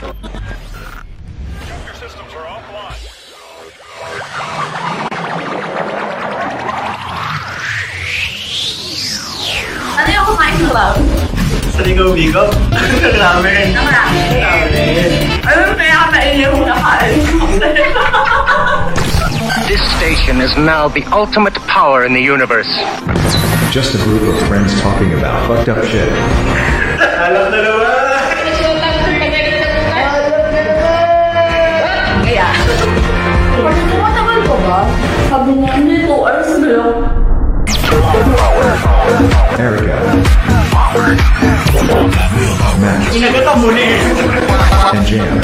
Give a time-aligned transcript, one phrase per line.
[0.00, 0.08] Your
[1.92, 2.96] systems are offline.
[10.00, 10.96] Ano yung kumain ng cloud?
[11.76, 12.48] Sa ligaw-ligaw.
[13.12, 13.76] Ramen.
[13.76, 14.40] Ang ramen.
[14.40, 15.12] Ramen.
[15.44, 17.20] Ano kaya ka nainin yung nakain?
[19.68, 22.72] This station is now the ultimate power in the universe.
[23.68, 26.08] Just a group of friends talking about fucked up shit.
[27.20, 27.69] Alam na naman.
[39.60, 39.92] Erica.
[42.80, 44.96] Max Inagatan mo na eh.
[44.96, 45.36] and Jam.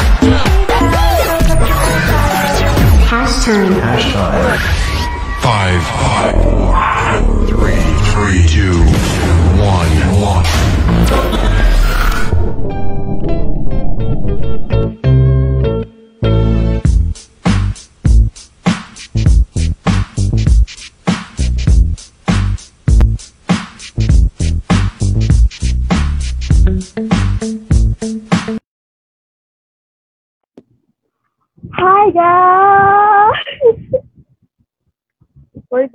[3.05, 3.77] Hashtag.
[3.77, 4.57] Hashtag.
[5.45, 6.73] Five, five, four,
[7.45, 8.81] three, three, two,
[9.61, 11.86] one, one.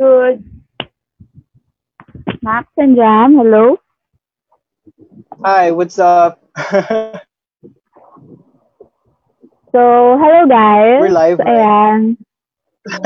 [0.01, 0.41] Good.
[2.41, 3.77] Max and Jam, hello?
[5.45, 6.41] Hi, what's up?
[9.71, 10.99] So, hello guys.
[10.99, 11.47] We're live, right?
[11.47, 12.17] Ayan.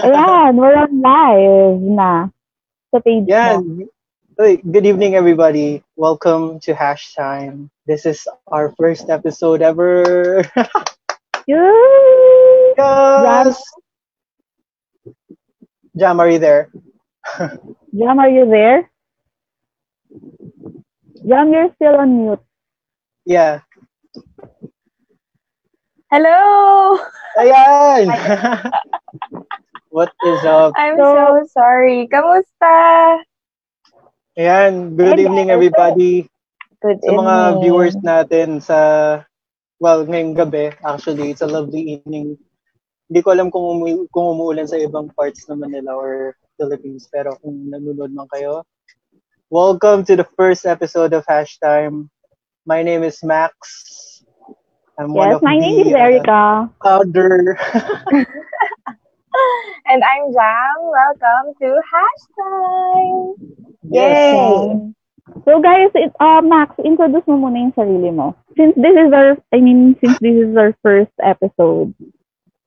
[0.02, 2.12] Ayan, we're on live na.
[2.90, 3.60] Sa page Yeah.
[4.64, 5.84] good evening, everybody.
[5.96, 7.70] Welcome to Hash Time.
[7.86, 10.42] This is our first episode ever.
[11.48, 12.74] Yay!
[12.78, 13.62] yes.
[15.98, 16.70] Jam, are you there?
[17.98, 18.92] Jam, are you there?
[21.28, 22.40] Jam, you're still on mute.
[23.26, 23.62] Yeah.
[26.12, 26.98] Hello!
[27.38, 28.08] Ayan!
[29.90, 30.76] what is up?
[30.76, 32.08] I'm So- so, sorry.
[32.12, 33.20] Kamusta?
[34.38, 36.28] Ayan, good Hey, evening, everybody.
[36.82, 37.62] Good Sa mga evening.
[37.64, 38.80] viewers natin sa,
[39.80, 42.38] well, ngayong gabi, actually, it's a lovely evening.
[43.06, 47.38] Hindi ko alam kung, umu- kung umuulan sa ibang parts naman nila or Philippines, pero
[47.38, 48.66] kung nanonood man kayo,
[49.54, 52.10] welcome to the first episode of Hash Time.
[52.66, 53.54] My name is Max.
[54.98, 56.66] I'm one Yes, of my name the, is Erica.
[56.66, 57.60] Uh, founder.
[59.86, 60.78] And I'm Jam.
[60.90, 63.36] Welcome to Hashtag.
[63.92, 64.18] yes.
[64.26, 64.94] Yay!
[65.46, 68.34] So guys, it, uh, Max, introduce mo muna yung sarili mo.
[68.58, 71.94] Since this is our, I mean, since this is our first episode,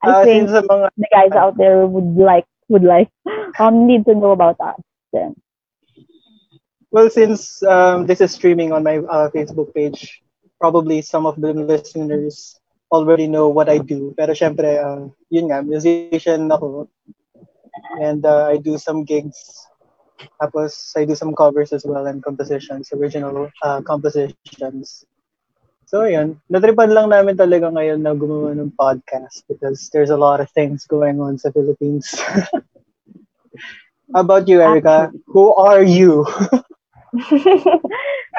[0.03, 3.11] I Uh, think sa mga the guys out there would like, would like,
[3.59, 4.79] um, need to know about us.
[5.13, 5.35] Then.
[6.91, 10.23] Well, since um, this is streaming on my uh, Facebook page,
[10.61, 12.59] probably some of the listeners
[12.91, 14.15] already know what I do.
[14.17, 16.89] Pero syempre, uh, yun nga, musician ako.
[18.01, 19.37] And uh, I do some gigs.
[20.41, 25.05] Tapos, I do some covers as well and compositions, original uh, compositions.
[25.89, 26.37] So, yun.
[26.53, 30.85] Natripan lang namin talaga ngayon na gumawa ng podcast because there's a lot of things
[30.85, 32.13] going on sa Philippines.
[34.13, 35.09] How about you, Erica?
[35.33, 36.29] Who are you?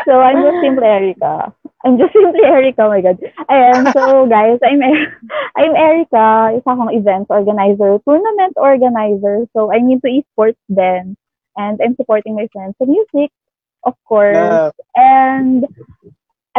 [0.06, 1.50] so I'm just simply Erica.
[1.82, 3.18] I'm just simply Erica, oh my God.
[3.50, 5.18] Ayan, so guys, I'm Er-
[5.58, 9.50] I'm Erica, isa akong events organizer, tournament organizer.
[9.58, 11.18] So I'm into esports then.
[11.58, 13.34] And I'm supporting my friends sa music,
[13.82, 14.38] of course.
[14.38, 14.70] Yeah.
[14.94, 15.66] And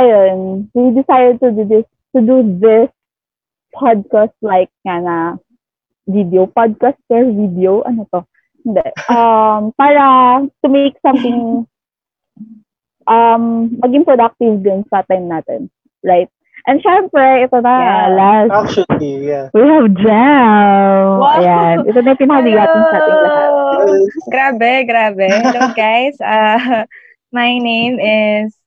[0.00, 2.88] ayun, we decided to do this to do this
[3.76, 5.16] podcast like nga na
[6.08, 8.26] video podcast per video ano to
[8.66, 11.62] hindi um para to make something
[13.06, 15.70] um maging productive din sa time natin
[16.02, 16.28] right
[16.68, 18.06] and syempre ito na Yeah.
[18.18, 19.46] last Actually, yeah.
[19.54, 21.38] we have jam Wow.
[21.40, 23.50] ayan ito na yung pinakabigatin sa ating lahat!
[24.28, 25.26] Grabe, grabe.
[25.30, 26.16] Hello, guys.
[26.20, 26.84] Uh,
[27.36, 28.59] my name is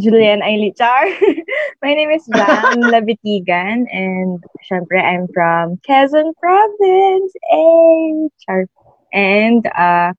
[0.00, 1.12] Julian Ailichar.
[1.82, 3.84] my name is Jam Labitigan.
[3.92, 7.32] And syempre, I'm from Quezon Province.
[7.52, 8.64] Eh, char.
[9.12, 10.12] And uh,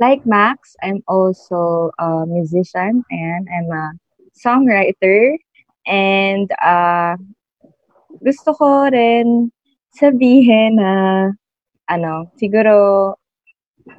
[0.00, 3.92] like Max, I'm also a musician and I'm a
[4.34, 5.38] songwriter.
[5.86, 7.14] And uh,
[8.18, 9.54] gusto ko rin
[9.94, 11.30] sabihin na
[11.86, 13.14] ano, siguro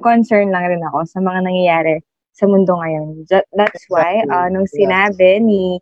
[0.04, 1.96] concern lang rin ako sa mga nangyayari
[2.32, 3.24] sa mundo ngayon.
[3.28, 4.32] That's why, Exactly.
[4.32, 4.76] uh, nung Yes.
[4.76, 5.80] sinabi ni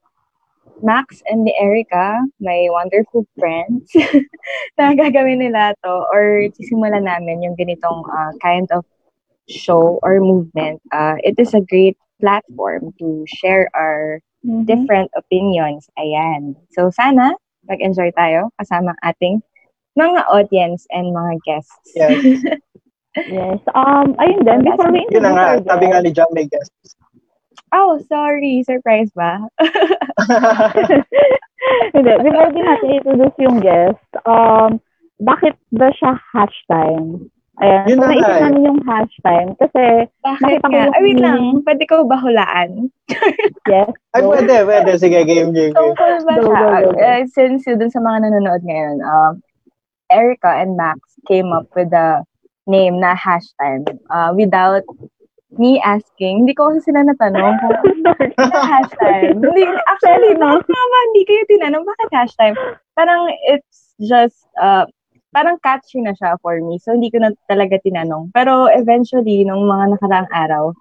[0.83, 3.93] Max and ni Erica, my wonderful friends,
[4.81, 8.85] na gagawin nila to or sisimulan namin yung ganitong uh, kind of
[9.49, 14.65] show or movement, uh, it is a great platform to share our Mhm.
[14.65, 15.85] different opinions.
[16.01, 16.57] Ayan.
[16.73, 17.37] So, sana
[17.69, 19.35] mag-enjoy tayo kasama ang ating
[20.01, 21.93] mga audience and mga guests.
[21.93, 22.25] Yes.
[23.17, 23.59] Yes.
[23.75, 26.31] Um, ayun din, before we Yun na introduce nga, our sabi nga guest, ni Jam
[26.31, 26.95] may guests.
[27.75, 28.63] Oh, sorry.
[28.63, 29.43] Surprise ba?
[31.95, 34.79] hindi, before din natin introduce yung guest, um,
[35.21, 37.29] bakit ba siya hash time?
[37.61, 38.41] Ayan, Yun so na naisip eh.
[38.41, 39.85] namin yung hash time kasi,
[40.25, 41.43] Bakit Nakita ko yung Ay, wait lang.
[41.61, 42.71] Pwede ko ba hulaan?
[43.69, 44.33] yes, Ay, go.
[44.33, 44.91] pwede, pwede.
[44.97, 45.77] Sige, game, game, game.
[45.77, 46.57] Tungkol ba Go, siya?
[46.57, 47.01] go, go, go.
[47.05, 49.33] Uh, since yun dun sa mga nanonood ngayon, um,
[50.09, 50.99] Erica and Max
[51.29, 52.25] came up with the
[52.67, 54.85] name na hashtag uh, without
[55.59, 56.47] me asking.
[56.47, 57.79] Hindi ko kasi sila natanong kung
[58.39, 59.35] ano hashtag.
[59.35, 62.53] Hindi, actually, no, tama, hindi kayo tinanong bakit hashtag.
[62.95, 64.87] Parang it's just, uh,
[65.35, 66.79] parang catchy na siya for me.
[66.79, 68.31] So, hindi ko na talaga tinanong.
[68.35, 70.75] Pero eventually, nung mga nakaraang araw,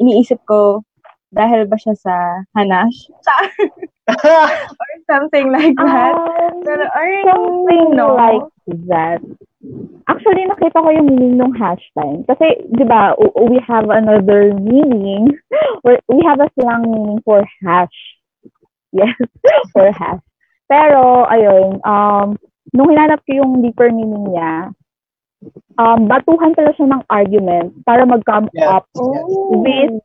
[0.00, 0.84] iniisip ko,
[1.34, 2.14] dahil ba siya sa
[2.54, 3.10] Hanash?
[4.24, 6.12] or something like that.
[6.12, 8.14] Um, Pero, or something no.
[8.14, 8.48] like
[8.88, 9.20] that.
[10.04, 12.20] Actually, nakita ko yung meaning ng hash time.
[12.28, 13.16] Kasi, di ba,
[13.48, 15.32] we have another meaning.
[15.84, 17.92] or we have a slang meaning for hash.
[18.94, 19.10] Yes,
[19.74, 20.22] for hash.
[20.70, 22.38] Pero, ayun, um,
[22.70, 24.70] nung hinanap ko yung deeper meaning niya,
[25.82, 29.24] um, batuhan pala siya ng argument para mag-come Yes, up yes.
[29.50, 29.96] with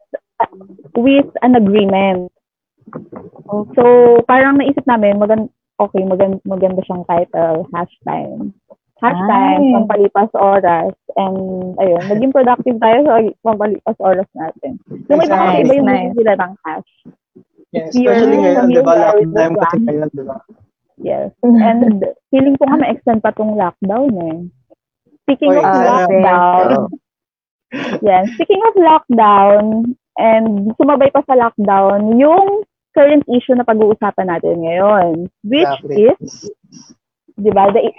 [0.95, 2.31] with an agreement.
[3.75, 3.83] So,
[4.25, 5.49] parang naisip namin, magan
[5.79, 8.51] okay, magan maganda siyang title, hash time.
[8.99, 9.73] Hash time, Nice.
[9.79, 10.91] pampalipas oras.
[11.15, 11.39] And,
[11.79, 14.75] ayun, naging productive tayo sa pampalipas oras natin.
[15.07, 16.13] Yung iba kasi Nice, iba yung nice.
[16.19, 16.91] nila ng hash.
[17.69, 18.93] Yes, You're especially ngayon, di ba?
[18.97, 20.37] Lockdown kasi ngayon, di ba?
[20.99, 21.31] Yes.
[21.45, 24.37] And, feeling ko nga ma-extend pa tong lockdown eh.
[25.23, 26.69] Speaking Oy, of sana- lockdown,
[28.01, 34.61] yan, speaking of lockdown, and sumabay pa sa lockdown, yung current issue na pag-uusapan natin
[34.61, 36.09] ngayon, which Exactly.
[36.19, 36.49] is,
[37.35, 37.93] di ba, the,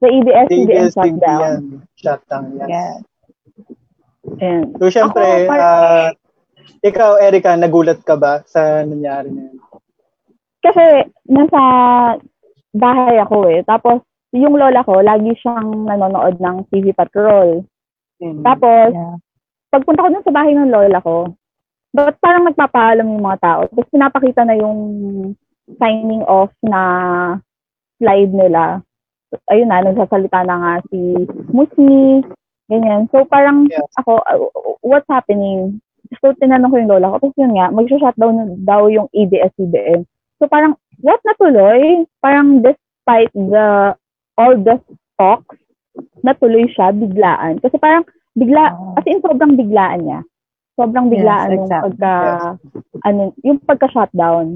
[0.00, 1.40] the E EBS-CBN shutdown.
[1.42, 1.62] ABS-CBN
[1.94, 2.68] shutdown, yes.
[2.68, 2.94] Yeah.
[4.40, 6.08] And, So, syempre, Ako, par- ah,
[6.80, 9.58] ikaw, Erica, nagulat ka ba sa nangyari na yun?
[10.60, 10.84] kasi,
[11.28, 11.60] nasa
[12.72, 13.60] bahay ako eh.
[13.62, 14.00] Tapos,
[14.32, 17.62] yung lola ko, lagi siyang nanonood ng TV Patrol.
[18.18, 18.40] Mm.
[18.40, 19.16] Tapos, Yeah.
[19.68, 21.36] pagpunta ko dun sa bahay ng lola ko,
[21.94, 23.60] ba't parang nagpapaalam yung mga tao?
[23.70, 24.78] Tapos pinapakita na yung
[25.78, 26.82] signing off na
[28.02, 28.82] slide nila.
[29.50, 30.98] Ayun na, nagsasalita na nga si
[31.54, 32.22] Musni,
[32.66, 33.06] ganyan.
[33.14, 33.86] So parang Yes.
[33.98, 34.20] ako,
[34.82, 35.78] what's happening?
[36.20, 37.30] So tinanong ko yung lola ko.
[37.30, 40.04] Tapos yun nga, mag-shutdown daw yung E ABS-CBN.
[40.42, 42.04] So parang, what natuloy?
[42.20, 43.94] Parang despite the,
[44.36, 44.76] all the
[45.18, 45.56] talks,
[46.26, 47.62] natuloy siya biglaan.
[47.62, 48.02] Kasi parang,
[48.34, 48.98] bigla, Oh.
[48.98, 50.20] as in sobrang biglaan niya.
[50.74, 51.86] Sobrang biglaan Yes, yung exactly.
[51.94, 52.14] pagka,
[53.06, 54.46] ano, yung pagka-shutdown.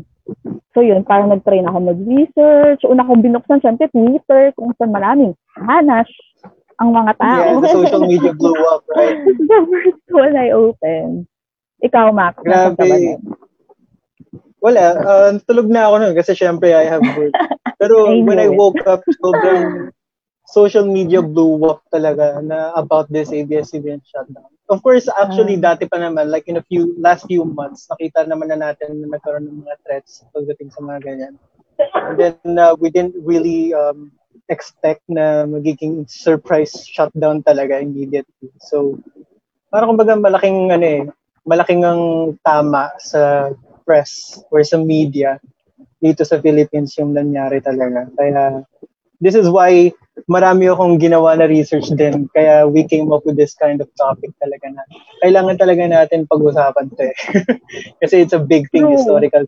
[0.74, 2.82] So yun, parang nag-try na ako mag-research.
[2.84, 6.10] Una kong binuksan, syempre, Twitter, kung saan maraming hanash
[6.78, 7.38] ang mga tao.
[7.38, 9.18] Yeah, the social media blew up, right?
[9.24, 11.26] The first one I opened.
[11.82, 13.22] Ikaw, ka ba Grabe.
[14.58, 17.30] Wala, uh, tulog na ako nun kasi syempre I have work.
[17.78, 19.94] Pero I when I woke up, sobrang
[20.50, 24.50] social media blew up talaga na about this ABS-CBN shutdown.
[24.68, 28.52] Of course, actually, dati pa naman, like in a few, last few months, nakita naman
[28.52, 31.34] na natin na nagkaroon ng mga threats pagdating sa mga ganyan.
[31.96, 34.12] And then, uh, we didn't really um,
[34.52, 38.52] expect na magiging surprise shutdown talaga immediately.
[38.60, 39.00] So,
[39.72, 41.02] parang kumbaga malaking, ano eh,
[41.48, 43.56] malaking ang tama sa
[43.88, 45.40] press or sa media
[45.96, 48.04] dito sa Philippines yung nangyari talaga.
[48.20, 48.68] Kaya,
[49.16, 49.96] this is why
[50.26, 52.26] marami akong ginawa na research din.
[52.34, 54.82] Kaya we came up with this kind of topic talaga na
[55.22, 57.16] kailangan talaga natin pag-usapan to eh.
[58.02, 58.96] Kasi it's a big thing, True.
[58.98, 59.44] historical.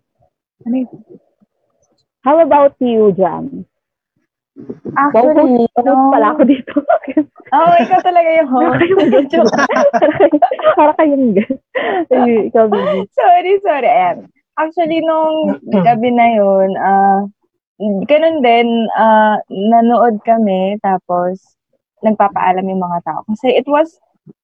[2.22, 3.66] How about you, Jam?
[4.98, 5.94] Actually, Wow, no.
[6.12, 6.74] pala ako dito.
[7.50, 8.78] Oh, ikaw talaga yung Para host.
[8.78, 9.50] kayong guest.
[10.78, 11.58] Para kayong guest.
[12.14, 13.10] Ay, Ikaw, baby.
[13.10, 13.90] sorry, sorry.
[13.90, 14.18] Ayan.
[14.54, 17.26] Actually, nung gabi na yun, ah,
[17.80, 21.56] ganun din, ah, nanood kami, tapos
[22.04, 23.20] nagpapaalam yung mga tao.
[23.28, 23.96] Kasi it was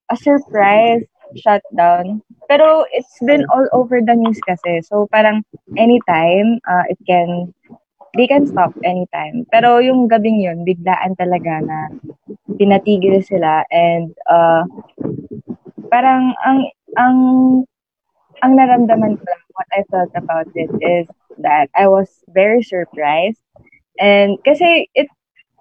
[0.09, 1.05] a surprise
[1.37, 2.23] shutdown.
[2.49, 4.81] Pero it's been all over the news kasi.
[4.87, 5.45] So parang
[5.76, 7.52] anytime, ah, it can,
[8.16, 9.45] they can stop anytime.
[9.52, 11.93] Pero yung gabing yun, biglaan talaga na
[12.57, 14.64] pinatigil sila and uh,
[15.93, 16.64] parang ang
[16.97, 17.16] ang
[18.43, 21.07] ang naramdaman ko lang, what I felt about it is
[21.40, 23.40] that I was very surprised.
[24.00, 25.09] And kasi it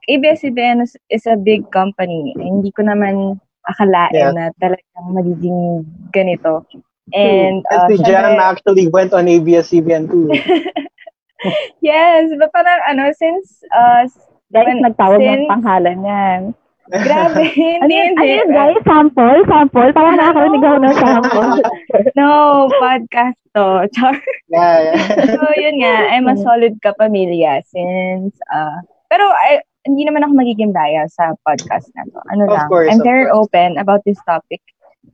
[0.06, 2.36] ABS-CBN is, is a big company.
[2.38, 4.32] Hindi ko naman akalain Yeah.
[4.36, 5.82] na talagang magiging
[6.14, 6.62] ganito.
[7.14, 10.30] And And uh, si Jam actually went on ABS-CBN too.
[11.82, 14.06] yes, but parang ano, since, uh,
[14.54, 16.42] when- nagtawag ng panghalan yan.
[16.92, 17.42] Grabe,
[17.82, 18.82] Ano hindi, yun, ano yun, guys?
[18.86, 19.40] Sample?
[19.50, 19.90] Sample?
[19.94, 21.52] Parang nakakarinig ako ng sample.
[22.20, 22.30] No,
[22.78, 23.90] podcast to.
[23.96, 24.16] Char.
[24.50, 25.26] Yeah, yeah.
[25.36, 30.74] So, yun nga, I'm a solid kapamilya since, uh, pero I, hindi naman ako magiging
[30.74, 32.20] bias sa podcast na to.
[32.34, 33.50] Ano Of lang, course, I'm very course.
[33.50, 34.62] open about this topic.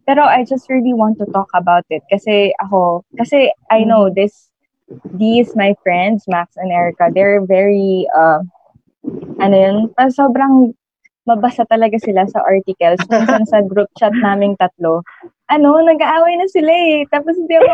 [0.07, 4.49] Pero I just really want to talk about it kasi ako, kasi I know this,
[5.15, 8.39] these my friends, Max and Erica, they're very, uh,
[9.43, 10.73] ano yun, pa- sobrang
[11.29, 13.01] mabasa talaga sila sa articles.
[13.09, 15.05] Minsan sa group chat naming tatlo,
[15.53, 17.05] ano, nag-aaway na sila eh.
[17.13, 17.73] Tapos hindi ako,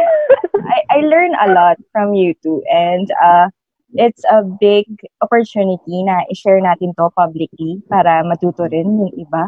[0.68, 2.60] I, I learn a lot from you two.
[2.68, 3.48] And uh,
[3.96, 4.88] it's a big
[5.24, 9.48] opportunity na i-share natin to publicly para matuto rin yung iba.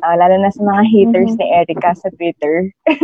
[0.00, 2.72] Uh, lalo na sa mga haters ni Erica sa Twitter.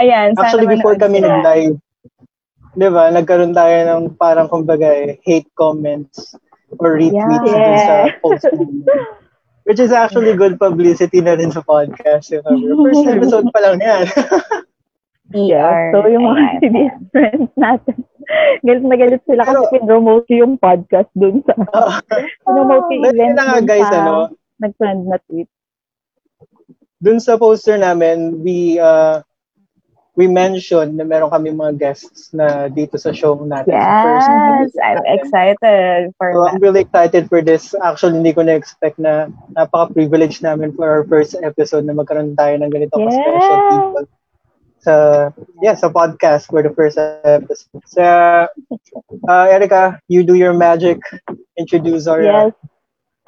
[0.00, 0.38] Ayan.
[0.38, 1.74] sana Actually, before kami nag-live,
[2.78, 6.38] di ba, nagkaroon tayo ng parang kumbaga eh, hate comments
[6.78, 7.42] or retweets Yeah.
[7.42, 8.44] dun sa post.
[9.68, 12.32] Which is actually good publicity na rin sa podcast.
[12.32, 12.44] Yung
[12.82, 14.04] First episode pa lang yan.
[15.30, 15.94] Yeah.
[15.94, 16.58] So, yung mga.
[16.58, 18.02] CBS friends natin,
[18.66, 21.54] galit na galit sila kasi pinromote yung podcast dun sa,
[22.42, 24.14] pinromote yung Dahil event na nga dun guys, sa ano,
[24.58, 25.46] nag-trend na tweet.
[26.98, 29.22] dun sa poster namin, we uh,
[30.20, 33.88] we mentioned na meron kami mga guests na dito sa show natin.
[34.04, 35.24] first Yes, episode I'm natin.
[35.24, 36.52] excited for So, that.
[36.52, 37.74] I'm really excited for this.
[37.80, 42.70] Actually, hindi ko na-expect na napaka-privilege namin for our first episode na magkaroon tayo ng
[42.70, 43.68] ganito ka-special Yeah.
[43.68, 44.04] people
[44.80, 44.94] sa
[45.60, 47.60] yeah sa podcast for the first episode.
[47.64, 48.02] So,
[49.06, 51.00] uh, Erica, you do your magic.
[51.56, 52.52] Introduce our Yes.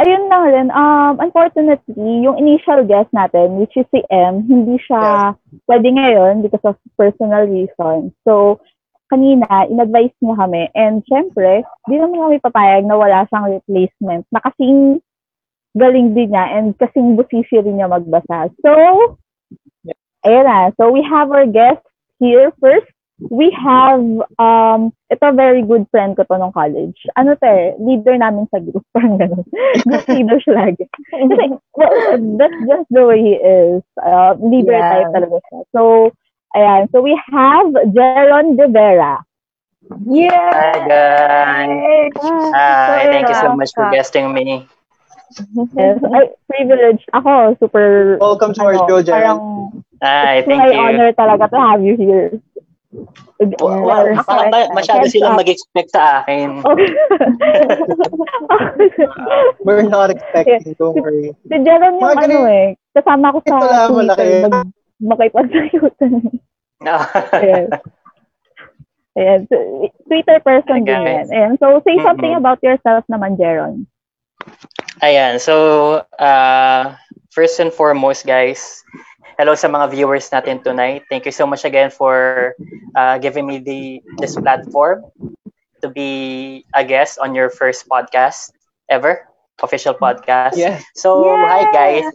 [0.00, 0.68] Ayun lang rin.
[0.72, 5.37] Um, unfortunately, yung initial guest natin, which is si M, hindi siya
[5.68, 8.16] pwede ngayon because of personal reasons.
[8.25, 8.64] So,
[9.12, 10.62] kanina, in-advise niya kami.
[10.72, 15.04] And syempre, di naman kami papayag na wala siyang replacement na kasing
[15.76, 18.49] galing din niya and kasing busisi rin niya magbasa.
[18.64, 18.72] So,
[20.25, 20.72] ayan na.
[20.80, 21.84] So, we have our guest
[22.16, 22.91] here first.
[23.31, 24.02] We have,
[24.43, 26.97] um, ito very good friend ko to nung college.
[27.14, 28.83] Ano to eh, leader namin sa group.
[28.97, 29.47] Parang ganun.
[29.87, 30.85] Group leader siya lagi.
[30.91, 31.45] Kasi,
[31.76, 31.95] well,
[32.41, 33.83] that's just the way he is.
[34.00, 34.91] Uh, leader Yeah.
[34.91, 35.59] type talaga siya.
[35.71, 35.81] So,
[36.57, 36.91] ayan.
[36.91, 39.23] So, we have Jeron De Vera.
[40.07, 40.31] Yeah.
[40.31, 42.14] Hi guys.
[42.55, 44.67] Hi, thank you so much for guesting me.
[45.75, 45.99] Yes.
[46.05, 47.09] Ay, privileged.
[47.12, 49.17] Ako, super, Welcome to our ano, show, Jeron.
[49.17, 49.38] parang,
[50.02, 50.79] Hi, it's thank my you.
[50.79, 52.31] honor talaga to have you here.
[52.92, 56.61] Wa- Baka ba- masyado silang mag-expect sa akin.
[56.62, 56.92] Okay.
[59.64, 61.32] We're not expecting, don't worry.
[61.49, 63.88] si Jeron yung ano eh, kasama ko sa lang.
[63.90, 64.68] Twitter, mag,
[65.00, 66.12] makipagsayutan.
[67.32, 67.66] Ayan.
[69.14, 69.40] Ayan.
[70.08, 71.26] Twitter person din yan.
[71.30, 71.52] Ayan.
[71.58, 73.87] So, say something about yourself naman, Jeron.
[74.99, 76.82] Ayan, so uh,
[77.30, 78.82] first and foremost guys,
[79.42, 81.02] hello sa mga viewers natin tonight.
[81.11, 82.54] Thank you so much again for
[82.94, 85.02] uh, giving me the this platform
[85.82, 88.54] to be a guest on your first podcast
[88.87, 89.26] ever,
[89.58, 90.54] official podcast.
[90.54, 90.78] Yeah.
[90.94, 92.06] So, hi guys.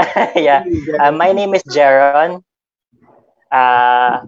[0.48, 0.64] yeah.
[0.96, 2.40] Uh, my name is Jaron.
[3.52, 4.24] Uh,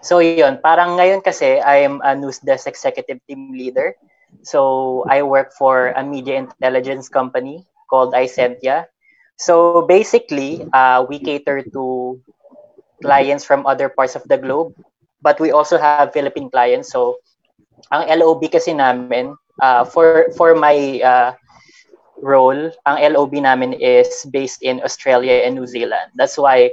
[0.00, 3.92] so yun, parang ngayon kasi I'm a news desk executive team leader.
[4.40, 8.88] So I work for a media intelligence company called Icentia.
[9.36, 12.20] So basically, uh, we cater to
[13.02, 14.74] clients from other parts of the globe,
[15.22, 16.92] but we also have Philippine clients.
[16.92, 17.18] So
[17.92, 21.32] ang LOB kasi namin, uh, for for my uh,
[22.22, 26.12] role, ang LOB namin is based in Australia and New Zealand.
[26.16, 26.72] That's why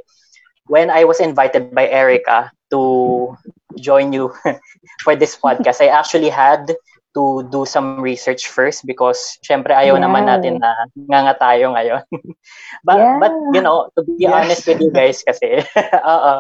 [0.67, 3.35] when I was invited by Erica to
[3.79, 4.31] join you
[5.03, 6.71] for this podcast, I actually had
[7.11, 10.05] to do some research first because syempre ayaw Yeah.
[10.07, 12.03] naman natin na nganga tayo ngayon.
[12.87, 13.17] but Yeah.
[13.19, 14.31] but you know, to be Yes.
[14.31, 15.63] honest with you guys kasi
[16.11, 16.33] oo.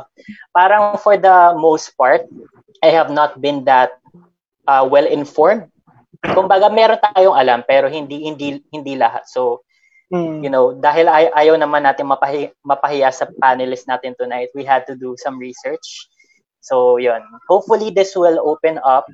[0.55, 2.23] Parang for the most part,
[2.79, 3.95] I have not been that
[4.65, 5.67] uh, well informed.
[6.23, 9.27] Kumbaga meron tayong alam pero hindi hindi hindi lahat.
[9.27, 9.63] So
[10.11, 10.43] Hmm.
[10.43, 14.83] you know, dahil ay- ayaw naman natin mapahi- mapahiya sa panelists natin tonight, we had
[14.83, 15.87] to do some research.
[16.59, 17.23] So, yun.
[17.47, 19.07] Hopefully, this will open up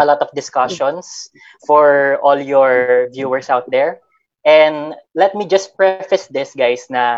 [0.00, 1.30] a lot of discussions
[1.66, 4.00] for all your viewers out there.
[4.44, 7.12] And let me just preface this, guys, na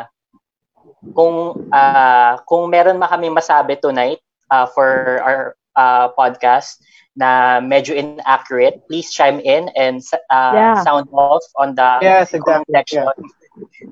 [1.14, 5.40] kung ah kung meron ma kami masabi tonight ah, for our
[5.76, 6.80] ah, podcast
[7.16, 10.00] na medyo inaccurate, please chime in and
[10.30, 10.74] ah, Yeah.
[10.74, 12.74] sound off on the Yes, comment exactly.
[12.74, 13.08] section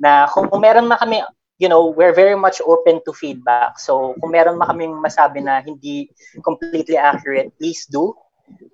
[0.01, 1.23] na kung meron na kami
[1.61, 3.79] you know, we're very much open to feedback.
[3.79, 6.11] So, kung meron ma kaming masabi na hindi
[6.43, 8.15] completely accurate, please do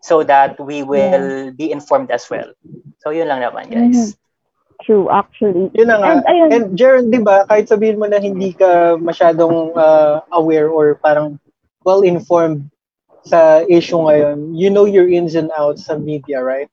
[0.03, 2.53] so that we will be informed as well.
[3.03, 4.17] So, yun lang naman, guys.
[4.83, 5.71] True, actually.
[5.75, 6.09] Yun na nga.
[6.09, 10.71] And ayun, And Jaron, di ba, kahit sabihin mo na hindi ka masyadong uh, aware
[10.71, 11.39] or parang
[11.83, 12.71] well-informed
[13.27, 16.71] sa issue ngayon, you know your ins and outs sa media, right?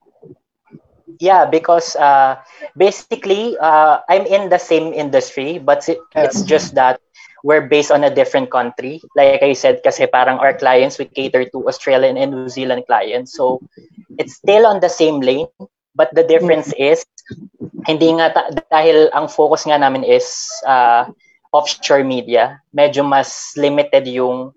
[1.19, 2.39] Yeah, because uh,
[2.77, 6.99] basically, uh, I'm in the same industry, but it, it's just that
[7.45, 8.97] we're based on a different country.
[9.13, 13.37] Like I said, kasi parang our clients, we cater to Australian and New Zealand clients.
[13.37, 13.61] So,
[14.17, 15.45] it's still on the same lane,
[15.93, 17.05] but the difference is,
[17.85, 20.25] hindi nga, ta- dahil ang focus nga namin is
[20.65, 21.05] uh,
[21.53, 24.49] offshore media, medyo mas limited yung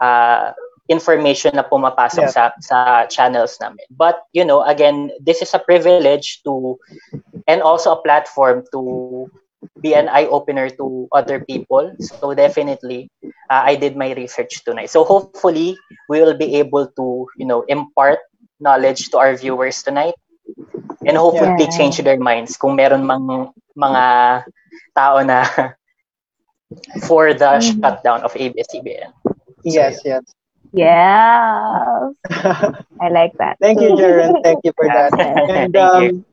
[0.00, 0.56] uh,
[0.88, 2.32] information na pumapasok Yeah.
[2.32, 2.78] sa sa
[3.08, 3.84] channels namin.
[3.92, 6.80] But you know, again, this is a privilege to
[7.48, 8.80] and also a platform to
[9.80, 11.94] be an eye opener to other people.
[12.00, 13.10] So definitely,
[13.50, 14.90] uh, I did my research tonight.
[14.90, 15.76] So hopefully,
[16.08, 18.18] we will be able to you know impart
[18.60, 20.14] knowledge to our viewers tonight,
[21.06, 21.66] and hopefully Yeah.
[21.68, 24.44] change their minds kung meron mang mga
[24.94, 25.44] tao na
[27.06, 27.60] for the Mhm.
[27.60, 29.12] shutdown of ABS-CBN.
[29.64, 30.22] Yes, yes.
[30.72, 32.14] Yes.
[33.00, 33.58] I like that.
[33.60, 34.36] Thank you, Jaron.
[34.42, 35.14] Thank you for that.
[35.18, 36.24] And Thank um, you.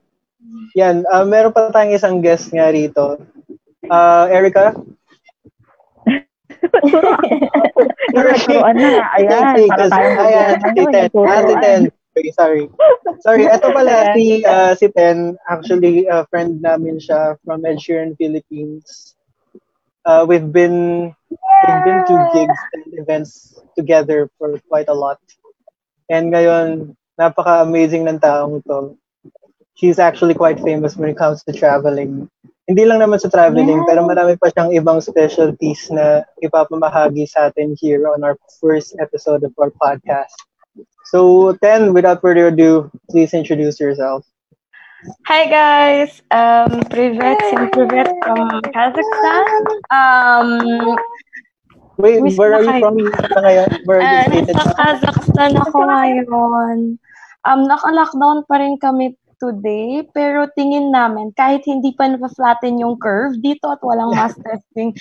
[0.76, 3.20] Yan, uh, meron pa tayong isang guest nga rito.
[3.88, 4.76] Uh, Erica?
[8.14, 9.10] Nagkaroon na.
[9.18, 11.10] Ayan, para tayong Ayan, si Ten.
[11.26, 11.82] Ah, si Ten.
[12.12, 12.64] Okay, sorry.
[13.24, 15.40] Sorry, ito pala si, uh, si Ten.
[15.48, 19.16] Actually, a friend namin siya from Ed Sheeran Philippines.
[20.04, 25.22] Uh, we've been we've been to gigs and events together for quite a lot.
[26.12, 28.98] And ngayon, napaka-amazing ng taong to.
[29.76, 32.30] she's actually quite famous when it comes to traveling.
[32.68, 33.88] Hindi lang naman sa traveling, yeah.
[33.90, 39.44] pero marami pa siyang ibang specialties na ipapamahagi sa atin here on our first episode
[39.44, 40.32] of our podcast.
[41.12, 44.24] So, Ten, without further ado, please introduce yourself.
[45.26, 49.50] Hi guys, um, Privet and Privet from Kazakhstan.
[49.90, 50.48] Um,
[51.98, 53.70] Wait, where are you from ngayon?
[53.90, 57.02] Where are you uh, Sa Kazakhstan ako ngayon.
[57.42, 63.34] Um, naka-lockdown pa rin kami today, pero tingin namin, kahit hindi pa napaflatten yung curve
[63.42, 64.94] dito at walang mass testing,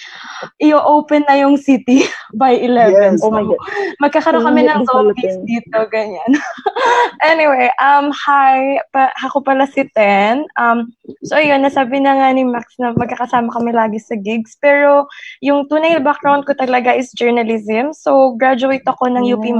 [0.64, 2.08] i-open na yung city
[2.40, 2.96] by 11.
[2.96, 3.20] Yes.
[3.20, 3.60] So, Oh my God.
[4.00, 6.32] magkakaroon kami ng zombies dito, ganyan.
[7.30, 10.48] anyway, um, hi, pa, ako pala si Ten.
[10.56, 10.88] Um,
[11.20, 14.56] so, ayun, nasabi na nga ni Max na magkakasama kami lagi sa gigs.
[14.56, 15.04] Pero,
[15.44, 17.92] yung tunay na background ko talaga is journalism.
[17.92, 19.58] So, graduate ako ng UP Yeah.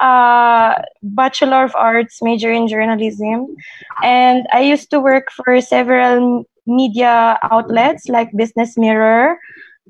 [0.00, 3.54] Uh, Bachelor of Arts, major in journalism.
[4.02, 9.38] And I used to work for several media outlets like Business Mirror,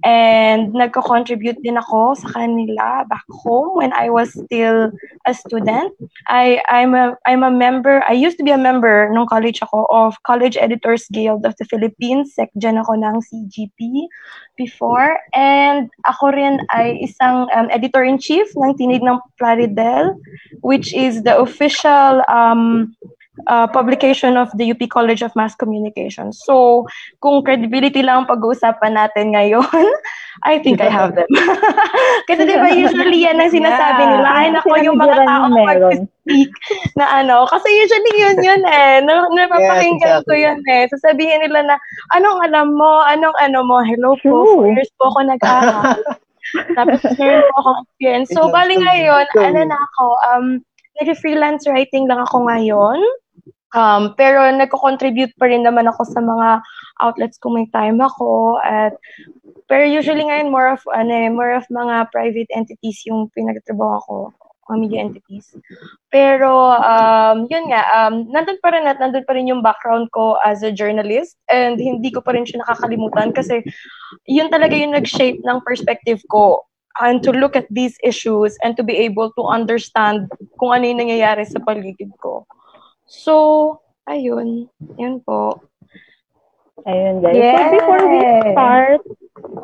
[0.03, 4.91] and nagko-contribute din ako sa kanila back home when I was still
[5.23, 5.95] a student.
[6.27, 8.03] I I'm a I'm a member.
[8.03, 11.67] I used to be a member nung college ako of College Editors Guild of the
[11.71, 12.35] Philippines.
[12.35, 14.11] Secgen ako ng CGP
[14.59, 15.15] before.
[15.31, 20.19] And ako rin ay isang um, editor-in-chief ng Tinig ng Plaridel,
[20.67, 22.91] which is the official um,
[23.47, 26.33] uh, publication of the UP College of Mass Communication.
[26.33, 26.87] So,
[27.21, 29.87] kung credibility lang ang pag-uusapan natin ngayon,
[30.51, 31.31] I think I have them.
[32.29, 34.13] Kasi di ba usually yan ang sinasabi Yeah.
[34.19, 36.51] nila, ay nako yung mga tao mag-speak
[36.99, 37.47] na ano.
[37.47, 38.99] Kasi usually yun yun eh.
[39.07, 40.43] Na, napapakinggan ko exactly.
[40.43, 40.83] yun eh.
[40.91, 41.77] Sasabihin nila na,
[42.19, 46.03] anong alam mo, anong ano mo, hello po, four years po ako nag-aaral.
[46.77, 48.29] Tapos meron po akong experience.
[48.35, 50.47] So, bali ngayon, ano na ako, um,
[51.03, 52.99] nag-freelance writing lang ako ngayon.
[53.75, 56.63] Um, pero nagko-contribute pa rin naman ako sa mga
[57.03, 58.63] outlets kung may time ako.
[58.63, 58.95] At,
[59.67, 64.45] pero usually ngayon, more of, ano eh, more of mga private entities yung pinagtrabaho ko
[64.69, 65.47] mga media entities.
[66.09, 70.41] Pero, um, yun nga, um, nandun pa rin at nandun pa rin yung background ko
[70.45, 73.61] as a journalist and hindi ko pa rin siya nakakalimutan kasi
[74.25, 76.65] yun talaga yung nag-shape ng perspective ko
[77.03, 80.31] and to look at these issues and to be able to understand
[80.63, 82.47] kung ano yung nangyayari sa paligid ko.
[83.15, 83.79] So,
[84.11, 84.67] ayun.
[84.99, 85.63] Yun po.
[86.85, 87.39] Ayun, guys.
[87.39, 88.21] So, before we
[88.53, 89.01] start,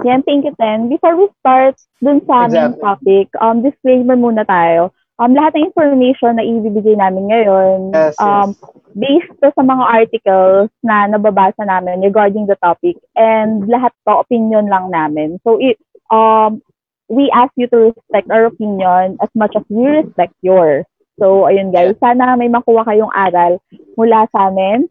[0.06, 0.88] yan, thank you, Ten.
[0.88, 2.80] Before we start dun sa aming Exactly.
[2.80, 4.94] topic, um, disclaimer muna tayo.
[5.20, 8.64] Um, lahat ng information na ibibigay namin ngayon, Yes, um, yes.
[8.96, 14.72] based to sa mga articles na nababasa namin regarding the topic and lahat to opinion
[14.72, 15.36] lang namin.
[15.44, 15.76] So, it,
[16.08, 16.64] um,
[17.12, 20.88] we ask you to respect our opinion as much as we respect yours.
[21.20, 23.61] So, ayun guys, sana may makuha kayong aral
[23.94, 24.88] mula sa amin.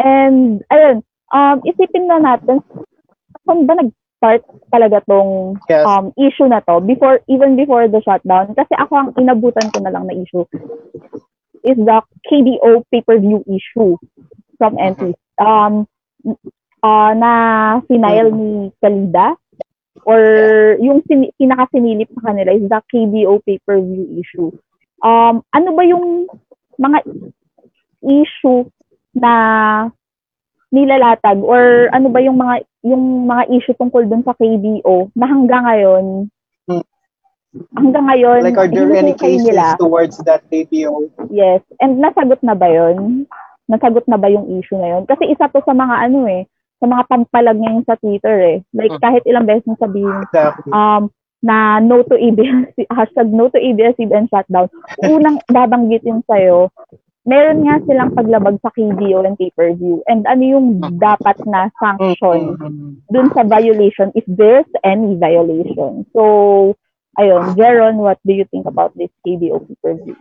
[0.00, 2.64] And, ayun, um, isipin na natin,
[3.44, 5.84] saan ba nag-start talaga tong Yes.
[5.84, 9.92] um, issue na to before even before the shutdown kasi ako ang inabutan ko na
[9.92, 10.44] lang na issue
[11.64, 13.96] is the KDO pay-per-view issue
[14.60, 15.16] from NT.
[15.40, 15.88] Um
[16.84, 17.32] uh, na
[17.88, 19.34] final ni Kalida
[20.06, 20.20] or
[20.78, 24.52] yung sin- pinaka-sinilip sa kanila is the KDO pay-per-view issue.
[25.00, 26.26] Um ano ba yung
[26.76, 26.98] mga
[28.02, 28.66] issue
[29.14, 29.32] na
[30.68, 35.64] nilalatag or ano ba yung mga yung mga issue tungkol dun sa KBO na hanggang
[35.64, 36.04] ngayon
[36.68, 36.84] Hmm.
[37.72, 39.72] hanggang ngayon Like, are there any cases nila.
[39.80, 41.08] towards that KPO?
[41.32, 41.64] Yes.
[41.80, 43.24] And nasagot na ba yun?
[43.64, 45.02] Nasagot na ba yung issue na yun?
[45.08, 46.44] Kasi isa to sa mga ano eh,
[46.76, 48.58] sa mga pampalag ngayon sa Twitter eh.
[48.76, 49.00] Like Mm.
[49.00, 50.70] kahit ilang beses mo sabihin, Exactly.
[50.70, 51.08] um,
[51.42, 54.68] na no to ABS, hashtag no to ABS-CBN shutdown,
[55.06, 56.70] unang babanggitin sa'yo,
[57.28, 60.00] meron nga silang paglabag sa KBO and pay-per-view.
[60.08, 62.56] And ano yung dapat na sanction
[63.12, 66.08] dun sa violation if there's any violation.
[66.16, 66.74] So,
[67.20, 70.16] ayun, Jeron, what do you think about this KBO pay-per-view?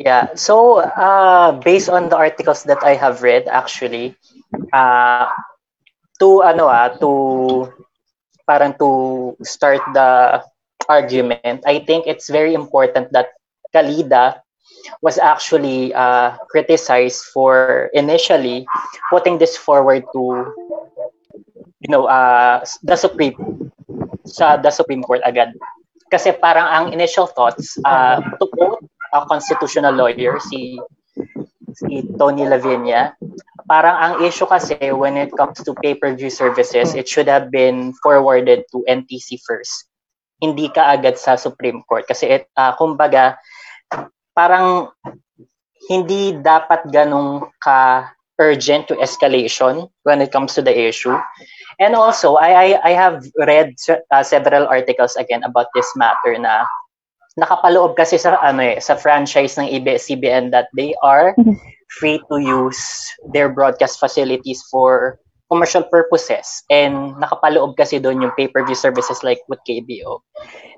[0.00, 0.32] Yeah.
[0.34, 4.16] So, uh, based on the articles that I have read, actually,
[4.72, 5.28] uh,
[6.18, 7.10] to ano ah, to
[8.46, 10.42] parang to start the
[10.88, 13.34] argument, I think it's very important that
[13.74, 14.40] Kalida
[15.00, 18.66] was actually uh, criticized for initially
[19.10, 20.22] putting this forward to
[21.80, 23.70] you know uh, the Supreme
[24.26, 25.54] sa the Supreme Court agad.
[26.10, 28.84] Kasi parang ang initial thoughts uh, to quote
[29.16, 30.76] a constitutional lawyer si
[31.72, 33.16] si Tony Lavinia
[33.72, 38.68] parang ang issue kasi when it comes to pay-per-view services it should have been forwarded
[38.68, 39.88] to NTC first.
[40.44, 42.04] Hindi ka agad sa Supreme Court.
[42.04, 43.40] Kasi it, uh, kumbaga
[44.36, 44.92] parang
[45.88, 51.16] hindi dapat ganong ka urgent to escalation when it comes to the issue.
[51.80, 56.68] And also I I, I have read uh, several articles again about this matter na
[57.40, 61.32] nakapaloob kasi sa ano eh sa franchise ng ABS-CBN that they are
[61.98, 62.80] free to use
[63.32, 65.18] their broadcast facilities for
[65.52, 70.24] commercial purposes and nakapaloob kasi doon yung pay-per-view services like with KBO.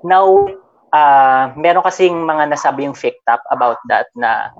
[0.03, 0.51] Now,
[0.91, 4.51] uh, meron kasing mga nasabi yung fake tap about that na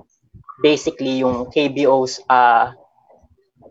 [0.63, 2.71] basically yung KBO's uh,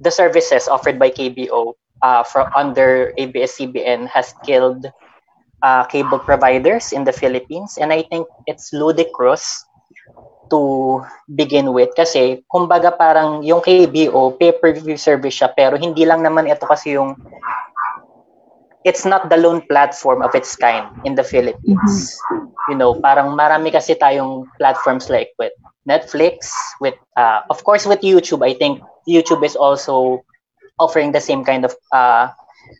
[0.05, 1.73] the services offered by KBO
[2.05, 4.85] uh, from under ABS-CBN has killed
[5.65, 9.65] uh, cable providers in the Philippines and I think it's ludicrous
[10.51, 11.01] to
[11.33, 16.65] begin with kasi kumbaga parang yung KBO pay-per-view service siya pero hindi lang naman ito
[16.67, 17.17] kasi yung
[18.85, 22.21] it's not the lone platform of its kind in the Philippines.
[22.69, 25.53] You know, parang marami kasi tayong platforms like with
[25.89, 28.45] Netflix, with uh, of course with YouTube.
[28.45, 30.25] I think YouTube is also
[30.79, 32.29] offering the same kind of uh,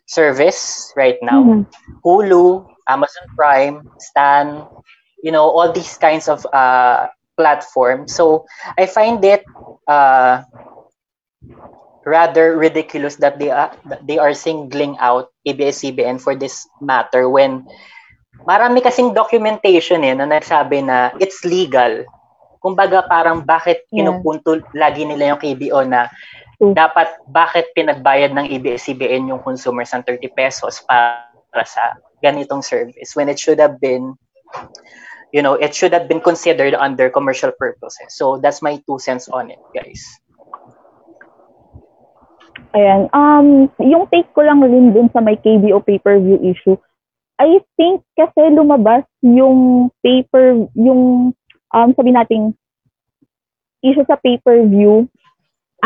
[0.05, 1.41] service right now.
[1.41, 1.65] Mhm.
[2.05, 4.65] Hulu, Amazon Prime, Stan,
[5.21, 8.15] you know, all these kinds of uh, platforms.
[8.15, 8.45] So
[8.79, 9.43] I find it
[9.87, 10.43] uh,
[12.05, 17.65] rather ridiculous that they are that they are singling out ABS-CBN for this matter when
[18.45, 22.05] marami kasing documentation eh na nagsabi na it's legal.
[22.61, 24.09] Kumbaga parang bakit Yeah.
[24.09, 26.09] pinupunto lagi nila yung KBO na
[26.57, 26.73] True.
[26.73, 33.29] dapat bakit pinagbayad ng ABS-CBN yung consumers ng 30 pesos para sa ganitong service when
[33.29, 34.15] it should have been
[35.35, 39.27] you know it should have been considered under commercial purposes so that's my two cents
[39.27, 39.99] on it guys
[42.75, 43.07] Ayan.
[43.15, 46.75] Um, yung take ko lang rin dun sa may KBO pay-per-view issue,
[47.39, 51.31] I think kasi lumabas yung paper, yung,
[51.71, 52.51] um, sabi nating,
[53.79, 55.07] issue sa pay-per-view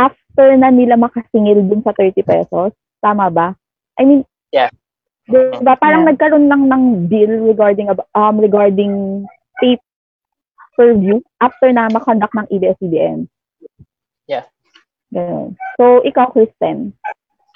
[0.01, 2.73] after na nila makasingil dun sa 30 pesos.
[3.05, 3.53] Tama ba?
[4.01, 4.73] I mean, Yeah.
[5.29, 5.77] Diba?
[5.77, 6.09] Parang Yeah.
[6.09, 9.25] nagkaroon lang ng deal regarding um regarding
[9.59, 13.27] pay-per-view after na makonduct ng ABS-CBN.
[14.27, 14.45] Yeah.
[15.13, 15.57] Ganun.
[15.77, 16.93] So, ikaw, Kristen.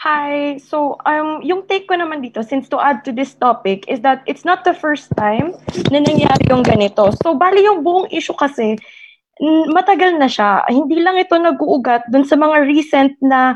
[0.04, 0.60] Hi.
[0.60, 4.20] So, um, yung take ko naman dito, since to add to this topic, is that
[4.28, 5.56] it's not the first time
[5.94, 7.16] na nangyari yung ganito.
[7.24, 8.76] So, bali yung buong issue kasi,
[9.40, 10.68] n- matagal na siya.
[10.68, 13.56] Hindi lang ito nag-uugat dun sa mga recent na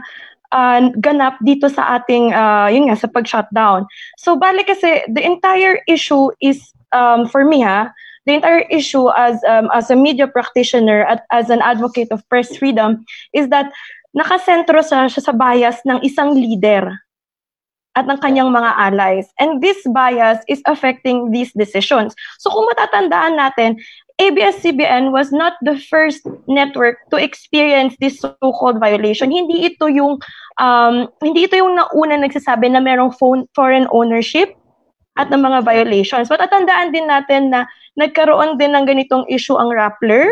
[0.55, 3.83] uh, ganap dito sa ating, uh, yun nga, sa pag-shutdown.
[4.15, 6.63] So, bali kasi, the entire issue is,
[6.95, 7.91] um, for me ha,
[8.27, 12.51] the entire issue as um, as a media practitioner at as an advocate of press
[12.59, 13.71] freedom is that
[14.11, 16.91] nakasentro sa, siya sa bias ng isang leader
[17.95, 19.25] at ng kanyang mga allies.
[19.39, 22.13] And this bias is affecting these decisions.
[22.37, 23.81] So kung matatandaan natin,
[24.17, 29.29] ABS-CBN was not the first network to experience this so-called violation.
[29.29, 30.17] Hindi ito yung
[30.59, 34.57] um, hindi ito yung nauna nagsasabi na merong phone, foreign ownership
[35.17, 36.29] at ng mga violations.
[36.29, 37.65] But atandaan din natin na
[37.97, 40.29] nagkaroon din ng ganitong issue ang Rappler.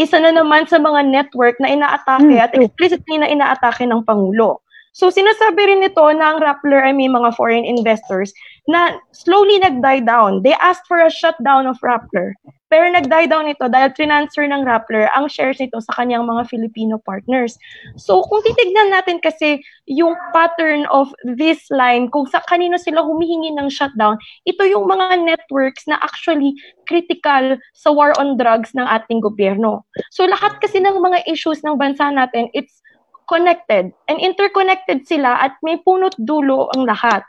[0.00, 4.64] Isa na naman sa mga network na inaatake at explicitly na inaatake ng Pangulo.
[4.94, 8.30] So sinasabi rin nito na ang Rappler ay may mga foreign investors
[8.70, 10.42] na slowly nag-die down.
[10.42, 12.34] They asked for a shutdown of Rappler.
[12.74, 16.98] Pero nag-die down ito dahil transfer ng Rappler ang shares nito sa kanyang mga Filipino
[16.98, 17.54] partners.
[17.94, 23.54] So kung titignan natin kasi yung pattern of this line, kung sa kanino sila humihingi
[23.54, 26.50] ng shutdown, ito yung mga networks na actually
[26.90, 29.86] critical sa war on drugs ng ating gobyerno.
[30.10, 32.82] So lahat kasi ng mga issues ng bansa natin, it's
[33.30, 37.22] connected and interconnected sila at may punot dulo ang lahat.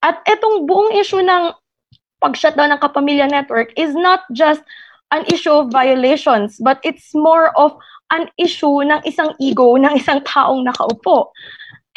[0.00, 1.52] At itong buong issue ng
[2.22, 4.62] pag-shutdown ng Kapamilya Network is not just
[5.10, 7.72] an issue of violations, but it's more of
[8.10, 11.28] an issue ng isang ego ng isang taong nakaupo.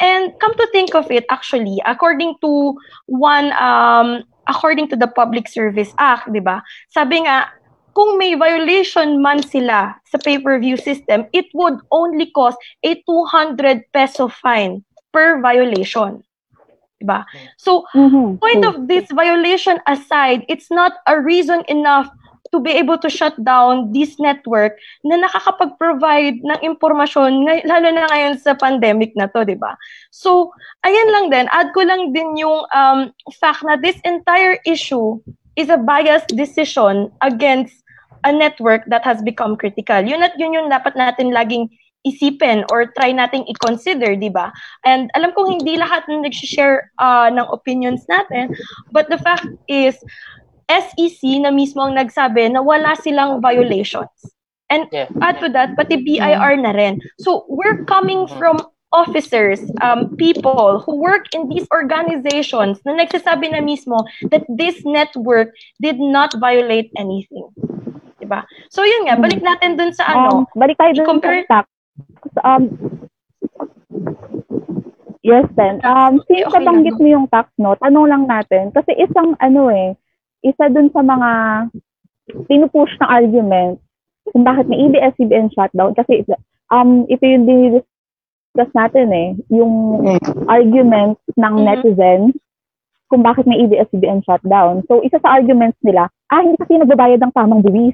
[0.02, 2.74] And come to think of it, actually, according to
[3.06, 6.58] one, um, according to the Public Service Act, di ba?
[6.90, 7.46] Sabi nga,
[7.94, 14.26] kung may violation man sila sa pay-per-view system, it would only cost a 200 peso
[14.26, 14.82] fine
[15.12, 16.24] per violation.
[17.02, 17.26] Diba?
[17.58, 18.38] So, Mhm.
[18.38, 22.06] point of this violation aside, it's not a reason enough
[22.52, 28.36] to be able to shut down this network na nakakapag-provide ng impormasyon, lalo na ngayon
[28.38, 29.74] sa pandemic na to, di ba?
[30.12, 30.52] So,
[30.84, 33.10] ayan lang din, add ko lang din yung um,
[33.40, 35.16] fact na this entire issue
[35.56, 37.72] is a biased decision against
[38.22, 40.04] a network that has become critical.
[40.04, 41.72] Yun at yun yung dapat natin laging
[42.06, 44.50] isipin or try nating i-consider, di ba?
[44.84, 48.54] And alam kong hindi lahat na nag-share uh, ng opinions natin,
[48.90, 49.98] but the fact is,
[50.70, 54.08] SEC na mismo ang nagsabi na wala silang violations.
[54.72, 54.88] And
[55.20, 56.96] add to that, pati BIR na rin.
[57.20, 58.56] So we're coming from
[58.92, 65.52] officers, um, people who work in these organizations na nagsasabi na mismo that this network
[65.80, 67.48] did not violate anything.
[68.20, 68.44] Diba?
[68.70, 70.44] So yun nga, balik natin dun sa ano.
[70.44, 71.71] Um, balik tayo dun compare- sa tax.
[72.42, 72.62] Um,
[75.22, 75.80] yes, then.
[75.84, 78.72] Um, since okay nabanggit mo yung tax, no, tanong lang natin.
[78.72, 79.94] Kasi isang, ano eh,
[80.42, 81.30] isa dun sa mga
[82.48, 83.78] pinupush na argument
[84.30, 85.92] kung bakit may ABS-CBN shutdown.
[85.94, 86.24] Kasi
[86.72, 90.02] um, ito yung dinidiscuss natin eh, yung
[90.48, 91.64] argument ng Mhm.
[91.66, 92.32] netizens
[93.12, 94.80] kung bakit may ABS-CBN shutdown.
[94.88, 97.92] So, isa sa arguments nila, ah, hindi kasi nagbabayad ng tamang buwis.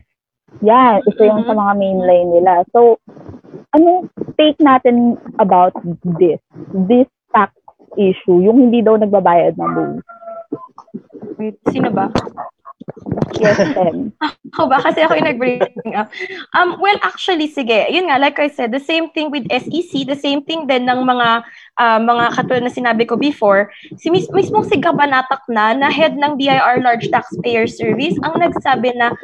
[0.65, 2.67] Yan, isa yung sa mga mainline nila.
[2.75, 2.99] So,
[3.77, 4.09] ano
[4.41, 5.77] take natin about
[6.19, 6.41] this?
[6.89, 7.55] This tax
[7.95, 10.07] issue, yung hindi daw nagbabayad ng buwis.
[11.39, 12.11] Wait, sino ba?
[13.39, 14.11] Yes, Tem.
[14.55, 14.81] Ako ba?
[14.83, 15.61] Kasi ako yung nag-bring
[15.95, 16.09] up.
[16.57, 17.87] Um, well, actually, sige.
[17.93, 21.01] Yun nga, like I said, the same thing with SEC, the same thing din ng
[21.05, 21.45] mga
[21.79, 23.71] uh, mga katulad na sinabi ko before.
[24.01, 28.97] Si mis- mismong si Gabanatak na, na head ng BIR Large Taxpayer Service, ang nagsabi
[28.97, 29.15] na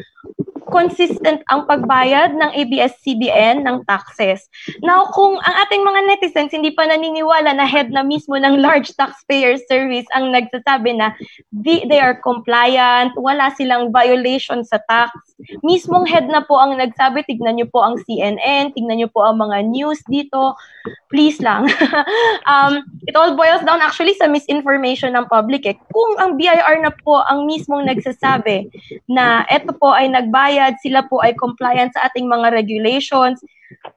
[0.75, 4.51] consistent ang pagbayad ng ABS-CBN ng taxes.
[4.83, 8.91] Now, kung ang ating mga netizens hindi pa naniniwala na head na mismo ng large
[8.99, 11.15] taxpayer service ang nagsasabi na
[11.55, 15.15] di, they are compliant, wala silang violation sa tax,
[15.63, 19.41] mismong head na po ang nagsabi, tignan niyo po ang CNN, tignan niyo po ang
[19.41, 20.57] mga news dito,
[21.09, 21.69] please lang.
[22.51, 25.65] um, it all boils down actually sa misinformation ng public.
[25.65, 25.77] Eh.
[25.93, 28.69] Kung ang BIR na po ang mismong nagsasabi
[29.09, 33.41] na eto po ay nagbayad, sila po ay compliant sa ating mga regulations,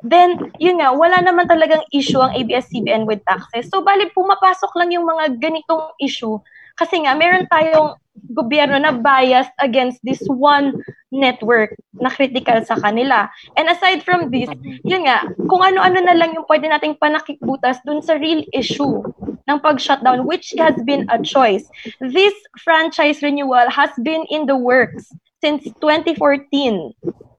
[0.03, 3.69] then, yun nga, wala naman talagang issue ang ABS-CBN with taxes.
[3.69, 6.39] So, bali, pumapasok lang yung mga ganitong issue
[6.77, 7.97] kasi nga, meron tayong
[8.33, 10.73] gobyerno na biased against this one
[11.11, 13.29] network na critical sa kanila.
[13.55, 14.49] And aside from this,
[14.85, 19.05] yun nga, kung ano-ano na lang yung pwede nating panakikbutas dun sa real issue
[19.47, 21.65] ng pag-shutdown, which has been a choice.
[22.01, 25.09] This franchise renewal has been in the works
[25.39, 26.93] since 2014.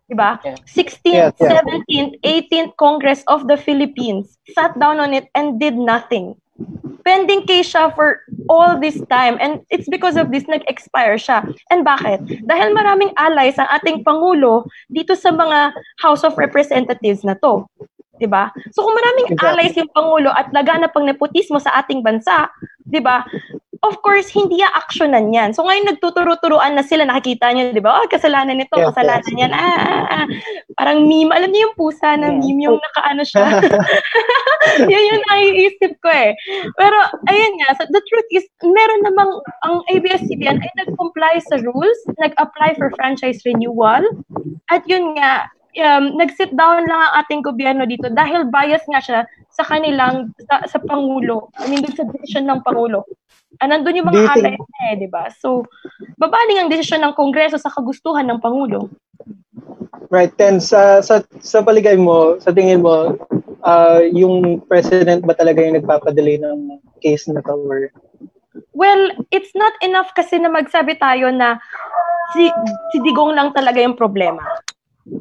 [0.09, 0.40] Diba?
[0.64, 1.53] 16th, Yes, yes.
[1.61, 6.33] 17th, 18th Congress of the Philippines sat down on it and did nothing
[7.09, 8.21] pending case siya for
[8.53, 9.40] all this time.
[9.40, 11.47] And it's because of this, nag-expire siya.
[11.73, 12.21] And bakit?
[12.44, 15.73] Dahil maraming allies ang ating Pangulo dito sa mga
[16.05, 17.64] House of Representatives na to.
[18.18, 18.51] 'di ba?
[18.75, 19.47] So kung maraming Exactly.
[19.47, 22.51] allies yung pangulo at lagana pang nepotismo sa ating bansa,
[22.90, 23.23] 'di ba?
[23.87, 25.55] of course, hindi a-actionan yan.
[25.55, 28.03] So ngayon nagtuturo-turuan na sila, nakikita niyo, di ba?
[28.03, 29.40] Oh, kasalanan nito, Yes, kasalanan yes.
[29.47, 29.53] yan.
[29.55, 30.27] Ah, ah, ah.
[30.75, 31.31] Parang meme.
[31.31, 32.38] Alam niyo yung pusa na Yeah.
[32.42, 33.47] meme, yung nakaano siya.
[34.92, 36.33] yun yung naiisip ko eh.
[36.76, 39.31] Pero, ayun nga, so the truth is, meron namang,
[39.64, 44.02] ang ABS-CBN ay nag-comply sa rules, nag-apply for franchise renewal,
[44.68, 49.20] at yun nga, um, nag-sit down lang ang ating gobyerno dito dahil bias nga siya
[49.52, 51.50] sa kanilang, sa, sa Pangulo.
[51.59, 53.07] I mean, sa decision ng Pangulo.
[53.59, 55.33] Ah, nandun yung mga alay niya eh, di ba?
[55.33, 55.64] So,
[56.20, 58.92] babaling ang desisyon ng Kongreso sa kagustuhan ng Pangulo.
[60.09, 63.18] Right, then sa sa sa paligay mo, sa tingin mo,
[63.68, 67.92] ah yung president ba talaga yung nagpapadelay ng case na to or
[68.74, 71.62] Well, it's not enough kasi na magsabi tayo na
[72.35, 72.50] si,
[72.90, 74.42] si Digong lang talaga yung problema.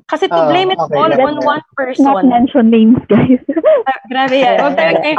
[0.10, 1.22] Kasi to Ah, blame it okay, all okay.
[1.22, 2.28] on one Not person.
[2.28, 3.40] mention names, guys.
[3.88, 4.58] Ah, grabe yan.
[4.60, 5.16] Huwag tayo kayo.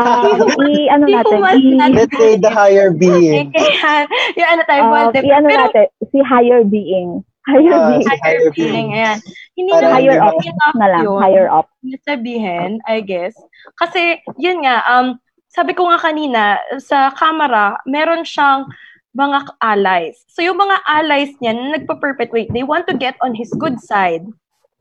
[0.61, 3.49] I, ano natin, i, let's say the higher being.
[3.55, 4.05] Kaya,
[4.37, 5.19] yung ano tayo, Volte.
[5.25, 7.11] i, ano Pero, natin, si higher being.
[7.49, 8.05] Higher Ah, being.
[8.05, 9.19] si higher being, ayan.
[9.59, 11.19] Hindi Parang na Higher up na lang, yun.
[11.19, 11.67] higher up.
[12.07, 13.35] sabihin, I guess.
[13.75, 15.19] Kasi, yun nga, um,
[15.51, 18.71] sabi ko nga kanina, sa camera, meron siyang
[19.19, 20.23] mga allies.
[20.31, 24.23] So, yung mga allies niya na nagpa-perpetuate, they want to get on his good side.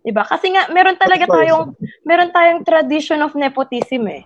[0.05, 0.21] 'Di ba?
[0.23, 1.73] Kasi nga, meron talaga tayong,
[2.05, 4.23] meron tayong tradition of nepotism eh.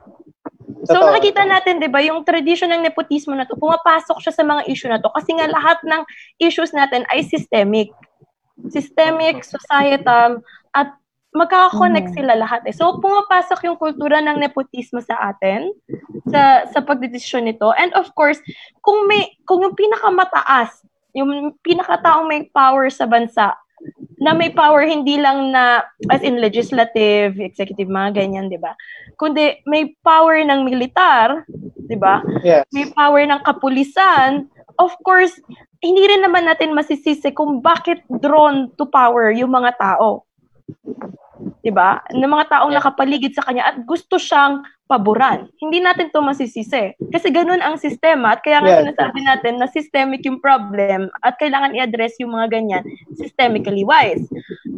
[0.83, 1.13] So, Totoo.
[1.13, 4.89] nakikita natin, di ba, yung tradition ng nepotismo na to, pumapasok siya sa mga issue
[4.89, 5.13] na to.
[5.13, 6.01] Kasi nga, lahat ng
[6.41, 7.93] issues natin ay systemic.
[8.69, 10.43] Systemic, societal,
[10.75, 10.93] at
[11.31, 12.15] magkaka-connect Mm.
[12.19, 12.75] sila lahat eh.
[12.75, 15.71] So, pumapasok yung kultura ng nepotismo sa atin,
[16.27, 17.71] sa, sa pagdedesisyon nito.
[17.79, 18.43] And of course,
[18.83, 20.83] kung may, kung yung pinakamataas,
[21.15, 23.55] yung pinakataong may power sa bansa,
[24.21, 25.81] na may power hindi lang na
[26.13, 28.77] as in legislative, executive, mga ganyan, 'di ba?
[29.17, 31.41] Kundi may power ng militar,
[31.89, 32.21] 'di ba?
[32.45, 32.69] Yes.
[32.69, 34.45] May power ng kapulisan.
[34.77, 35.33] Of course,
[35.81, 40.29] hindi rin naman natin masisisi kung bakit drawn to power yung mga tao.
[41.65, 42.05] 'Di ba?
[42.13, 42.77] Ng mga taong Yeah.
[42.77, 45.47] nakapaligid sa kanya at gusto siyang paboran.
[45.63, 46.91] Hindi natin 'to masisisi.
[46.99, 48.81] Kasi ganun ang sistema at kaya nga Yeah.
[48.83, 52.83] sinasabi natin na systemic yung problem at kailangan i-address yung mga ganyan
[53.15, 54.27] systemically wise.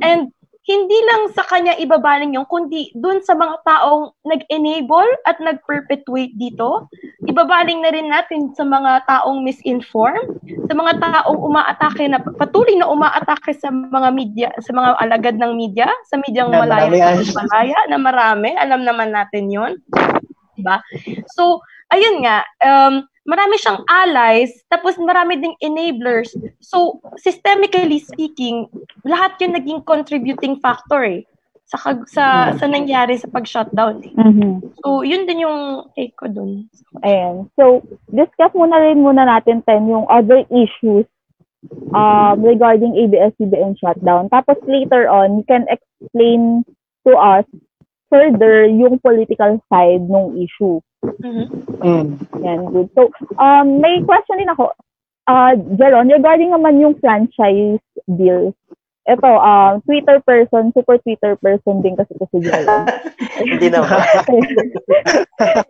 [0.06, 0.30] And
[0.64, 6.88] hindi lang sa kanya ibabaling yung kundi dun sa mga taong nag-enable at nag-perpetuate dito.
[7.28, 10.40] Ibabaling na rin natin sa mga taong misinformed,
[10.72, 15.52] sa mga taong umaatake na patuloy na umaatake sa mga media, sa mga alagad ng
[15.52, 17.28] media, sa medyang malaya, yan.
[17.36, 19.74] malaya na marami, alam naman natin 'yon.
[20.56, 20.80] Diba?
[21.36, 21.60] So,
[21.92, 26.36] ayun nga, um, marami siyang allies, tapos marami ding enablers.
[26.60, 28.68] So, systemically speaking,
[29.08, 31.24] lahat yun naging contributing factor eh,
[31.68, 32.26] sa, kag- sa,
[32.60, 34.14] sa nangyari sa pag-shutdown eh.
[34.14, 34.76] Mhm.
[34.84, 36.68] So, yun din yung take ko dun.
[37.02, 37.48] Ayan.
[37.56, 37.82] So,
[38.12, 41.08] discuss muna rin muna natin, Ten, yung other issues
[41.96, 44.28] um, regarding ABS-CBN shutdown.
[44.28, 46.68] Tapos later on, you can explain
[47.08, 47.48] to us
[48.12, 50.84] further yung political side ng issue.
[51.04, 51.46] Mhm.
[51.84, 52.08] Mm.
[52.44, 52.88] Yan, good.
[52.96, 54.72] So, um, may question din ako.
[55.28, 58.56] Uh, Jeron, regarding naman yung franchise deal,
[59.04, 62.88] ito, um, Twitter person, super Twitter person din kasi kasi Jeron.
[63.44, 64.00] Hindi naman.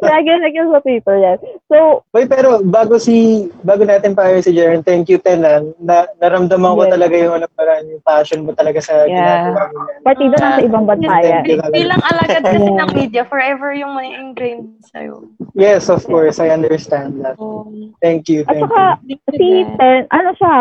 [0.04, 1.38] Lagi lagi sa Twitter yan.
[1.72, 5.74] So, Wait, pero bago si bago natin pa si Jaren, thank you Tenan.
[5.82, 6.94] Na, naramdaman ko Yes.
[6.94, 9.18] talaga yung ano parang yung passion mo talaga sa Yeah.
[9.18, 9.80] ginagawa mo.
[9.88, 10.02] yan.
[10.04, 11.24] partido nasa ibang bansa yan.
[11.24, 11.58] Thank you.
[11.72, 15.26] Bilang alagad kasi ng media, forever yung may ingrained sa'yo.
[15.56, 17.40] Yes, of course, I understand that.
[17.40, 18.68] Um, Thank you, At thank you.
[18.68, 18.84] saka,
[19.32, 19.48] si
[19.80, 20.56] Ten, ano siya,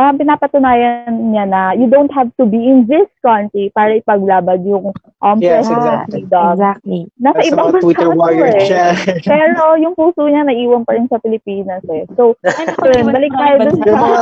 [0.00, 4.96] um, pinapatunayan niya na you don't have to be in this country para ipaglaban yung
[5.20, 6.24] um, Yes, exactly.
[6.40, 6.52] Freedom.
[6.56, 7.00] exactly.
[7.16, 8.64] Nasa That's ibang bansa Twitter to warrior eh.
[8.64, 8.84] siya.
[9.22, 12.08] Pero yung puso niya naiwan pa rin sa Pilipinas eh.
[12.16, 12.34] So,
[12.80, 14.20] Ayun, yun, balik tayo dun yung mga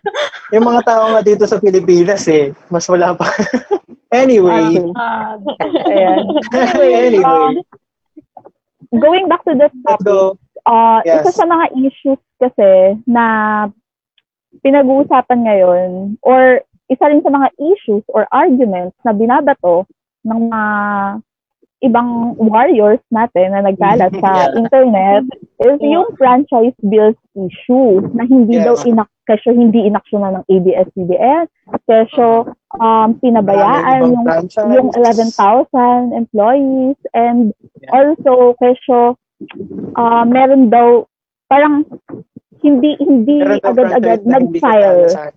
[0.56, 3.28] yung mga tao nga dito sa Pilipinas eh, mas wala pa.
[4.14, 5.36] anyway, Ah,
[5.86, 6.18] Ayan.
[6.54, 7.60] anyway, Um,
[8.96, 10.40] going back to the topic, go.
[10.64, 11.28] uh, Yes.
[11.28, 13.24] isa sa mga issues kasi na
[14.60, 15.90] pinag-uusapan ngayon
[16.24, 19.84] or isa rin sa mga issues or arguments na binabato
[20.24, 20.62] ng mga
[21.78, 24.58] ibang warriors natin na nagkalat sa Yeah.
[24.58, 25.22] internet
[25.62, 25.92] is Yeah.
[25.94, 28.66] yung franchise bills issue na hindi Yes.
[28.66, 31.44] daw inak kesyo hindi inaksyonan ng ABS-CBN
[31.84, 34.72] kesyo um, pinabayaan yung franchise.
[34.72, 37.52] yung 11,000 employees and
[37.92, 39.14] also kesyo
[39.94, 41.04] uh, meron daw
[41.46, 41.84] parang
[42.58, 45.30] hindi hindi agad-agad na hindi nag-file sa-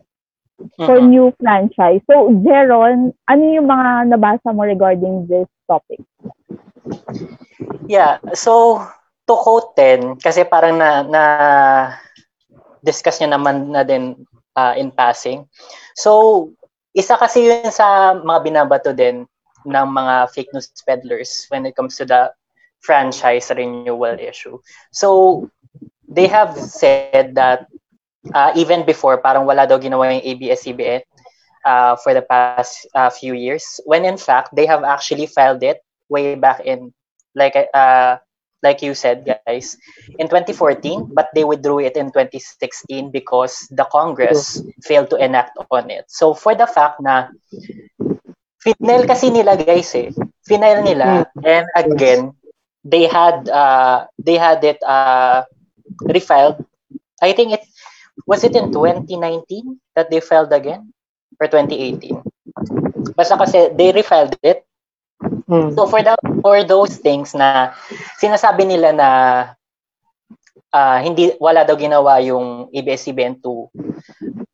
[0.86, 1.10] for Mhm.
[1.10, 2.02] new franchise.
[2.10, 6.02] So, Jeron, ano yung mga nabasa mo regarding this topic?
[7.88, 8.82] Yeah, so
[9.28, 11.22] to quote 10, kasi parang na, na
[12.84, 14.16] discuss niya naman na din
[14.56, 15.46] uh, in passing.
[15.96, 16.50] So,
[16.96, 19.26] isa kasi yun sa mga binabato din
[19.66, 22.34] ng mga fake news peddlers when it comes to the
[22.82, 24.58] franchise renewal issue.
[24.92, 25.48] So,
[26.10, 27.70] they have said that
[28.34, 31.02] uh, even before, parang wala daw ginawa yung ABS-CBN
[31.66, 35.82] uh, for the past uh, few years, when in fact, they have actually filed it
[36.10, 36.94] way back in,
[37.34, 38.18] like uh,
[38.64, 39.78] like you said, guys,
[40.20, 45.90] in 2014, but they withdrew it in 2016 because the Congress failed to enact on
[45.90, 46.06] it.
[46.08, 47.30] So for the fact na
[48.62, 50.14] final kasi nila guys eh,
[50.46, 52.34] final nila, and again,
[52.86, 55.44] they had uh, they had it uh,
[56.06, 56.62] refiled.
[57.22, 57.66] I think it
[58.28, 60.94] was it in 2019 that they filed again
[61.40, 62.22] or 2018.
[63.16, 64.66] Basta kasi they refiled it
[65.52, 65.76] Mm.
[65.76, 67.76] So for the for those things na
[68.18, 69.10] sinasabi nila na
[70.74, 73.70] uh, hindi wala daw ginawa yung ABS-CBN to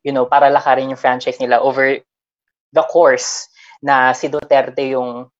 [0.04, 2.02] you know para lakarin yung franchise nila over
[2.74, 3.48] the course
[3.80, 5.30] na si Duterte yung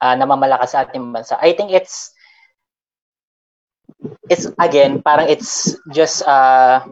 [0.00, 1.36] uh, namamalakas sa ating bansa.
[1.42, 2.14] I think it's
[4.28, 6.84] it's again parang it's just uh,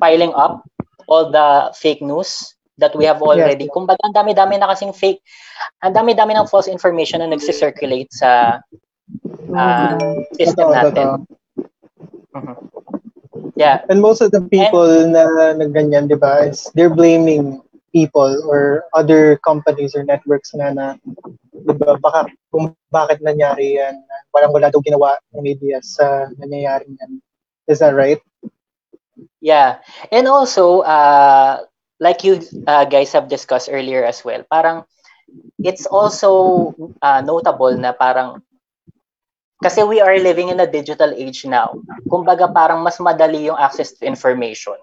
[0.00, 0.64] piling up
[1.08, 3.66] all the fake news that we have already.
[3.66, 3.74] Yes.
[3.74, 5.20] Kumbaga, ang dami-dami na kasing fake,
[5.82, 8.62] ang dami-dami ng false information na nagsisirculate sa
[9.50, 9.98] uh,
[10.38, 11.06] system Totoo, natin.
[12.34, 12.54] Mhm.
[13.58, 13.82] Yeah.
[13.90, 15.26] And most of the people na
[15.58, 17.58] nagganyan, di ba, is they're blaming
[17.90, 20.94] people or other companies or networks na na,
[21.68, 24.00] di ba, baka kung bakit nangyari yan,
[24.32, 27.20] parang wala daw ginawa ng media sa nangyayari yan.
[27.68, 28.20] Is that right?
[29.44, 29.84] Yeah.
[30.08, 31.68] And also, uh,
[32.00, 34.88] like you uh, guys have discussed earlier as well, parang
[35.60, 38.40] it's also uh, notable na parang
[39.58, 41.74] kasi we are living in a digital age now.
[42.06, 44.78] Kumbaga parang mas madali yung access to information.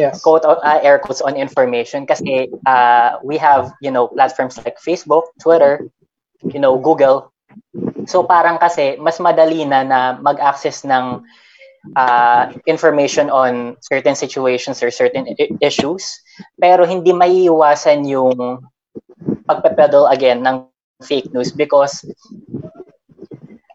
[0.00, 0.24] Yes.
[0.24, 5.28] Quote uh, air quotes on information kasi uh, we have, you know, platforms like Facebook,
[5.36, 5.92] Twitter,
[6.40, 7.28] you know, Google.
[8.08, 11.20] So parang kasi mas madali na na mag-access ng
[12.00, 16.16] uh, information on certain situations or certain I- issues,
[16.56, 18.64] pero hindi maiiwasan yung
[19.44, 20.64] pagpepedal again ng
[21.04, 22.08] fake news because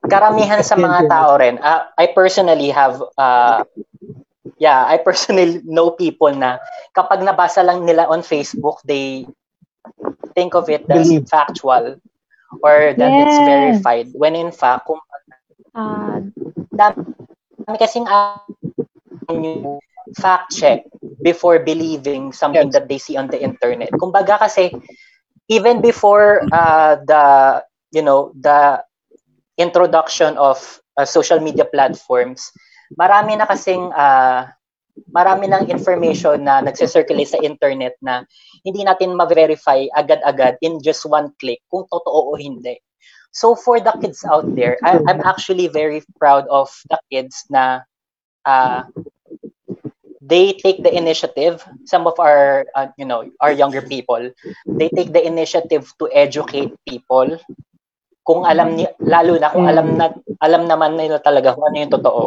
[0.09, 3.61] karamihan sa mga tao rin, uh, I personally have, uh,
[4.59, 6.59] yeah, I personally know people na
[6.95, 9.27] kapag nabasa lang nila on Facebook, they
[10.35, 11.29] think of it as Believe.
[11.29, 11.97] factual
[12.61, 13.39] or that it's Yes.
[13.39, 14.11] verified.
[14.13, 15.01] When in fact, kung
[15.75, 16.21] Ah,
[16.73, 18.39] dami kasing uh,
[20.15, 20.79] fact check
[21.21, 22.73] before believing something Yes.
[22.73, 23.91] that they see on the internet.
[23.99, 24.73] Kumbaga kasi
[25.49, 28.83] even before uh, the you know the
[29.57, 30.59] introduction of
[30.97, 32.51] uh, social media platforms,
[32.95, 34.49] marami na kasing uh,
[35.11, 38.23] marami ng information na nagsisirculate sa internet na
[38.63, 42.79] hindi natin ma-verify agad-agad in just one click kung totoo o hindi.
[43.35, 47.83] So for the kids out there, I, I'm actually very proud of the kids na
[48.47, 48.87] uh,
[50.23, 51.59] they take the initiative.
[51.83, 54.31] Some of our, uh, you know, our younger people,
[54.63, 57.35] they take the initiative to educate people.
[58.23, 61.93] Kung alam ni, lalo na kung alam na, alam naman nila talaga kung ano yung
[61.93, 62.23] totoo.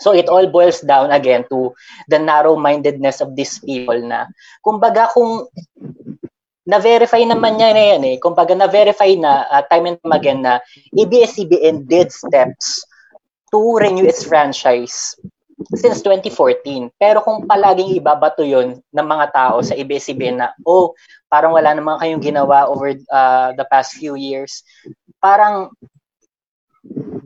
[0.00, 1.72] So it all boils down again to
[2.08, 4.28] the narrow-mindedness of these people na,
[4.60, 5.48] kumbaga kung
[6.66, 8.16] na-verify naman niya na yan eh.
[8.18, 10.58] Kumbaga na-verify na uh, time and time again na
[10.98, 12.82] ABS-CBN did steps
[13.54, 15.14] to renew its franchise
[15.78, 16.92] since 2014.
[16.98, 20.92] Pero kung palaging ibabato yon ng mga tao sa ABS-CBN na, oh,
[21.30, 24.66] parang wala naman kayong ginawa over uh, the past few years,
[25.22, 25.72] parang,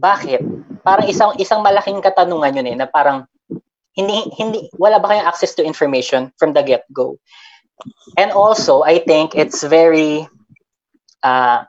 [0.01, 0.41] bakit?
[0.81, 3.29] Parang isang isang malaking katanungan yun eh, na parang,
[3.93, 7.21] hindi, hindi, wala ba kayong access to information from the get-go?
[8.17, 10.25] And also, I think it's very,
[11.23, 11.65] uh,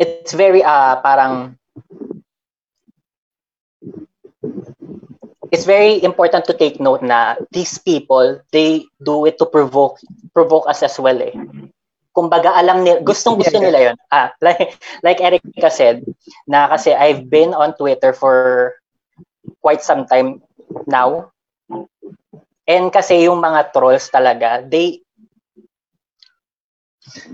[0.00, 1.60] it's very, uh, parang,
[5.52, 10.00] it's very important to take note na these people, they do it to provoke,
[10.32, 11.32] provoke us as well eh.
[12.16, 13.96] Kumbaga, alam nila, gustong gusto nila yon.
[14.08, 16.00] Ah, like, like Erica said,
[16.48, 18.72] na kasi I've been on Twitter for
[19.60, 20.40] quite some time
[20.88, 21.28] now.
[22.64, 25.04] And kasi yung mga trolls talaga, they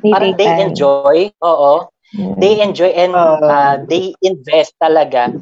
[0.02, 0.60] They parang they time.
[0.68, 1.88] enjoy, oo.
[2.36, 5.32] They enjoy and uh, they invest talaga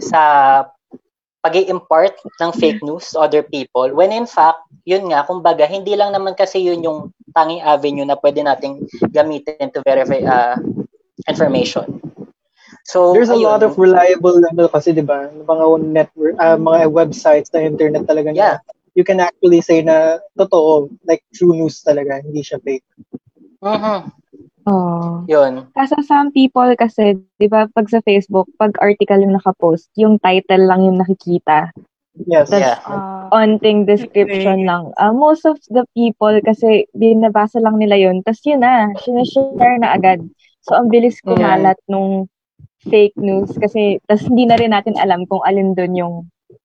[0.00, 0.22] sa
[1.46, 3.86] pag impart ng fake news to other people.
[3.94, 8.18] When in fact, yun nga, kumbaga, hindi lang naman kasi yun yung tanging avenue na
[8.18, 10.58] pwede nating gamitin to verify uh,
[11.30, 12.02] information.
[12.82, 13.46] So, There's a ayun.
[13.46, 15.30] lot of reliable ano kasi 'di ba?
[15.30, 18.58] Mga network ah, mga websites na internet talaga na Yeah.
[18.98, 22.86] you can actually say na totoo, like true news talaga, hindi siya fake.
[23.62, 23.98] Mhm.
[24.66, 25.22] Oh.
[25.30, 25.70] Yun.
[25.78, 30.66] Kasi some people kasi, di ba, pag sa Facebook, pag article yung nakapost, yung title
[30.66, 31.70] lang yung nakikita.
[32.26, 32.50] Yes.
[32.50, 32.78] Tas, Yeah.
[32.82, 34.90] Ah, onting description lang.
[34.98, 38.24] Ah, most of the people kasi binabasa lang nila yun.
[38.26, 40.24] Tapos yun na, sinashare na agad.
[40.66, 42.26] So, ang bilis kumalat nung
[42.86, 46.14] fake news kasi tas hindi na rin natin alam kung alin doon yung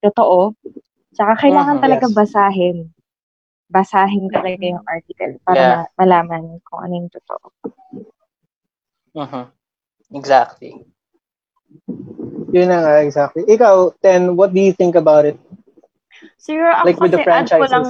[0.02, 0.54] totoo.
[1.14, 2.16] Tsaka kailangan Mhm, talaga yes.
[2.16, 2.78] basahin.
[3.72, 5.72] Basahin talaga yung article para Yeah.
[5.88, 7.46] ma- malaman kung ano yung totoo.
[9.16, 9.44] Mhm.
[10.12, 10.84] Exactly.
[12.52, 13.48] Yun na nga, exactly.
[13.48, 15.40] Ikaw, Ten, what do you think about it?
[16.36, 17.86] siguro ako Like with the kasi add ko lang,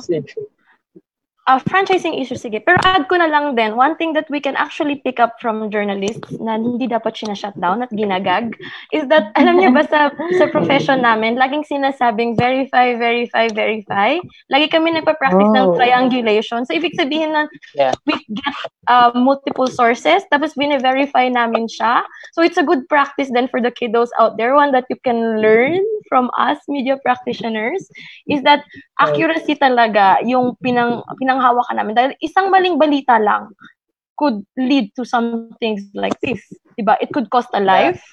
[1.48, 2.62] ah, franchising issue, sige.
[2.62, 5.70] Pero add ko na lang din, one thing that we can actually pick up from
[5.74, 8.54] journalists na hindi dapat sinashutdown at ginagag
[8.94, 14.18] is that, alam niyo ba sa, sa profession namin, laging sinasabing verify, verify, verify.
[14.54, 15.76] Lagi kami nagpa-practice ng Oh.
[15.78, 16.66] triangulation.
[16.66, 17.94] So, ibig sabihin na Yeah.
[18.06, 18.56] we get
[18.92, 22.04] uh, multiple sources, tapos bine-verify namin siya.
[22.34, 24.54] So, it's a good practice then for the kiddos out there.
[24.54, 25.80] One that you can learn
[26.12, 27.88] from us, media practitioners,
[28.28, 28.68] is that
[29.00, 31.02] accuracy talaga yung pinang,
[31.32, 31.94] pinanghawakan namin.
[31.96, 33.56] Dahil isang maling balita lang
[34.20, 36.44] could lead to some things like this.
[36.76, 37.00] Diba?
[37.00, 38.04] It could cost a life.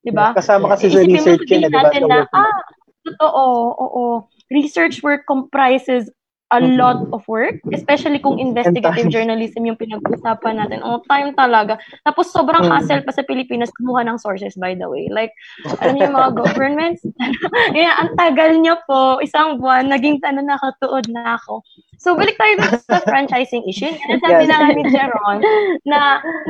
[0.00, 0.32] Diba?
[0.32, 1.82] Kasama kasi sa research yun, eh, sabihin di ba?
[1.84, 2.60] natin na, ah,
[3.04, 3.44] totoo,
[3.76, 4.04] oo.
[4.48, 6.08] Research work comprises
[6.52, 6.76] a Mhm.
[6.76, 10.84] lot of work, especially kung investigative journalism yung pinag-usapan natin.
[10.84, 11.80] Oh, time talaga.
[12.04, 12.72] Tapos sobrang Mhm.
[12.72, 15.08] hassle pa sa Pilipinas kumuha ng sources, by the way.
[15.08, 15.32] Like,
[15.80, 17.00] alam niyo yung mga governments,
[17.72, 21.64] yeah, ang tagal niyo po, isang buwan, naging ano, nakatuod na ako.
[22.02, 23.86] So, balik tayo dun sa franchising issue.
[23.86, 24.50] Yan ang sabi Yes.
[24.50, 25.38] na nga ni Jeron,
[25.86, 26.00] na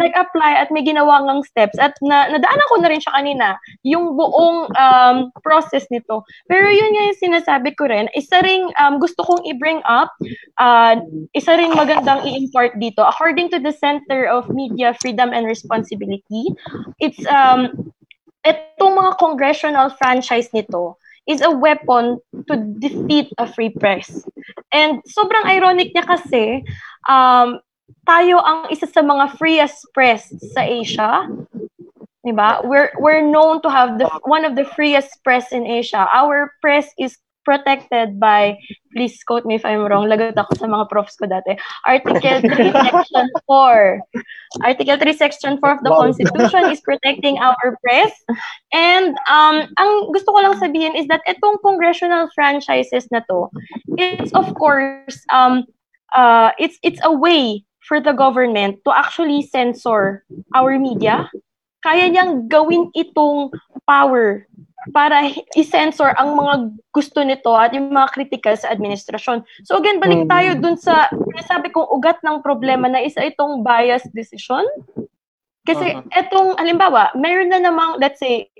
[0.00, 4.16] nag-apply at may ginawa ngang steps at na, nadaanan ko na rin siya kanina, yung
[4.16, 6.24] buong um, process nito.
[6.48, 10.08] Pero yun nga yung sinasabi ko rin, isa ring um, gusto kong i-bring up,
[10.56, 10.96] uh,
[11.36, 13.04] isa ring magandang i-import dito.
[13.04, 16.48] According to the Center of Media Freedom and Responsibility,
[16.96, 17.92] it's um,
[18.48, 20.96] itong mga congressional franchise nito
[21.26, 22.18] is a weapon
[22.48, 24.26] to defeat a free press.
[24.72, 26.66] And sobrang ironic niya kasi,
[27.08, 27.62] um,
[28.06, 31.28] tayo ang isa sa mga freest press sa Asia.
[32.26, 32.62] Diba?
[32.66, 36.06] We're, we're known to have the one of the freest press in Asia.
[36.14, 38.56] Our press is protected by,
[38.94, 42.72] please quote me if I'm wrong, lagot ako sa mga profs ko dati, Article 3,
[42.90, 44.00] Section 4.
[44.62, 46.00] Article 3, Section 4 of the Wow.
[46.06, 48.12] Constitution is protecting our press.
[48.72, 53.50] And um, ang gusto ko lang sabihin is that itong congressional franchises na to,
[53.98, 55.66] it's of course, um,
[56.14, 60.24] uh, it's it's a way for the government to actually censor
[60.54, 61.28] our media.
[61.82, 63.50] Kaya niyang gawin itong
[63.90, 64.46] power
[64.90, 66.54] para i-censor ang mga
[66.90, 69.46] gusto nito at yung mga kritikal sa administrasyon.
[69.62, 70.30] So again, balik Mm.
[70.30, 74.66] tayo dun sa sinasabi kong ugat ng problema na isa itong bias decision.
[75.62, 76.10] Kasi Mhm.
[76.10, 78.50] etong, halimbawa, meron na namang, let's say,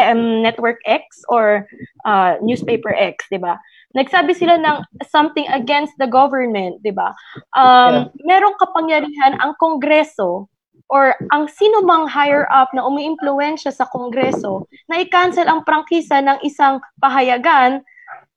[0.00, 1.68] um, Network X or
[2.08, 3.60] uh, Newspaper X, di ba?
[3.92, 4.80] Nagsabi sila ng
[5.12, 7.12] something against the government, di ba?
[7.52, 10.48] Um, Merong kapangyarihan ang Kongreso
[10.88, 16.38] or ang sino mang higher up na umiimpluwensya sa Kongreso na i-cancel ang prangkisa ng
[16.46, 17.82] isang pahayagan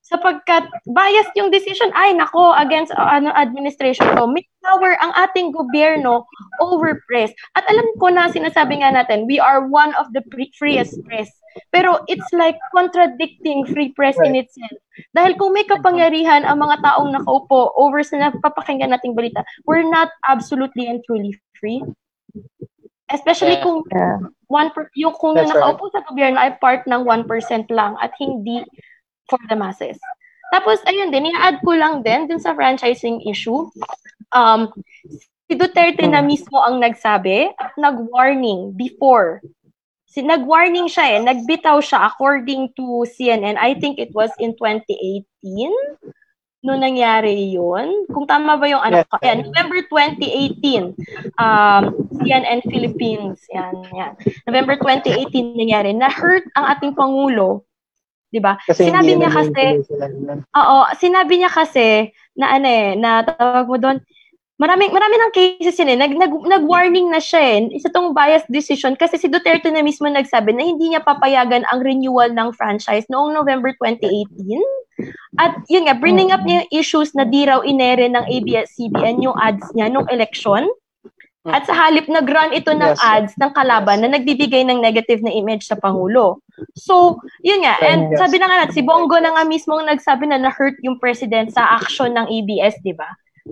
[0.10, 5.54] sapagkat biased yung decision ay nako against uh, ano administration ko may power ang ating
[5.54, 6.26] gobyerno
[6.58, 7.30] over press.
[7.54, 11.30] At alam ko na sinasabi nga natin we are one of the pre- freest press.
[11.70, 14.74] Pero it's like contradicting free press in itself.
[15.14, 20.10] Dahil kung may kapangyarihan ang mga taong nakaupo over sa napapakinggan nating balita we're not
[20.26, 21.86] absolutely and truly free
[23.10, 23.66] especially Yeah.
[23.66, 24.18] kung Yeah.
[24.50, 25.66] one per, yung kung yung That's right.
[25.74, 28.66] nakaupo sa gobyerno ay part ng 1% lang at hindi
[29.30, 29.98] for the masses.
[30.50, 33.70] Tapos, ayun din, i-add ko lang din dun sa franchising issue.
[34.34, 34.74] Um,
[35.46, 39.46] si Duterte na mismo ang nagsabi at nag-warning before.
[40.10, 43.62] Si nag-warning siya eh, nagbitaw siya according to CNN.
[43.62, 45.70] I think it was in 2018
[46.60, 48.04] no nangyari yun.
[48.12, 49.08] Kung tama ba yung ano, Yes.
[49.24, 50.92] yan, November 2018,
[51.40, 51.84] um,
[52.20, 54.12] CNN Philippines, yan, yan.
[54.44, 57.64] November 2018 nangyari, na-hurt ang ating Pangulo,
[58.28, 58.60] di ba?
[58.70, 59.64] Sinabi niya kasi.
[60.52, 63.98] Oo, sinabi niya kasi na ano eh, na tawag mo doon,
[64.60, 65.98] maraming marami ng cases yun eh.
[65.98, 67.72] Nag, nag, nag-warning na siya eh.
[67.72, 71.80] Isa tong bias decision kasi si Duterte na mismo nagsabi na hindi niya papayagan ang
[71.80, 74.60] renewal ng franchise noong November 2018.
[75.40, 79.38] At yun nga, bringing up niya yung issues na di raw inere ng ABS-CBN yung
[79.40, 80.68] ads niya nung election.
[81.48, 83.00] At sa halip, nag-run ito ng Yes.
[83.00, 86.44] ads ng kalaban na nagbibigay ng negative na image sa Pangulo.
[86.76, 87.80] So, yun nga.
[87.80, 88.20] And Yes.
[88.20, 91.80] sabi na nga natin, si Bongo na nga mismo nagsabi na na-hurt yung president sa
[91.80, 93.08] action ng ABS, di ba?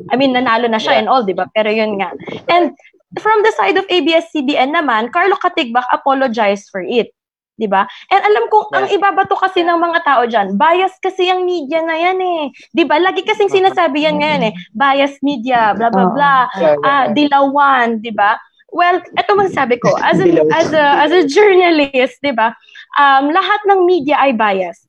[0.09, 1.01] I mean, nanalo na siya Yeah.
[1.03, 1.45] and all, di ba?
[1.51, 2.13] Pero yun nga.
[2.47, 2.73] And
[3.17, 7.11] from the side of ABS-CBN naman, Carlo Katigbak apologized for it.
[7.57, 7.89] Di ba?
[8.13, 11.97] And alam kong ang ibabato kasi ng mga tao dyan, bias kasi ang media na
[11.97, 12.43] yan eh.
[12.69, 13.01] Di ba?
[13.01, 14.53] Lagi kasing sinasabi yan ngayon eh.
[14.77, 16.13] Bias media, blah, blah, Oo.
[16.13, 16.41] blah.
[16.53, 17.17] Yeah, yeah, Ah, yeah.
[17.17, 18.37] dilawan, di ba?
[18.69, 20.27] Well, eto masasabi ko, as a,
[20.59, 22.53] as a, as a journalist, di ba?
[22.93, 24.86] Um, lahat ng media ay biased.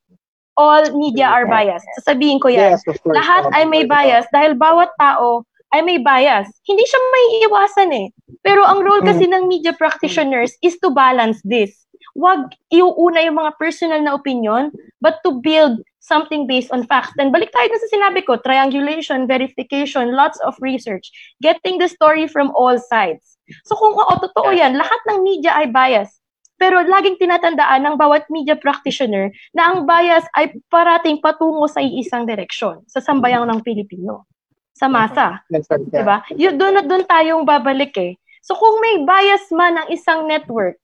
[0.58, 1.86] All media are biased.
[2.02, 2.74] Sasabihin ko yan.
[2.74, 2.82] Yes.
[3.06, 6.48] Lahat Um, ay may bias dahil bawat tao ay may bias.
[6.66, 8.06] Hindi siya may iwasan eh.
[8.42, 11.86] Pero ang role kasi ng media practitioners is to balance this.
[12.18, 17.12] Wag iuuna yung mga personal na opinion, but to build something based on facts.
[17.20, 21.12] And balik tayo sa sinabi ko, triangulation, verification, lots of research,
[21.44, 23.36] getting the story from all sides.
[23.68, 26.16] So kung oo, totoo yan, lahat ng media ay bias.
[26.58, 32.26] Pero laging tinatandaan ng bawat media practitioner na ang bias ay parating patungo sa iisang
[32.26, 34.26] direksyon, sa sambayang ng Pilipino,
[34.74, 35.38] sa masa.
[35.48, 35.62] Yeah.
[36.02, 36.16] Diba?
[36.34, 38.18] Yun, doon at doon tayong babalik eh.
[38.42, 40.74] So kung may bias man ang isang network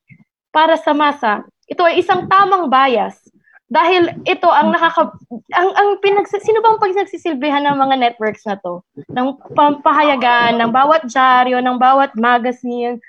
[0.55, 3.19] para sa masa, ito ay isang tamang bias.
[3.65, 5.17] Dahil ito ang nakaka
[5.57, 8.85] ang ang pinag sino bang pinagsisilbihan ng mga networks na to?
[9.09, 13.01] Ng pampahayagan ng bawat dyaryo, ng bawat magazine,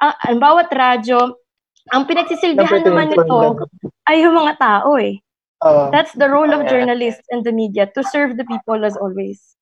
[0.00, 1.36] ang, ang bawat radyo,
[1.92, 3.68] ang pinagsisilbihan naman nito
[4.08, 5.20] ay yung mga tao eh.
[5.66, 5.90] Oo.
[5.90, 6.70] That's the role of Yeah.
[6.70, 9.58] journalists and the media to serve the people as always.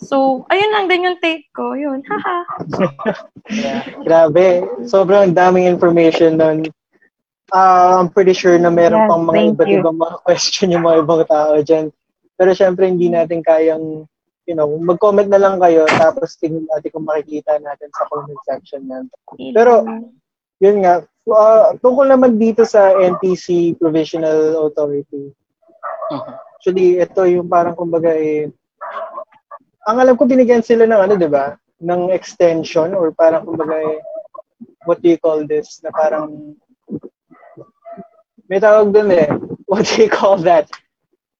[0.00, 1.76] So, ayun lang din yung take ko.
[1.76, 2.36] Yun, haha.
[3.52, 3.80] Yeah.
[4.08, 4.64] Grabe.
[4.88, 6.66] Sobrang daming information nun.
[7.54, 10.98] Ah, I'm pretty sure na meron Yes, pang mga iba't ibang mga question yung mga
[11.06, 11.86] ibang tao dyan.
[12.34, 14.02] Pero syempre, hindi natin kayang,
[14.50, 18.82] you know, mag-comment na lang kayo tapos tingnan natin kung makikita natin sa comment section
[18.90, 19.06] yan.
[19.54, 19.86] Pero,
[20.58, 25.32] yun nga, ah, tungkol naman dito sa NTC Provisional Authority,
[26.06, 26.32] Mhm.
[26.54, 28.46] actually, ito yung parang kumbaga eh,
[29.86, 31.54] ang alam ko binigyan sila ng ano, di ba?
[31.78, 33.98] Ng extension or parang kumbaga eh,
[34.86, 35.82] what do you call this?
[35.82, 36.54] Na parang
[38.46, 39.26] may tawag dun eh.
[39.66, 40.70] What do you call that?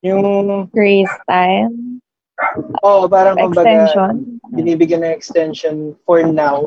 [0.03, 2.03] Yung, Grace time.
[2.83, 4.43] oh, parang kumbaga, Extension.
[4.51, 6.67] binibigyan ng extension for now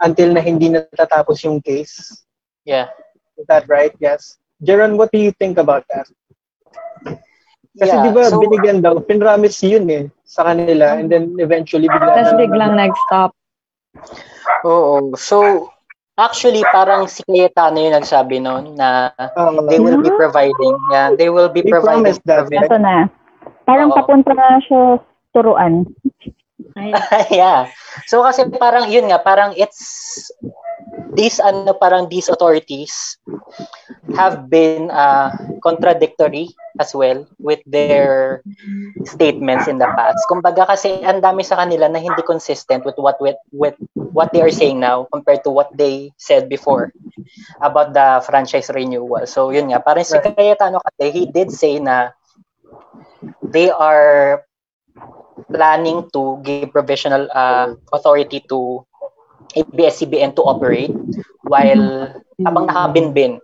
[0.00, 2.24] until na hindi natatapos yung case.
[2.64, 2.88] Yeah.
[3.36, 3.92] Is that right?
[3.98, 4.36] Yes.
[4.60, 6.08] Jeron, what do you think about that?
[7.72, 11.86] Kasi Yeah, di ba so- binigyan daw, pinramis yun eh sa kanila and then eventually
[11.86, 13.30] bigla Tapos biglang nag-stop.
[14.62, 15.14] Oo.
[15.16, 15.70] So,
[16.14, 19.64] actually, parang si Cayetano yung nagsabi noon na Oo.
[19.66, 23.08] they will be providing, yeah, they will be They providing that, provi- Ito na.
[23.64, 23.96] Parang Oo.
[23.96, 24.98] papunta na siya
[25.32, 25.86] turuan.
[27.30, 27.68] yeah.
[28.06, 30.30] So kasi parang yun nga, parang it's
[31.14, 33.18] these ano parang these authorities
[34.14, 35.30] have been uh,
[35.62, 38.42] contradictory as well with their
[39.04, 40.18] statements in the past.
[40.30, 44.42] Kumbaga kasi ang dami sa kanila na hindi consistent with what with, with what they
[44.42, 46.90] are saying now compared to what they said before
[47.60, 49.26] about the franchise renewal.
[49.26, 50.18] So yun nga, parang si.
[50.20, 52.14] Cayetano kasi he did say na
[53.42, 54.44] they are
[55.48, 58.84] planning to give provisional uh, authority to
[59.56, 60.92] ABS-CBN to operate
[61.42, 62.08] while
[62.44, 63.40] habang nakabinbin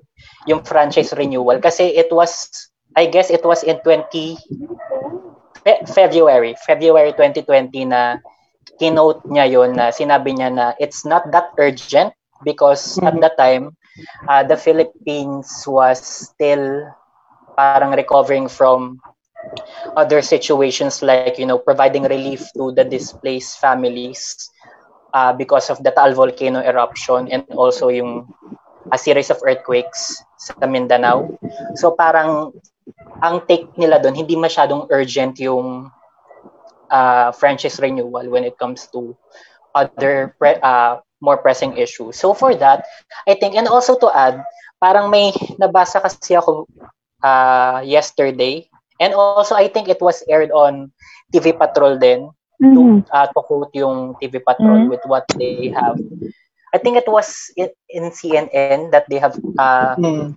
[0.47, 1.59] yung franchise renewal.
[1.61, 2.49] Kasi it was
[2.97, 4.38] I guess it was in 20
[5.64, 8.18] Fe- February February 2020 na
[8.78, 12.12] keynote niya yon na sinabi niya na it's not that urgent
[12.44, 13.74] because at that time
[14.28, 16.86] uh, the Philippines was still
[17.57, 19.01] parang recovering from
[19.97, 24.51] other situations like you know providing relief to the displaced families
[25.14, 28.28] uh, because of the Taal volcano eruption and also yung
[28.92, 31.26] a series of earthquakes sa Mindanao.
[31.74, 32.55] So parang
[33.24, 35.90] ang take nila doon hindi masyadong urgent yung
[36.90, 39.16] uh, franchise renewal when it comes to
[39.74, 42.16] other pre- uh, more pressing issues.
[42.16, 42.86] So for that,
[43.26, 44.44] I think and also to add,
[44.78, 46.68] parang may nabasa kasi ako
[47.24, 48.68] uh, yesterday
[49.01, 50.78] and also I think it was aired on
[51.22, 52.30] TV Patrol din
[52.61, 53.05] Mhm.
[53.12, 54.88] uh, to quote yung TV Patrol Mhm.
[54.88, 55.99] with what they have.
[56.74, 60.32] I think it was in, in CNN that they have uh, Hmm.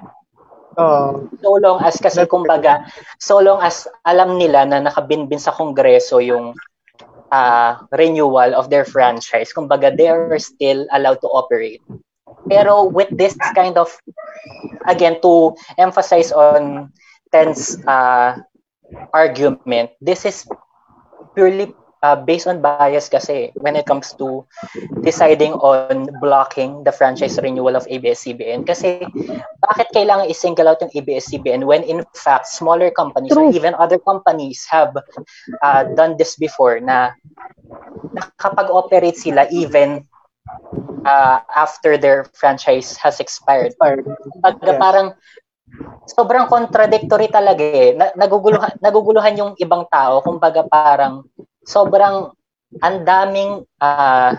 [0.79, 1.27] Oo.
[1.43, 2.87] so long as kasi kumbaga
[3.18, 6.55] so long as alam nila na nakabinbin sa kongreso yung
[7.35, 11.83] uh, renewal of their franchise kumbaga they are still allowed to operate
[12.49, 13.93] Pero with this kind of,
[14.87, 16.93] again, to emphasize on
[17.33, 18.39] Ten's uh,
[19.12, 20.49] argument, this is
[21.35, 24.44] purely uh, based on bias kasi when it comes to
[25.03, 28.66] deciding on blocking the franchise renewal of ABS-CBN.
[28.66, 29.05] Kasi
[29.61, 34.64] bakit kailangan i-single out yung ABS-CBN when in fact smaller companies or even other companies
[34.68, 34.96] have
[35.62, 37.12] uh, done this before na
[38.16, 40.05] nakapag-operate sila even
[41.05, 43.76] uh, after their franchise has expired.
[43.78, 44.05] Pag,
[44.61, 44.78] Yes.
[44.80, 45.14] Parang
[46.09, 47.94] sobrang contradictory talaga eh.
[47.94, 50.18] Na, naguguluhan, naguguluhan yung ibang tao.
[50.24, 51.24] Kumbaga parang
[51.71, 52.35] sobrang
[52.83, 54.35] ang daming ah,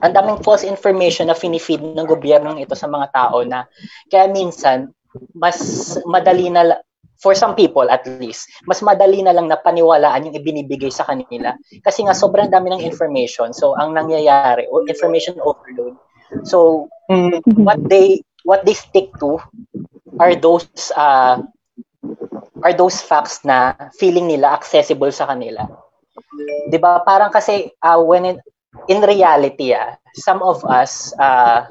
[0.00, 3.68] ang daming false information na finifeed ng gobyernong ito sa mga tao na
[4.08, 4.88] kaya minsan
[5.36, 5.56] mas
[6.08, 6.80] madali na
[7.16, 11.56] for some people at least, mas madali na lang na paniwalaan yung ibinibigay sa kanila.
[11.80, 13.56] Kasi nga sobrang dami ng information.
[13.56, 15.96] So ang nangyayari, o information overload.
[16.44, 19.38] So Mm, what they what they stick to
[20.18, 20.66] are those
[20.98, 21.38] uh,
[22.62, 25.70] are those facts na feeling nila accessible sa kanila.
[26.68, 27.02] 'Di ba?
[27.02, 28.38] Parang kasi uh, when it,
[28.88, 31.68] in reality, ah, some of us uh,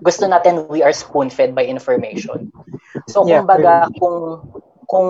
[0.00, 2.48] gusto natin we are spoon-fed by information.
[3.06, 4.44] So Yeah, kumbaga kung
[4.88, 5.08] kung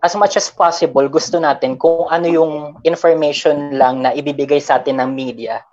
[0.00, 2.54] as much as possible gusto natin kung ano yung
[2.86, 5.66] information lang na ibibigay sa atin ng media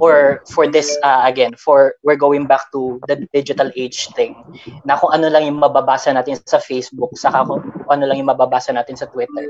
[0.00, 4.36] or for this uh, again for we're going back to the digital age thing
[4.84, 8.72] na kung ano lang yung mababasa natin sa Facebook saka kung ano lang yung mababasa
[8.72, 9.46] natin sa Twitter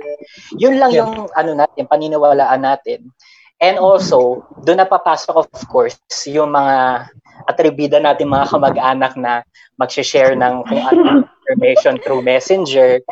[0.58, 1.06] yun lang Yeah.
[1.06, 3.10] yung ano natin paniniwalaan natin
[3.58, 7.08] and also doon na papasok of course yung mga
[7.48, 9.42] atribida natin mga kamag-anak na
[9.78, 11.02] mag-share ng kung ano
[11.44, 13.04] information through messenger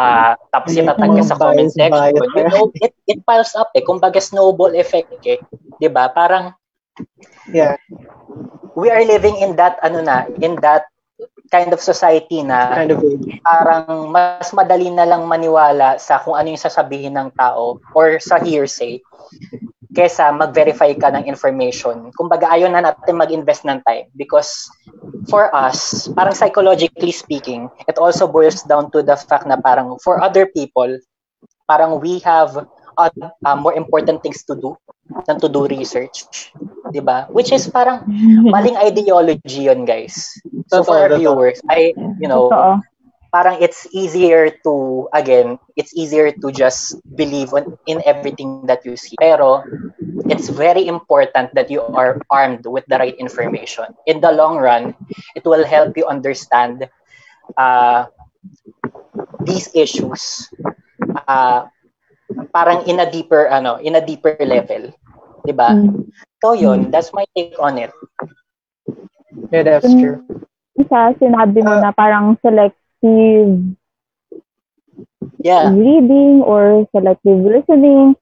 [0.00, 2.16] uh, tapos itatag mga sa comment section.
[2.32, 3.84] you know it, it piles up eh.
[3.84, 5.36] Kumbaga snowball effect eh.
[5.76, 6.08] 'di ba?
[6.08, 6.56] Parang
[7.52, 7.76] yeah,
[8.72, 10.88] we are living in that ano na in that
[11.52, 13.00] kind of society na kind of
[13.44, 18.40] parang mas madali na lang maniwala sa kung ano yung sasabihin ng tao or sa
[18.42, 18.98] hearsay
[19.96, 22.12] kesa mag-verify ka ng information.
[22.12, 24.68] Kumbaga, ayaw na natin mag-invest ng time because
[25.32, 30.20] for us, parang psychologically speaking, it also boils down to the fact na parang for
[30.20, 31.00] other people,
[31.64, 32.68] parang we have
[33.00, 33.10] uh,
[33.48, 34.76] uh, more important things to do
[35.24, 36.28] than to do research.
[36.92, 37.32] 'Di ba?
[37.32, 38.04] Which is parang
[38.52, 40.28] maling ideology yun, guys.
[40.68, 42.52] So for our viewers, I, you know.
[43.36, 48.96] Parang it's easier to again it's easier to just believe on, in everything that you
[48.96, 49.20] see.
[49.20, 49.68] Pero
[50.32, 53.92] it's very important that you are armed with the right information.
[54.08, 54.96] In the long run
[55.36, 56.88] it will help you understand
[57.60, 58.08] uh,
[59.44, 60.48] these issues
[61.28, 61.68] uh,
[62.56, 64.88] parang in a deeper ano in a deeper level.
[65.44, 66.08] 'di ba Mm.
[66.40, 67.92] so yun that's my take on it.
[69.52, 70.24] Yeah, that's true.
[70.76, 72.36] Isa, sinabi mo na parang
[73.00, 73.76] selective
[75.42, 75.70] yeah.
[75.70, 78.14] reading or selective listening.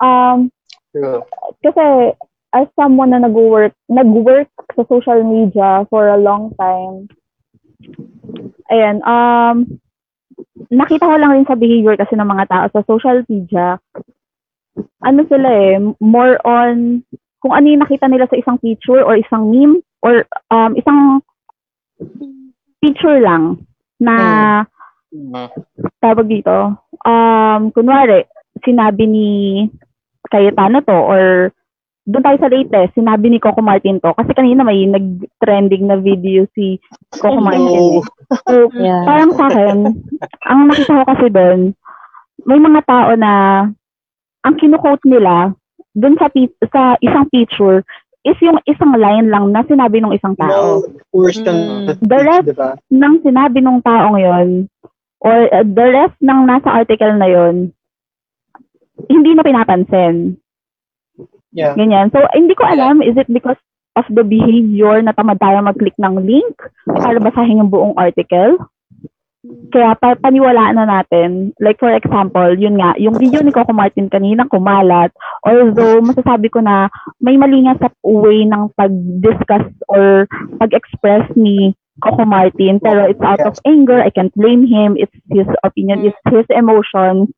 [0.00, 0.52] Um,
[0.94, 1.26] true.
[1.62, 2.14] kasi
[2.54, 7.10] as someone na nag-work, nag-work sa social media for a long time,
[8.70, 9.66] ayan, um,
[10.70, 13.76] nakita ko lang rin sa behavior kasi ng mga tao sa social media,
[15.02, 17.02] ano sila eh, more on
[17.38, 21.22] kung ano yung nakita nila sa isang picture or isang meme or um, isang
[22.82, 23.62] picture lang
[24.02, 24.14] na
[26.02, 28.24] tawag dito, um, kunwari,
[28.62, 29.28] sinabi ni
[30.28, 31.50] Cayetano to or
[32.08, 34.16] doon tayo sa latest, sinabi ni Coco Martin to.
[34.16, 36.80] Kasi kanina may nag-trending na video si
[37.20, 38.00] Coco Martin.
[38.00, 38.04] eh.
[38.48, 39.04] So, Yeah.
[39.04, 39.76] parang sa akin,
[40.48, 41.60] ang nakita ko kasi doon,
[42.48, 43.32] may mga tao na
[44.40, 45.52] ang kinukote nila
[45.92, 46.32] doon sa,
[46.72, 47.84] sa isang picture
[48.28, 50.84] is yung isang line lang na sinabi ng isang tao.
[50.84, 51.56] No, forced kang
[51.88, 51.96] Mm.
[52.04, 52.76] The rest- di ba?
[52.92, 54.68] nang sinabi nung taong yon
[55.24, 57.72] or uh, the rest ng nasa article na yon
[59.08, 60.36] hindi na pinapansin.
[61.54, 61.74] Yeah.
[61.78, 62.10] Ganyan.
[62.12, 63.58] So, hindi ko alam, is it because
[63.96, 66.54] of the behavior na tamad tayo mag-click ng link
[66.86, 68.58] para basahin yung buong article?
[69.46, 71.54] Kaya pa paniwalaan na natin.
[71.62, 75.14] Like for example, yun nga, yung video ni Coco Martin kanina kumalat.
[75.46, 76.90] Although masasabi ko na
[77.22, 80.26] may mali nga sa way ng pag-discuss or
[80.58, 81.70] pag-express ni
[82.02, 82.82] Coco Martin.
[82.82, 84.02] Pero it's out of anger.
[84.02, 84.98] I can't blame him.
[84.98, 86.02] It's his opinion.
[86.02, 87.30] It's his emotions.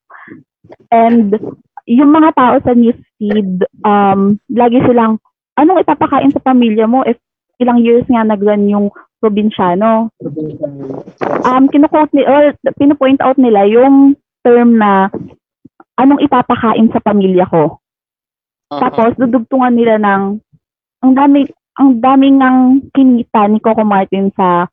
[0.88, 1.36] And
[1.84, 5.20] yung mga tao sa newsfeed, um, lagi silang,
[5.60, 7.20] anong ipapakain sa pamilya mo if
[7.60, 8.88] ilang years nga nag-run yung
[9.20, 10.08] probinsyano?
[11.44, 15.12] um, kinukote ni, or pinupoint out nila yung term na
[16.00, 17.78] anong ipapakain sa pamilya ko.
[18.72, 18.80] Mhm.
[18.80, 20.40] Tapos, dudugtungan nila ng,
[21.04, 21.44] ang dami,
[21.76, 22.58] ang daming nang
[22.96, 24.68] kinita ni Coco Martin sa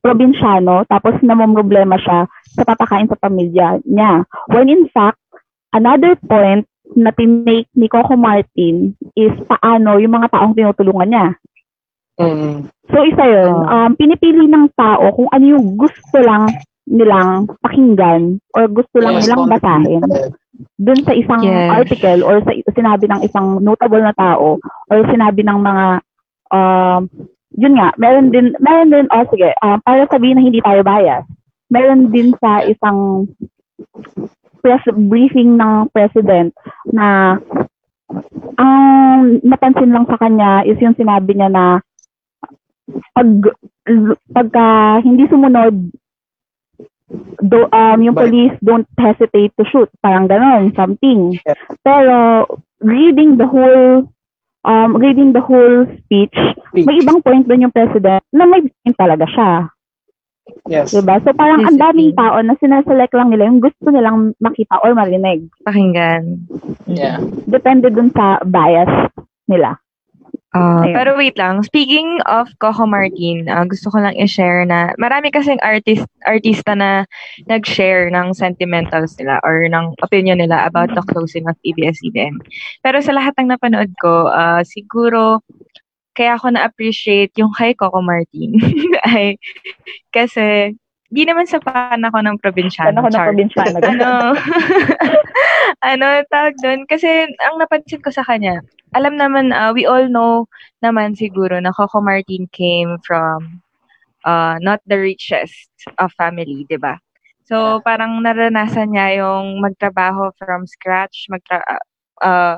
[0.00, 2.24] probinsyano, tapos namomroblema siya
[2.56, 4.24] sa papakain sa pamilya niya.
[4.48, 5.20] When in fact,
[5.76, 6.64] another point
[6.96, 11.26] na tinake ni Coco Martin is paano yung mga taong tinutulungan niya.
[12.20, 12.68] Mm.
[12.92, 16.52] So isa yun, um, pinipili ng tao kung ano yung gusto lang
[16.84, 20.02] nilang pakinggan or gusto lang Yes, nilang basahin
[20.76, 21.70] dun sa isang Yes.
[21.72, 24.60] article or sa sinabi ng isang notable na tao
[24.90, 25.86] or sinabi ng mga
[26.52, 27.08] um,
[27.56, 31.24] yun nga, meron din, meron din, oh sige, um, para sabihin na hindi tayo bias,
[31.68, 33.28] meron din sa isang
[34.64, 36.54] press briefing ng president
[36.88, 37.36] na
[38.56, 41.64] ang napansin lang sa kanya is yung sinabi niya na
[43.12, 43.28] pag
[44.30, 44.66] pagka
[45.02, 45.74] hindi sumunod
[47.42, 51.58] do, um, yung But- police don't hesitate to shoot parang ganon something Yeah.
[51.84, 52.46] pero
[52.80, 54.08] reading the whole
[54.64, 56.32] um, reading the whole speech
[56.72, 56.86] Speech.
[56.88, 59.52] may ibang point doon yung president na may point talaga siya
[60.66, 60.90] Yes.
[60.90, 64.90] diba so parang ang daming tao na sinaselect lang nila yung gusto nilang makita or
[64.92, 66.48] marinig Pakinggan.
[66.88, 67.20] Yeah.
[67.46, 68.90] depende dun sa bias
[69.46, 69.78] nila
[70.52, 70.92] Ah, Ayun.
[70.92, 75.56] pero wait lang, speaking of Coco Martin, ah, gusto ko lang i-share na marami kasing
[75.64, 77.08] artist artista na
[77.48, 82.36] nag-share ng sentimentals nila or ng opinion nila about the closing of ABS-CBN.
[82.84, 85.40] Pero sa lahat ng napanood ko, ah, siguro
[86.12, 88.60] kaya ako na-appreciate yung kay Coco Martin
[89.08, 89.40] ay
[90.12, 90.76] kasi
[91.12, 92.92] di naman sa fan ako ng probinsyano.
[92.92, 93.76] Fan ako ng probinsyano.
[93.92, 94.08] ano,
[95.92, 96.88] ano tawag doon?
[96.88, 100.48] Kasi ang napansin ko sa kanya, alam naman, uh, we all know
[100.84, 103.62] naman siguro na Coco Martin came from
[104.24, 107.00] uh, not the richest of family, di ba?
[107.48, 111.60] So, parang naranasan niya yung magtrabaho from scratch, magtra
[112.22, 112.56] uh,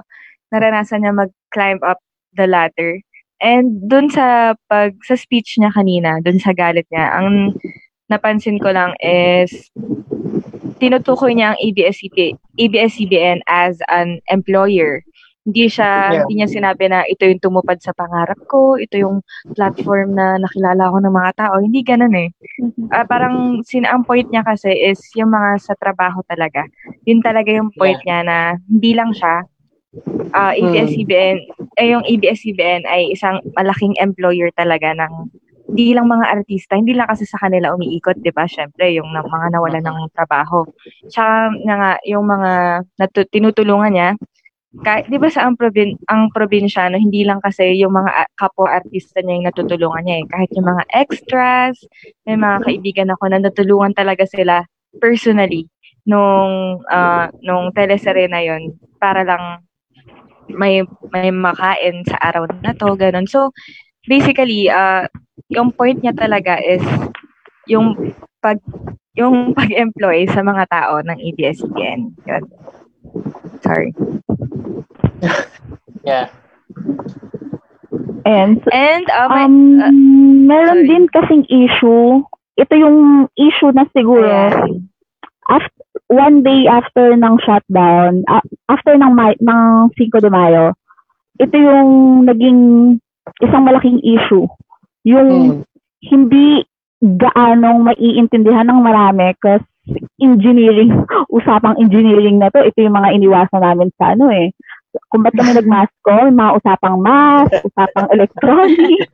[0.53, 1.99] naranasan niya mag-climb up
[2.37, 3.01] the ladder.
[3.43, 7.59] And dun sa pag sa speech niya kanina, dun sa galit niya, ang
[8.12, 9.72] napansin ko lang is
[10.78, 15.03] tinutukoy niya ang ABS-CBN, ABS-CBN as an employer.
[15.45, 16.24] Hindi siya, Yeah.
[16.24, 19.20] hindi niya sinabi na ito yung tumupad sa pangarap ko, ito yung
[19.53, 21.55] platform na nakilala ko ng mga tao.
[21.61, 22.32] Hindi ganun eh.
[22.88, 26.64] Ah, parang sin ang point niya kasi is yung mga sa trabaho talaga.
[27.05, 28.36] Yun talaga yung point niya na
[28.72, 29.45] hindi lang siya
[30.34, 31.38] ah ABS-CBN,
[31.78, 35.30] eh yung ABS-CBN ay isang malaking employer talaga ng
[35.70, 38.45] hindi lang mga artista, hindi lang kasi sa kanila umiikot, 'di ba?
[38.45, 40.66] Syempre, yung na, mga nawalan ng trabaho.
[41.09, 42.51] Tsaka na nga yung mga
[42.99, 44.11] natu- tinutulungan niya
[44.83, 49.22] kahit 'di ba sa ang probin ang probinsyano hindi lang kasi yung mga kapwa artista
[49.22, 51.75] niya yung natutulungan niya eh kahit yung mga extras
[52.27, 54.66] may mga kaibigan ako na natulungan talaga sila
[54.99, 55.70] personally
[56.03, 59.62] nung ah, nung teleserye na yon para lang
[60.51, 60.83] may
[61.14, 63.55] may makain sa araw na to ganun so
[64.11, 65.07] basically uh,
[65.49, 66.83] yung point niya talaga is
[67.70, 67.97] yung
[68.43, 68.61] pag
[69.14, 72.01] yung pag-employ sa mga tao ng ABS-CBN.
[72.27, 72.45] Yun.
[73.62, 73.95] Sorry.
[76.05, 76.29] Yeah.
[78.27, 79.93] and And uh, may, Um, uh,
[80.45, 80.89] meron sorry.
[80.89, 82.21] din kasing issue.
[82.55, 82.99] Ito yung
[83.35, 84.85] issue na siguro ayan.
[85.49, 85.81] after,
[86.12, 90.77] one day after ng shutdown, a- after ng May, ng 5 de Mayo,
[91.37, 91.91] ito yung
[92.25, 92.61] naging
[93.41, 94.45] isang malaking issue.
[95.03, 95.65] Yung Mm.
[96.05, 96.69] hindi
[97.01, 99.65] gaanong maiintindihan ng marami kasi
[100.20, 100.93] engineering,
[101.28, 104.51] usapang engineering na to, ito yung mga iniwasan namin sa ano eh.
[105.11, 109.11] Kung ba't kami nag-mask call, mga usapang mask, usapang electronic.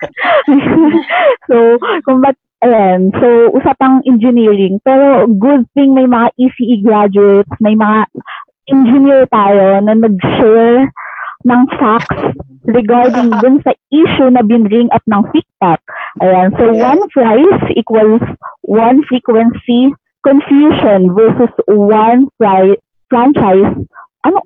[1.49, 4.77] so, kung ba't, ayan, so usapang engineering.
[4.85, 8.07] Pero good thing may mga ECE graduates, may mga
[8.69, 10.93] engineer tayo na nag-share
[11.49, 12.37] ng facts
[12.69, 15.81] regarding dun sa issue na binring up ng TikTok.
[16.21, 18.21] Ayan, so one price equals
[18.69, 19.89] one frequency
[20.23, 23.73] confusion versus one pri- franchise.
[24.25, 24.45] Ano?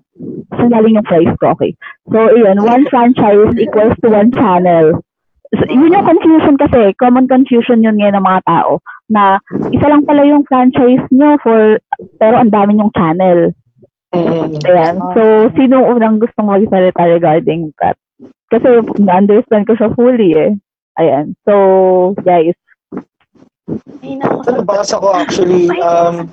[0.54, 1.74] Sandaling yung price ko, okay.
[2.06, 5.02] So, yun, one franchise equals to one channel.
[5.54, 8.78] So, yun yung confusion kasi, common confusion yun ngayon ng mga tao,
[9.10, 9.42] na
[9.74, 11.82] isa lang pala yung franchise nyo for,
[12.22, 13.50] pero ang dami yung channel.
[14.14, 14.62] Mm.
[14.62, 14.96] Ayan.
[15.14, 15.22] So,
[15.58, 17.98] sino ang unang gustong magsalita regarding that?
[18.50, 20.54] Kasi na-understand ko siya fully eh.
[21.02, 21.34] Ayan.
[21.42, 22.54] So, guys.
[24.04, 24.44] Ay, naku.
[24.44, 26.28] Ito nabasa ko actually, um,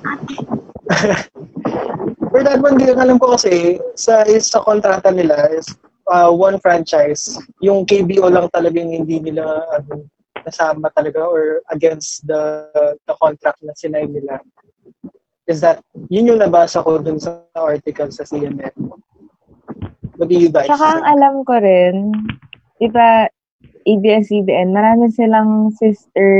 [2.28, 5.64] for that one, di alam ko kasi, sa, sa kontrata nila is
[6.12, 7.40] uh, one franchise.
[7.64, 10.04] Yung KBO lang talaga yung hindi nila ano,
[10.44, 12.68] nasama talaga or against the
[13.06, 14.42] the contract na sinay nila.
[15.48, 18.76] Is that, yun yung nabasa ko dun sa article sa CNN.
[20.20, 22.14] What do you guys Tsaka ang alam ko rin,
[22.78, 23.26] di ba,
[23.84, 26.30] ABS-CBN, marami silang sister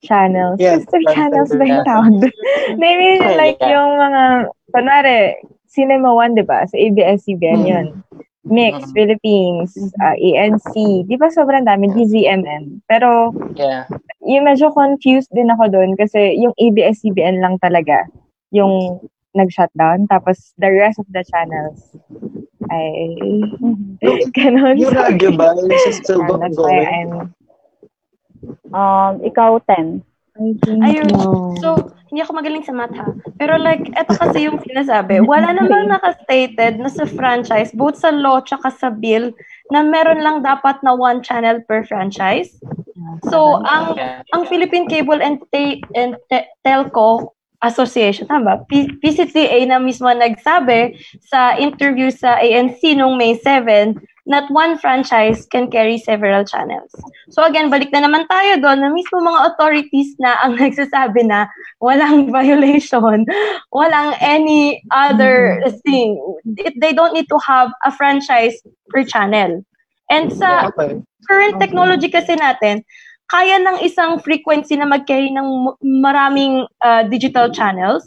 [0.00, 0.58] channels.
[0.58, 1.88] Yes, sister channels sister ba yung channels.
[1.88, 2.34] tawag doon?
[2.88, 3.36] I mean, Yeah.
[3.36, 4.22] like yung mga,
[4.70, 5.18] kunwari,
[5.66, 6.64] Cinema One, di ba?
[6.66, 7.68] Sa ABS-CBN Mm.
[7.68, 7.86] yun.
[8.42, 8.92] Mix, Mhm.
[8.92, 9.70] Philippines,
[10.02, 10.74] uh, ANC.
[11.06, 11.86] Di ba sobrang dami?
[11.88, 12.82] DZMM.
[12.84, 13.86] Pero, Yeah.
[14.20, 18.04] yung medyo confused din ako doon kasi yung ABS-CBN lang talaga
[18.50, 18.98] yung
[19.32, 20.04] nag-shutdown.
[20.10, 21.96] Tapos, the rest of the channels
[22.72, 22.90] ay
[24.36, 24.76] ganon.
[24.80, 25.52] Yung radyo ba?
[25.92, 26.88] Still going?
[26.88, 27.32] I'm
[28.72, 30.00] Um, ikaw, 10.
[30.80, 31.12] Ayun.
[31.60, 33.08] So, hindi ako magaling sa math ha.
[33.36, 38.40] Pero like, eto kasi yung sinasabi, wala namang naka-stated na sa franchise, both sa law
[38.40, 39.32] tsaka sa bill,
[39.68, 42.56] na meron lang dapat na one channel per franchise.
[43.28, 43.96] So, ang
[44.32, 48.54] ang Philippine Cable and, Te- and Te- Telco Association, tama ba?
[48.66, 53.94] P- PCCA na mismo nagsabi sa interview sa ANC noong May 7
[54.26, 56.90] that one franchise can carry several channels.
[57.30, 61.50] So again, balik na naman tayo doon na mismo mga authorities na ang nagsasabi na
[61.82, 63.26] walang violation,
[63.74, 66.18] walang any other thing.
[66.78, 68.54] They don't need to have a franchise
[68.90, 69.66] per channel.
[70.10, 70.70] And sa
[71.24, 72.84] current technology kasi natin,
[73.32, 78.04] kaya ng isang frequency na mag-carry ng maraming uh, digital channels.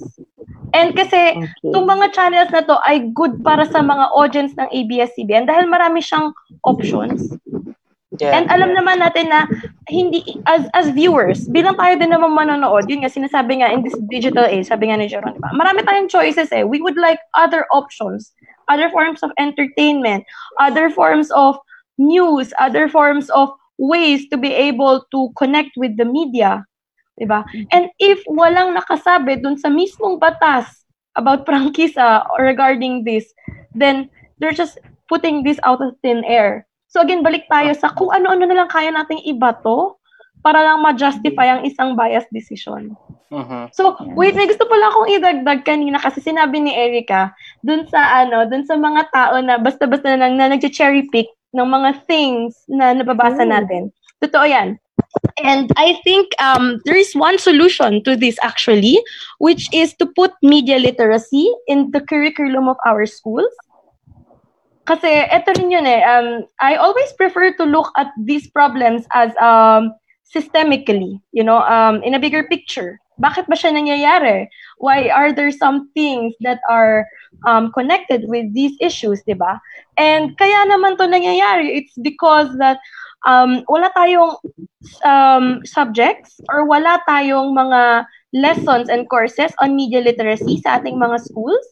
[0.78, 5.50] And kasi itong mga channels na to ay good para sa mga audience ng ABS-CBN
[5.50, 6.30] dahil marami siyang
[6.62, 7.34] options.
[8.22, 8.38] Yeah.
[8.38, 9.50] And alam naman natin na
[9.90, 13.98] hindi as as viewers, bilang tayo din naman manonood, yun nga sinasabi nga in this
[14.08, 15.52] digital age, sabi nga ni Jeron, diba?
[15.52, 16.64] Marami tayong choices eh.
[16.64, 18.32] We would like other options,
[18.72, 20.24] other forms of entertainment,
[20.64, 21.60] other forms of
[22.00, 26.64] news, other forms of ways to be able to connect with the media.
[27.16, 27.48] Diba?
[27.72, 30.68] And if walang nakasabi dun sa mismong batas
[31.16, 33.32] about prangkisa or regarding this,
[33.72, 36.68] then they're just putting this out of thin air.
[36.92, 40.00] So again, balik tayo sa kung ano-ano na lang kaya nating ibato
[40.46, 42.94] para lang ma-justify ang isang biased decision.
[43.34, 43.74] Mhm.
[43.74, 47.34] So, wait, may gusto pala akong idagdag kanina kasi sinabi ni Erica
[47.66, 51.68] dun sa ano, dun sa mga tao na basta-basta na lang na nag-cherry pick ng
[51.72, 53.96] mga things na nababasa natin.
[54.20, 54.76] Totoo yan.
[55.40, 59.00] And I think um, there is one solution to this actually,
[59.40, 63.52] which is to put media literacy in the curriculum of our schools.
[64.86, 69.34] Kasi eto rin yun eh, um, I always prefer to look at these problems as
[69.42, 69.96] um,
[70.30, 73.00] systemically, you know, um, in a bigger picture.
[73.18, 74.48] Bakit ba siya nangyayari?
[74.78, 77.08] Why are there some things that are
[77.44, 79.60] um, connected with these issues, di ba?
[80.00, 82.80] And kaya naman to nangyayari, it's because that
[83.28, 84.40] um, wala tayong
[85.04, 88.06] um, subjects or wala tayong mga
[88.36, 91.66] lessons and courses on media literacy sa ating mga schools.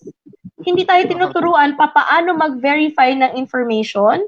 [0.63, 4.23] Hindi tayo tinuturuan pa paano mag-verify ng information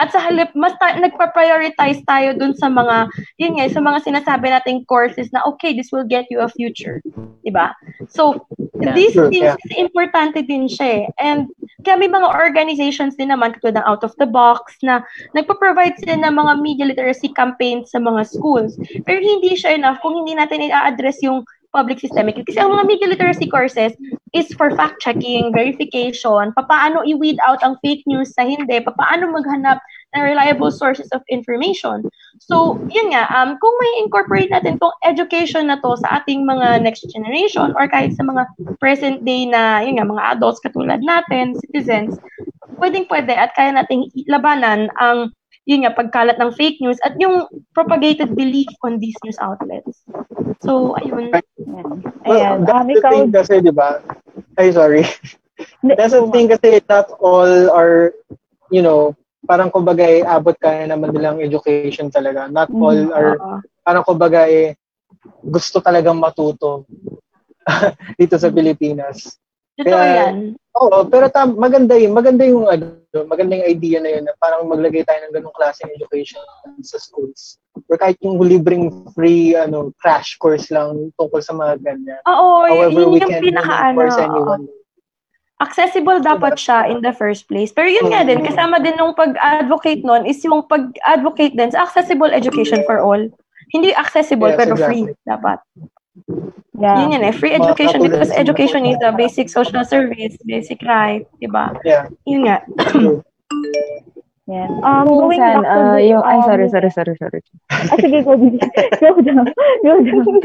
[0.00, 4.48] at sa halip, mas ta- nagpa-prioritize tayo dun sa mga, yun nga, sa mga sinasabi
[4.48, 7.00] nating courses na, okay, this will get you a future.
[7.44, 7.72] Diba?
[8.08, 8.46] So,
[8.76, 8.92] Yeah.
[8.92, 9.80] these Sure, things, yeah.
[9.80, 11.04] importante din siya eh.
[11.16, 11.48] And
[11.80, 15.00] kaya may mga organizations din naman, katulad ng Out of the Box, na
[15.32, 18.76] nagpa-provide sila ng mga media literacy campaigns sa mga schools.
[19.08, 21.40] Pero hindi siya enough kung hindi natin i-address yung
[21.76, 22.40] public systemic.
[22.40, 23.92] Kasi ang mga media literacy courses
[24.32, 29.76] is for fact-checking, verification, papaano i-weed out ang fake news sa hindi, papaano maghanap
[30.16, 32.08] ng reliable sources of information.
[32.40, 36.80] So, yun nga, um, kung may incorporate natin tong education na to sa ating mga
[36.80, 38.48] next generation or kahit sa mga
[38.80, 42.16] present day na, yun nga, mga adults katulad natin, citizens,
[42.80, 45.32] pwedeng pwede at kaya nating labanan ang
[45.66, 50.06] yun nga, pagkalat ng fake news at yung propagated belief on these news outlets.
[50.62, 51.34] So, ayun.
[52.22, 52.62] Well, Ayan.
[52.62, 53.98] that's the thing kasi, di ba?
[54.54, 55.02] Ay, sorry.
[55.82, 58.14] That's the thing kasi not all are,
[58.70, 62.46] you know, parang kumbaga eh, abot kaya naman nilang education talaga.
[62.46, 63.34] Not Mm, all are,
[63.82, 64.78] parang kumbaga eh,
[65.42, 66.86] gusto talagang matuto
[68.20, 69.34] dito sa Pilipinas.
[69.74, 70.36] Totoo Kaya- yan.
[70.76, 72.12] Oo, pero tam, maganda yun.
[72.12, 75.88] Maganda yung ano, maganda yung idea na yun na parang maglagay tayo ng ganung klaseng
[75.96, 76.40] education
[76.84, 77.56] sa schools.
[77.88, 82.20] Or kahit yung libreng free ano crash course lang tungkol sa mga ganyan.
[82.28, 84.04] Oo, However, yun we yung can pinaka ano.
[84.04, 84.54] oo.
[85.56, 87.72] accessible dapat siya in the first place.
[87.72, 92.28] Pero yun nga din, kasama din nung pag-advocate nun is yung pag-advocate din sa accessible
[92.28, 93.24] education for all.
[93.72, 95.08] Hindi accessible Yes, pero exactly.
[95.08, 95.58] free dapat.
[96.78, 96.96] Yeah.
[97.02, 101.48] Yun yan eh, free education because education is a basic social service, basic right, di
[101.48, 101.72] ba?
[101.84, 102.08] Yeah.
[102.24, 102.62] Yun nga.
[104.46, 104.78] Yan.
[104.78, 107.40] Um, going Minsan, back to the, yung, ay, um, sorry, sorry, sorry, sorry.
[107.66, 108.62] Ah, sige, go, Bibi.
[109.02, 109.50] go down.
[109.82, 110.22] Go down.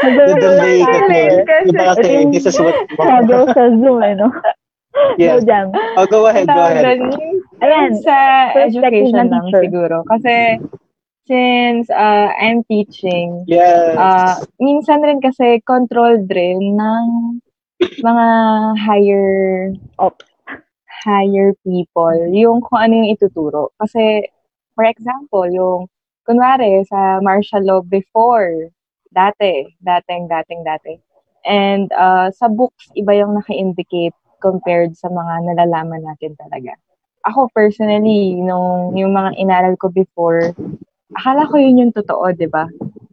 [0.00, 4.32] The delay kasi, Kasi- iba kasi, this is what, Struggle sa Zoom, eh, no?
[5.20, 5.44] Yes.
[5.44, 5.66] Go, Jam.
[6.00, 7.04] Oh, go ahead, go ahead.
[7.60, 7.92] Ayan.
[8.00, 8.16] sa
[8.56, 10.00] education ng lang siguro.
[10.08, 10.56] Kasi
[11.26, 13.98] since uh, I'm teaching, Yes.
[13.98, 17.06] uh, minsan rin kasi controlled rin ng
[18.00, 18.26] mga
[18.80, 19.28] higher
[20.00, 20.24] Ops.
[21.04, 23.70] higher people yung kung ano yung ituturo.
[23.78, 24.26] Kasi,
[24.74, 25.90] for example, yung
[26.26, 28.70] kunwari sa martial law before,
[29.12, 30.98] dati, dating, dating, dati.
[31.46, 36.74] And uh, sa books, iba yung naka-indicate compared sa mga nalalaman natin talaga.
[37.26, 40.54] Ako personally, nung yung mga inaral ko before,
[41.14, 42.66] akala ko yun yung totoo, di ba?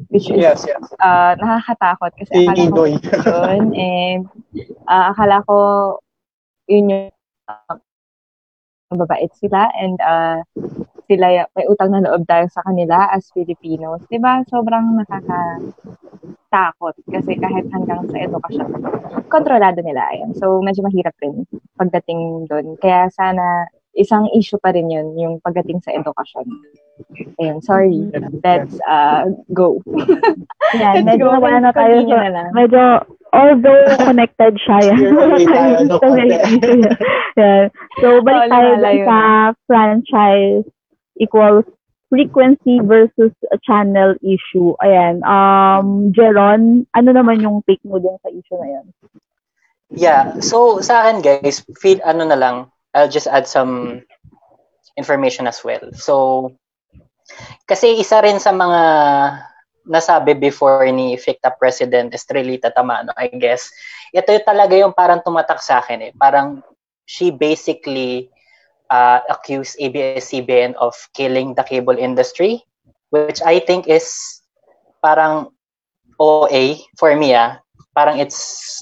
[0.10, 0.82] Which is Yes, yes.
[1.02, 3.02] uh, nakakatakot kasi akala ko yun
[3.74, 4.30] and
[4.86, 5.58] uh, akala ko
[6.70, 7.10] yun yung
[7.50, 7.78] uh,
[8.94, 10.46] mababait sila and uh,
[11.10, 14.06] sila may utang na loob tayo sa kanila as Filipinos.
[14.06, 14.46] 'Di ba?
[14.46, 18.70] Sobrang nakakatakot kasi kahit hanggang sa edukasyon,
[19.34, 20.38] kontrolado nila yan.
[20.38, 22.78] So, medyo mahirap rin pagdating doon.
[22.78, 26.50] Kaya sana isang issue pa rin yun, yung pagdating sa edukasyon.
[27.42, 28.10] Ayun, sorry.
[28.42, 29.82] Let's uh, go.
[30.78, 31.34] Yan, Let's medyo go.
[31.38, 32.50] nawala na tayo sa, na lang.
[32.54, 32.82] medyo,
[33.34, 35.00] although connected siya yan.
[37.38, 37.70] Yan.
[38.02, 38.72] So, balik Oo, tayo
[39.06, 39.20] sa
[39.66, 40.66] franchise
[41.18, 41.66] equals
[42.14, 44.78] frequency versus a channel issue.
[44.86, 45.26] Ayan.
[45.26, 48.86] Um, Jeron, ano naman yung take mo din sa issue na yan?
[49.94, 50.24] Yeah.
[50.42, 54.06] So, sa akin, guys, feel, ano na lang, I'll just add some
[54.98, 55.82] information as well.
[55.98, 56.54] So,
[57.66, 58.82] kasi isa rin sa mga
[59.90, 63.68] nasabi before ni FICTA President Estrelita Tamano, I guess,
[64.16, 66.12] ito yung talaga yung parang tumatak sa akin eh.
[66.16, 66.64] Parang
[67.04, 68.32] she basically
[68.94, 72.64] uh, accused ABS-CBN of killing the cable industry,
[73.10, 74.40] which I think is
[75.04, 75.52] parang
[76.22, 77.60] OA for me ah.
[77.92, 78.82] Parang it's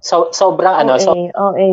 [0.00, 1.70] so sobrang ano, so OA, OA.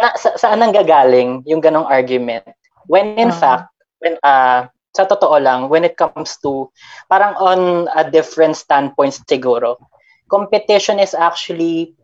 [0.00, 2.44] Na, sa, saan nang gagaling yung ganong argument?
[2.88, 3.36] When in Ah.
[3.36, 3.64] fact,
[4.00, 6.66] when uh, sa totoo lang, when it comes to,
[7.06, 9.78] parang on a different standpoint siguro,
[10.26, 11.94] competition is actually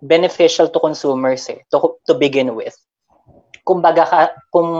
[0.00, 2.72] beneficial to consumers eh, to, to begin with.
[3.66, 4.70] Kumbaga, ka, kung,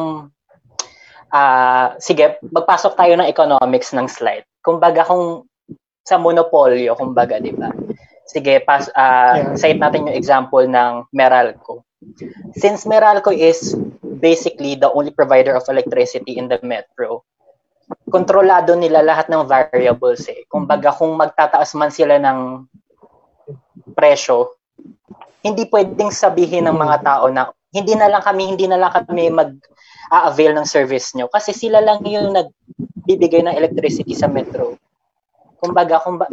[1.28, 4.46] ah sige, magpasok tayo ng economics ng slide.
[4.64, 5.44] Kumbaga, kung
[6.08, 7.68] sa monopolyo, kumbaga, di ba?
[8.24, 9.56] Sige, pas, ah, Yeah.
[9.56, 11.84] cite natin yung example ng Meralco.
[12.54, 17.26] Since Meralco is basically the only provider of electricity in the metro,
[18.06, 20.46] kontrolado nila lahat ng variables eh.
[20.46, 22.68] Kumbaga, kung magtataas man sila ng
[23.98, 24.54] presyo,
[25.42, 29.28] hindi pwedeng sabihin ng mga tao na hindi na lang kami, hindi na lang kami
[29.28, 29.52] mag
[30.08, 34.80] avail ng service nyo kasi sila lang yung nagbibigay ng electricity sa metro.
[35.58, 36.26] Kumbaga, kung, ba,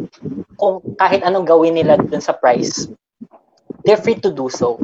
[0.56, 2.88] kung kahit anong gawin nila dun sa price,
[3.84, 4.78] they're free to do so.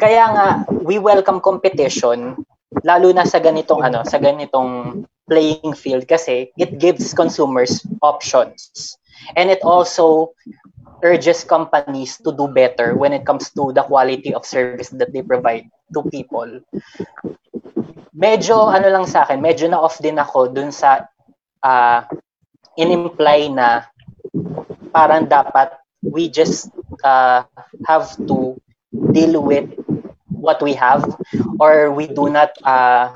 [0.00, 0.46] Kaya nga,
[0.80, 2.40] we welcome competition,
[2.88, 8.96] lalo na sa ganitong ano, sa ganitong playing field kasi it gives consumers options.
[9.36, 10.32] And it also
[11.04, 15.20] urges companies to do better when it comes to the quality of service that they
[15.20, 16.48] provide to people.
[18.16, 21.04] Medyo ano lang sa akin, medyo na off din ako dun sa
[21.60, 22.00] uh,
[22.80, 23.84] in-imply na
[24.92, 26.72] parang dapat we just
[27.04, 27.44] uh,
[27.84, 28.56] have to
[29.12, 29.68] deal with
[30.40, 31.04] what we have
[31.60, 33.12] or we do not uh,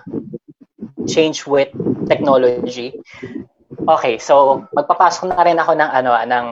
[1.09, 1.73] change with
[2.07, 3.01] technology.
[3.89, 6.47] Okay, so magpapasok na rin ako ng ano ng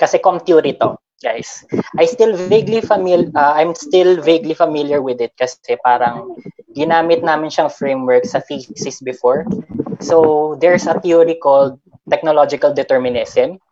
[0.00, 1.62] kasi ComTheory to, guys.
[2.00, 6.34] I still vaguely familiar uh, I'm still vaguely familiar with it kasi parang
[6.74, 9.46] ginamit namin siyang framework sa thesis before.
[10.02, 11.78] So there's a theory called
[12.10, 13.62] technological determinism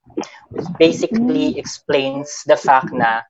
[0.55, 3.25] which basically explains the fact na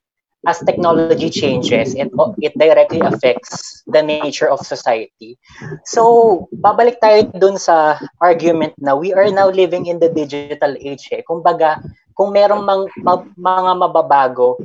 [0.47, 2.11] as technology changes, it
[2.43, 5.38] it directly affects the nature of society.
[5.87, 11.07] So, babalik tayo dun sa argument na we are now living in the digital age.
[11.14, 11.22] Eh.
[11.22, 11.79] Kumbaga,
[12.18, 14.58] kung merong mang, ma, mga mababago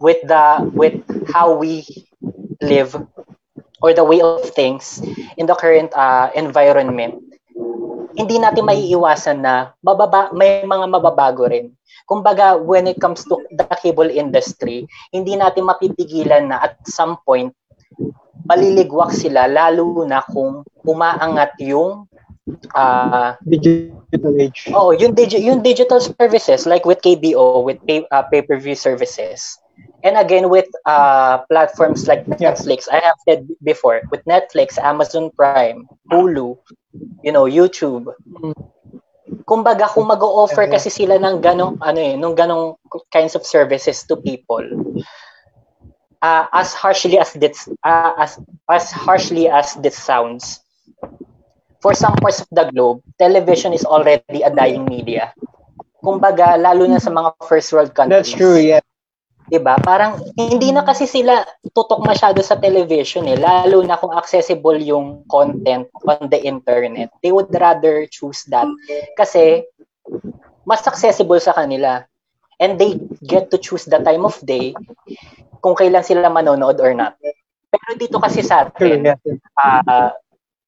[0.00, 0.96] with the with
[1.28, 1.84] how we
[2.64, 2.96] live
[3.84, 5.04] or the way of things
[5.36, 7.20] in the current uh, environment,
[8.16, 11.76] hindi natin maiiwasan na mababa, may mga mababago rin.
[12.08, 17.52] Kumbaga, when it comes to the cable industry, hindi natin mapipigilan na at some point,
[18.46, 22.06] maliligwak sila, lalo na kung umaangat yung
[22.72, 24.70] uh, digital age.
[24.70, 29.58] Oh, yung, digi- yung digital services like with KBO, with pay, uh, pay-per-view services.
[30.04, 35.88] And again, with uh, platforms like Netflix, I have said before, with Netflix, Amazon Prime,
[36.12, 36.58] Hulu,
[37.24, 38.12] you know, YouTube.
[39.46, 42.76] Kumbaga, kung mag-o-offer kasi sila ng ganong, ano eh, nung ganong
[43.10, 44.62] kinds of services to people,
[46.22, 50.60] uh, as harshly as this uh, as as harshly as this sounds
[51.80, 55.30] for some parts of the globe television is already a dying media
[56.02, 58.82] kumbaga lalo na sa mga first world countries That's true, yeah.
[59.46, 63.38] 'Di ba parang hindi na kasi sila tutok masyado sa television eh.
[63.38, 67.10] Lalo na kung accessible yung content on the internet.
[67.22, 68.66] They would rather choose that.
[69.14, 69.66] Kasi
[70.66, 72.02] mas accessible sa kanila.
[72.56, 74.72] And they get to choose the time of day
[75.60, 77.20] kung kailan sila manonood or not.
[77.68, 79.12] Pero dito kasi sa atin,
[79.60, 80.08] uh,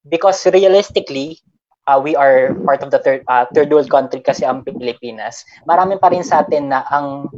[0.04, 1.40] because realistically,
[1.88, 5.96] uh, we are part of the third, uh, third world country kasi ang Pilipinas, marami
[5.96, 7.32] pa rin sa atin na ang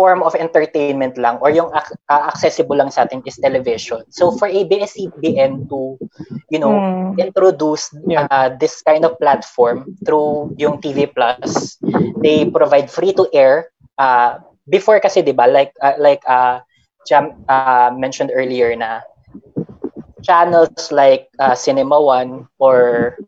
[0.00, 4.00] form of entertainment lang or yung uh, accessible lang sa atin is television.
[4.08, 6.00] So for ABS-CBN to,
[6.48, 7.20] you know, mm.
[7.20, 11.76] introduce uh, this kind of platform through yung TV Plus,
[12.24, 13.68] they provide free to air
[14.00, 14.40] uh,
[14.72, 16.64] before kasi 'di ba like uh, like uh,
[17.04, 19.04] Jam uh, mentioned earlier na
[20.24, 23.20] channels like uh, Cinema One or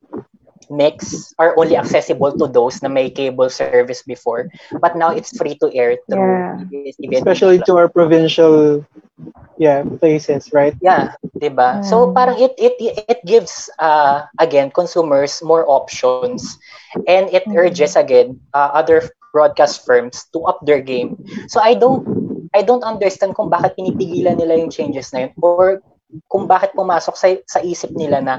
[0.73, 4.49] Mix are only accessible to those na may cable service before.
[4.81, 7.21] But now it's free to air through yeah.
[7.21, 8.81] Especially to our provincial
[9.61, 10.73] yeah, places, right?
[10.81, 11.85] Yeah, 'di ba?
[11.85, 16.57] So parang it it it gives uh again consumers more options
[17.07, 21.21] and it urges again uh, other broadcast firms to up their game.
[21.47, 22.03] So I don't
[22.53, 25.81] I don't understand kung bakit pinipigilan nila yung changes na yun or
[26.29, 28.35] kung bakit pumasok sa, sa isip nila na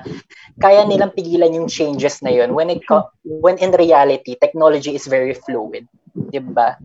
[0.62, 2.82] kaya nilang pigilan yung changes na yun when it
[3.26, 6.78] when in reality technology is very fluid, 'di ba?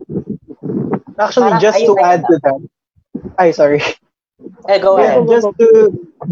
[1.19, 2.59] Actually, Parang, just to add to that.
[3.35, 3.83] Ay, sorry.
[4.71, 5.27] Eh, go yeah, ahead.
[5.27, 5.67] Just to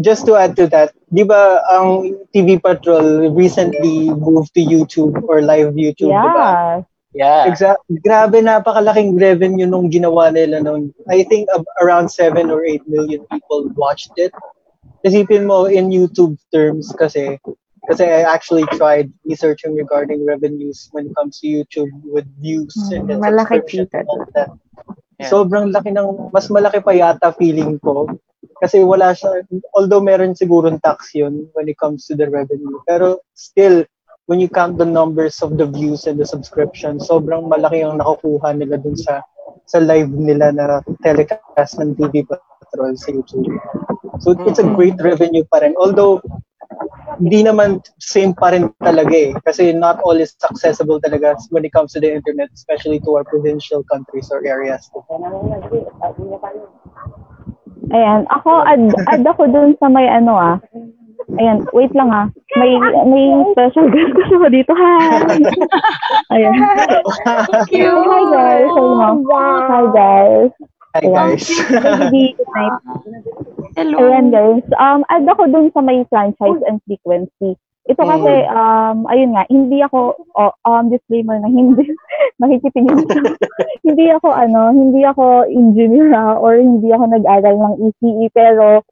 [0.00, 5.44] just to add to that, 'di ba ang TV Patrol recently moved to YouTube or
[5.44, 6.24] live YouTube, yeah.
[6.24, 6.48] 'di ba?
[7.18, 7.50] Yeah.
[7.50, 7.82] Exact.
[7.90, 11.50] Grabe, napakalaking revenue nung ginawa nila nung, I think
[11.82, 14.30] around 7 or 8 million people watched it.
[15.02, 17.42] Isipin mo in YouTube terms kasi,
[17.90, 22.94] kasi I actually tried researching regarding revenues when it comes to YouTube with views hmm,
[22.94, 24.54] and then malaki subscription kita.
[25.18, 25.26] Yeah.
[25.26, 28.06] Sobrang laki ng, mas malaki pa yata feeling ko.
[28.62, 29.42] Kasi wala siya,
[29.74, 32.78] although meron sigurong tax yun when it comes to the revenue.
[32.86, 33.82] Pero still,
[34.28, 38.52] when you count the numbers of the views and the subscription, sobrang malaki ang nakukuha
[38.52, 39.24] nila dun sa
[39.64, 43.48] sa live nila na telecast ng TV Patrol sa YouTube.
[44.20, 45.72] So it's a great revenue pa rin.
[45.80, 46.20] Although
[47.16, 49.32] hindi naman same pa rin talaga eh.
[49.48, 53.24] Kasi not all is accessible talaga when it comes to the internet, especially to our
[53.24, 54.84] provincial countries or areas.
[57.88, 60.60] Ayan, ako add, add ako dun sa may ano ah,
[61.36, 62.32] Ayan, wait lang ah.
[62.56, 64.72] May may special guest ko dito.
[64.72, 65.36] Hi!
[66.32, 66.56] Ayan.
[67.52, 67.92] Thank you.
[67.92, 68.68] Hi guys.
[69.68, 70.50] Hi guys.
[70.96, 71.44] Hi guys.
[73.76, 74.08] Hello.
[74.08, 74.64] Ayan guys.
[74.80, 77.60] Um, add ako dun sa may franchise and frequency.
[77.88, 81.88] Ito kasi, um, ayun nga, hindi ako, oh, um, disclaimer na hindi,
[82.40, 83.00] makikipin yun.
[83.88, 88.84] hindi ako, ano, hindi ako engineer or hindi ako nag-aral ng ECE, pero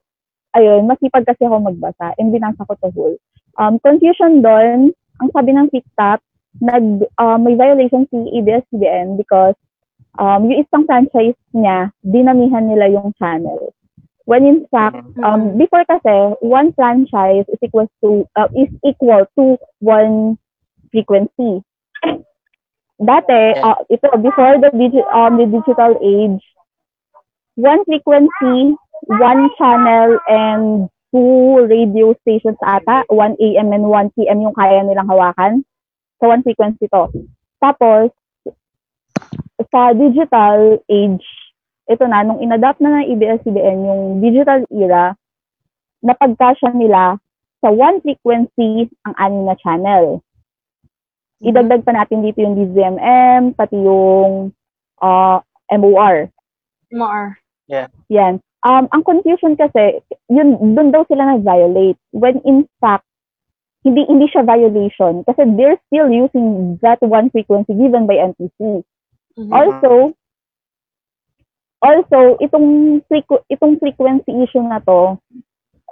[0.56, 3.16] ayun, masipag kasi ako magbasa and binasa ko to whole.
[3.60, 6.20] Um, confusion doon, ang sabi ng TikTok,
[6.60, 9.56] nag, uh, may violation si ABS-CBN because
[10.16, 13.72] um, yung isang franchise niya, dinamihan nila yung channel.
[14.26, 19.54] When in fact, um, before kasi, one franchise is equal to uh, is equal to
[19.78, 20.34] one
[20.90, 21.62] frequency.
[22.98, 26.42] Dati, uh, ito, before the, digi- um, the digital age,
[27.54, 28.74] one frequency
[29.05, 35.09] one channel and two radio stations ata, 1 AM and 1 PM yung kaya nilang
[35.09, 35.64] hawakan.
[36.20, 37.12] So, one frequency to.
[37.60, 38.09] Tapos,
[39.68, 41.27] sa digital age,
[41.86, 45.14] ito na, nung inadapt na ng ABS-CBN yung digital era,
[46.02, 47.20] napagkasya nila
[47.60, 50.20] sa one frequency ang anim na channel.
[51.40, 54.52] Idagdag pa natin dito yung DZMM, pati yung
[55.01, 56.32] uh, MOR.
[56.93, 57.36] MOR.
[57.68, 57.93] Yeah.
[58.09, 58.40] Yan.
[58.64, 60.00] Um, ang confusion kasi,
[60.32, 62.00] yun, doon daw sila nag-violate.
[62.16, 63.04] When in fact,
[63.86, 68.82] hindi hindi siya violation kasi they're still using that one frequency given by NTC.
[69.38, 69.52] Mm-hmm.
[69.54, 70.10] Also,
[71.78, 75.14] also itong frequ- itong frequency issue na to,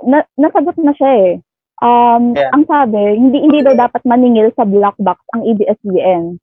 [0.03, 1.33] na, nasagot na siya eh.
[1.79, 2.51] Um, yeah.
[2.51, 6.43] ang sabi, hindi hindi daw dapat maningil sa black box ang ABS-CBN.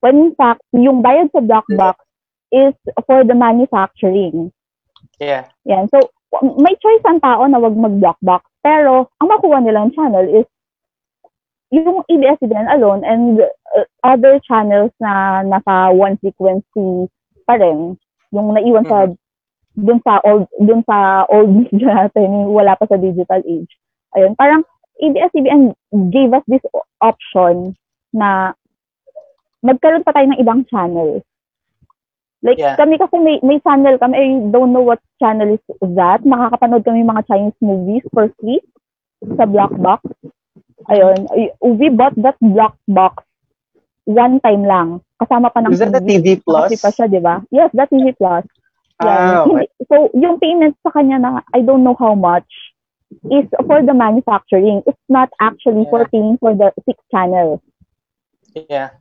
[0.00, 2.00] When in fact, yung bayad sa black box
[2.52, 2.72] is
[3.04, 4.48] for the manufacturing.
[5.20, 5.48] Yeah.
[5.64, 5.88] Yan.
[5.92, 6.12] So,
[6.60, 8.44] may choice ang tao na wag mag-block box.
[8.60, 10.46] Pero, ang makuha nilang channel is
[11.74, 13.42] yung ABS-CBN alone and
[13.74, 17.10] uh, other channels na nasa one frequency
[17.46, 17.98] pa rin,
[18.30, 19.14] yung naiwan mm-hmm.
[19.14, 19.22] sa
[19.76, 23.70] dun sa old dun sa old media natin, wala pa sa digital age.
[24.14, 24.62] Ayun, parang
[25.02, 25.76] ABS-CBN
[26.08, 26.64] gave us this
[27.04, 27.76] option
[28.16, 28.56] na
[29.60, 31.20] magkaroon pa tayo ng ibang channels.
[32.44, 32.76] Like, Yeah.
[32.76, 35.64] kami kasi may, may channel kami, I don't know what channel is
[35.96, 36.22] that.
[36.22, 38.60] Makakapanood kami mga Chinese movies for free
[39.36, 40.04] sa Black Box.
[40.86, 41.26] Ayun.
[41.32, 43.24] Ay- We bought that Black Box
[44.04, 45.00] one time lang.
[45.18, 46.70] Kasama pa ng Is that the TV Plus?
[46.70, 47.40] Kasi pa siya, di ba?
[47.48, 48.44] Yes, that TV Plus.
[49.00, 49.66] Ah, okay.
[49.66, 52.48] Hindi- So, yung payment sa kanya na I don't know how much
[53.32, 54.82] is for the manufacturing.
[54.84, 57.60] It's not actually for paying for the six channels.
[58.54, 58.96] Yeah.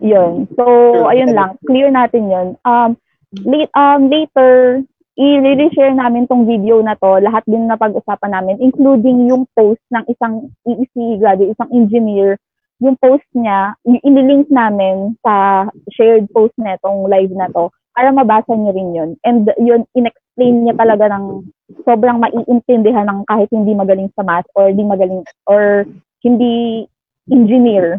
[0.00, 0.46] Yun.
[0.54, 0.64] So,
[1.10, 1.58] ayun lang.
[1.66, 2.48] Clear natin yun.
[2.62, 2.96] Um,
[3.44, 4.82] late, um, later,
[5.18, 7.18] i-share namin tong video na to.
[7.18, 12.38] Lahat din na pag-usapan namin, including yung post ng isang EEC graduate, isang engineer.
[12.78, 18.14] Yung post niya, i- ililink namin sa shared post na itong live na to para
[18.14, 19.10] mabasa niyo rin yun.
[19.26, 21.50] And yun, in-explain niya talaga ng
[21.82, 25.82] sobrang maiintindihan ng kahit hindi magaling sa math or hindi magaling or
[26.22, 26.86] hindi
[27.26, 27.98] engineer.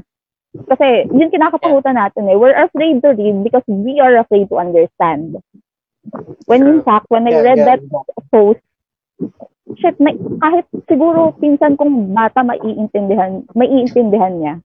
[0.53, 2.37] Kasi yun kinakatakutan natin eh.
[2.37, 5.37] We're afraid to read because we are afraid to understand.
[6.49, 7.77] When in fact, when I Yeah, read yeah.
[7.77, 7.81] that
[8.33, 8.61] post,
[9.77, 14.55] shit, may, kahit siguro pinsan kong bata maiintindihan, maiintindihan niya.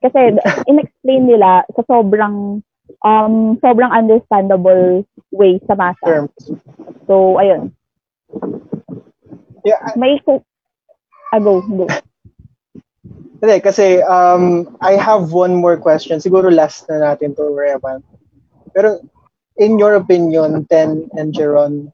[0.00, 0.34] Kasi
[0.70, 2.64] in-explain nila sa sobrang
[3.04, 6.26] um sobrang understandable way sa masa.
[7.06, 7.70] So, ayun.
[9.64, 10.40] Yeah, I- May ko
[11.32, 11.86] ah, go, go.
[13.42, 16.22] Hindi, kasi um, I have one more question.
[16.22, 18.06] Siguro last na natin to, Revan.
[18.70, 19.02] Pero
[19.58, 21.90] in your opinion, Ten and Jeron,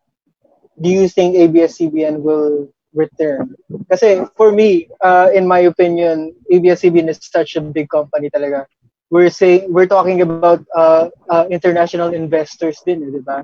[0.76, 3.56] do you think ABS-CBN will return?
[3.88, 8.68] Kasi for me, uh, in my opinion, ABS-CBN is such a big company talaga.
[9.08, 13.40] We're saying we're talking about uh, uh, international investors din, eh, di ba?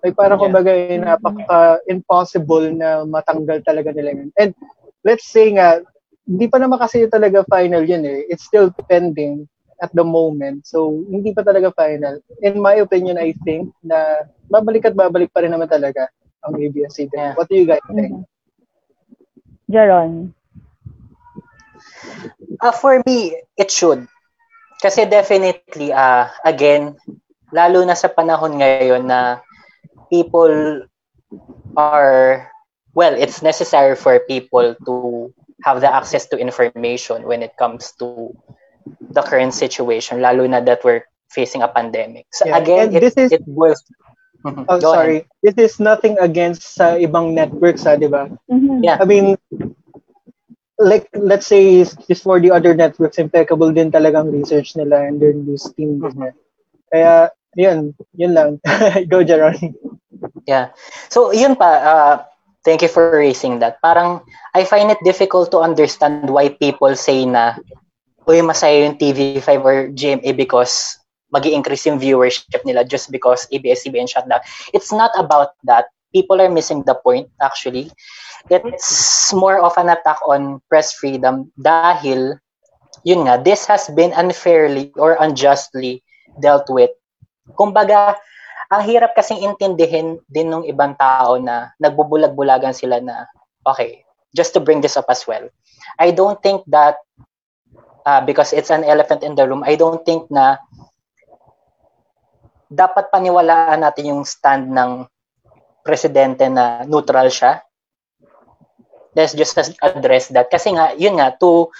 [0.00, 0.48] Like parang Yeah.
[0.48, 4.32] kumbaga eh, napaka impossible na matanggal talaga nila yun.
[4.40, 4.56] And
[5.04, 5.84] let's say nga
[6.26, 8.26] hindi pa naman kasi talaga final yun eh.
[8.26, 9.46] It's still pending
[9.78, 10.66] at the moment.
[10.66, 12.18] So, hindi pa talaga final.
[12.42, 16.10] In my opinion, I think na babalik at babalik pa rin naman talaga
[16.42, 17.14] ang ABS-CBN.
[17.14, 17.34] Yeah.
[17.38, 18.26] What do you guys think?
[19.70, 20.34] Jaron.
[22.58, 24.06] Uh, for me, it should.
[24.82, 26.98] Kasi definitely, uh, again,
[27.54, 29.40] lalo na sa panahon ngayon na
[30.10, 30.86] people
[31.76, 32.50] are,
[32.94, 35.30] well, it's necessary for people to
[35.64, 38.34] have the access to information when it comes to
[39.10, 42.26] the current situation, lalo na that we're facing a pandemic.
[42.32, 43.82] So Yeah, again, and it, this is- it boils...
[44.46, 44.64] Mhm.
[44.68, 45.26] Oh, Go sorry.
[45.26, 45.26] ahead.
[45.42, 48.30] This is nothing against sa ibang networks, ha, di ba?
[48.46, 48.78] Mhm.
[48.84, 49.00] Yeah.
[49.00, 49.34] I mean,
[50.78, 55.32] like, let's say, just for the other networks, impeccable din talagang research nila and their
[55.34, 55.98] news team.
[55.98, 56.30] din.
[56.92, 58.50] Kaya, yun, yun lang.
[59.10, 59.74] Go, Jaron.
[60.46, 60.76] Yeah.
[61.10, 62.14] So, yun pa, uh,
[62.66, 63.78] thank you for raising that.
[63.80, 67.54] Parang, I find it difficult to understand why people say na,
[68.26, 70.98] uy, masaya yung TV5 or GMA because
[71.30, 74.42] mag increase yung viewership nila just because ABS-CBN shut down.
[74.74, 75.86] It's not about that.
[76.10, 77.94] People are missing the point, actually.
[78.50, 82.38] It's more of an attack on press freedom dahil,
[83.06, 86.02] yun nga, this has been unfairly or unjustly
[86.42, 86.90] dealt with.
[87.54, 88.18] Kumbaga,
[88.70, 93.30] ang hirap kasing intindihin din ng ibang tao na nagbubulag-bulagan sila na,
[93.62, 94.02] okay,
[94.34, 95.46] just to bring this up as well.
[95.98, 96.98] I don't think that,
[98.04, 100.58] uh, because it's an elephant in the room, I don't think na
[102.66, 105.06] dapat paniwalaan natin yung stand ng
[105.86, 107.62] presidente na neutral siya.
[109.14, 110.50] Let's just address that.
[110.50, 111.70] Kasi nga, yun nga, to,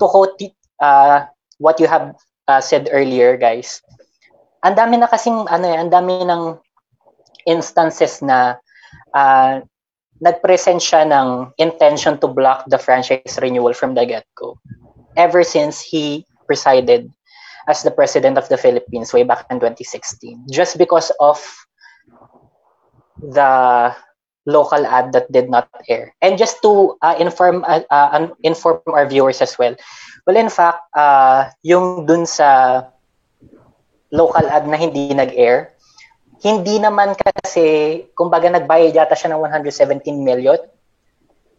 [0.00, 0.40] to quote
[0.80, 1.28] uh,
[1.60, 2.16] what you have
[2.48, 3.84] uh, said earlier, guys,
[4.62, 6.58] ang dami na kasing ano eh, ang dami ng
[7.48, 8.60] instances na
[9.16, 9.60] uh,
[10.20, 14.60] nag-present siya ng intention to block the franchise renewal from the get-go.
[15.16, 17.08] Ever since he presided
[17.68, 21.40] as the president of the Philippines way back in 2016 just because of
[23.20, 23.94] the
[24.46, 26.14] local ad that did not air.
[26.20, 29.76] And just to uh, inform uh, uh, inform our viewers as well.
[30.26, 32.90] Well in fact uh, yung dun sa
[34.10, 35.74] local ad na hindi nag-air,
[36.40, 40.58] hindi naman kasi, kumbaga nagbayad yata siya ng 117 million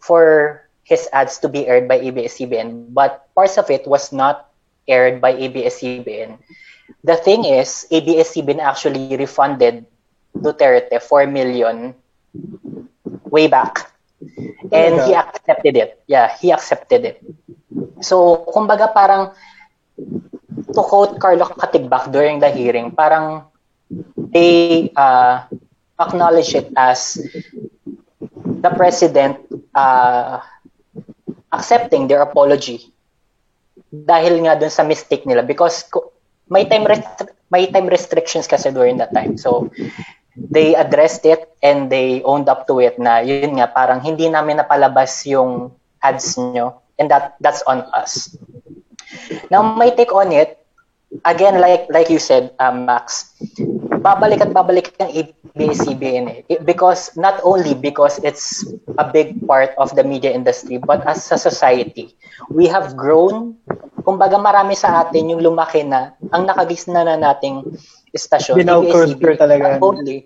[0.02, 2.92] for his ads to be aired by ABS-CBN.
[2.92, 4.50] But parts of it was not
[4.90, 6.42] aired by ABS-CBN.
[7.06, 9.86] The thing is, ABS-CBN actually refunded
[10.36, 11.94] Duterte 4 million
[13.30, 13.88] way back.
[14.72, 16.02] And he accepted it.
[16.06, 17.18] Yeah, he accepted it.
[18.02, 19.34] So, kumbaga parang
[20.74, 23.46] to quote Carlo Katigbak during the hearing, parang
[24.32, 25.44] they uh,
[26.00, 27.20] acknowledge it as
[28.36, 29.38] the president
[29.76, 30.40] uh,
[31.52, 32.92] accepting their apology
[33.92, 35.84] dahil nga dun sa mistake nila because
[36.48, 39.36] may time rest- may time restrictions kasi during that time.
[39.36, 39.68] So
[40.36, 44.64] they addressed it and they owned up to it na yun nga parang hindi namin
[44.64, 48.32] napalabas yung ads nyo and that that's on us.
[49.50, 50.62] Now my take on it
[51.28, 53.36] again like like you said um, Max
[54.00, 56.40] babalik at babalik ang ABS-CBN eh.
[56.64, 58.64] Because not only because it's
[58.98, 62.16] a big part of the media industry but as a society
[62.50, 63.60] we have grown
[64.02, 67.62] kumbaga marami sa atin yung lumaki na ang nakagisna na nating
[68.16, 69.78] istasyon Binaw-culture talaga.
[69.78, 70.26] not only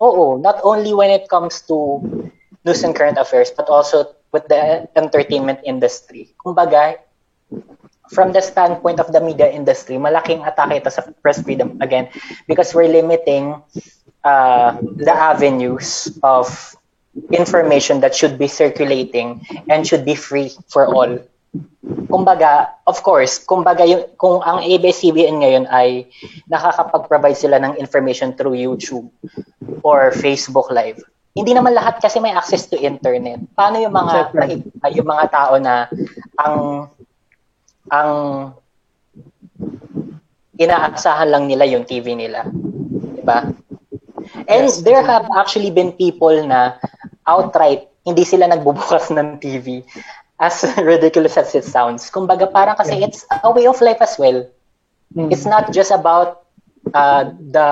[0.00, 2.00] oo not only when it comes to
[2.64, 6.98] news and current affairs but also with the entertainment industry kumbaga
[8.10, 12.10] from the standpoint of the media industry, malaking atake ito sa press freedom again
[12.50, 13.54] because we're limiting
[14.26, 16.50] uh, the avenues of
[17.30, 21.18] information that should be circulating and should be free for all.
[22.06, 26.06] Kumbaga, of course, kumbaga yung, kung ang ABS-CBN ngayon ay
[26.46, 29.10] nakakapag-provide sila ng information through YouTube
[29.82, 31.02] or Facebook Live.
[31.34, 33.38] Hindi naman lahat kasi may access to internet.
[33.54, 34.34] Paano yung mga
[34.94, 35.86] yung mga tao na
[36.38, 36.86] ang
[37.90, 38.54] ang
[40.58, 42.46] inaasahan lang nila yung TV nila.
[43.16, 43.52] Diba?
[44.46, 44.82] And Yes.
[44.82, 46.78] there have actually been people na
[47.26, 49.84] outright hindi sila nagbubukas ng TV
[50.40, 52.08] as ridiculous as it sounds.
[52.08, 54.46] Kumbaga parang kasi it's a way of life as well.
[55.16, 55.28] Mm.
[55.32, 56.46] It's not just about
[56.94, 57.70] uh, the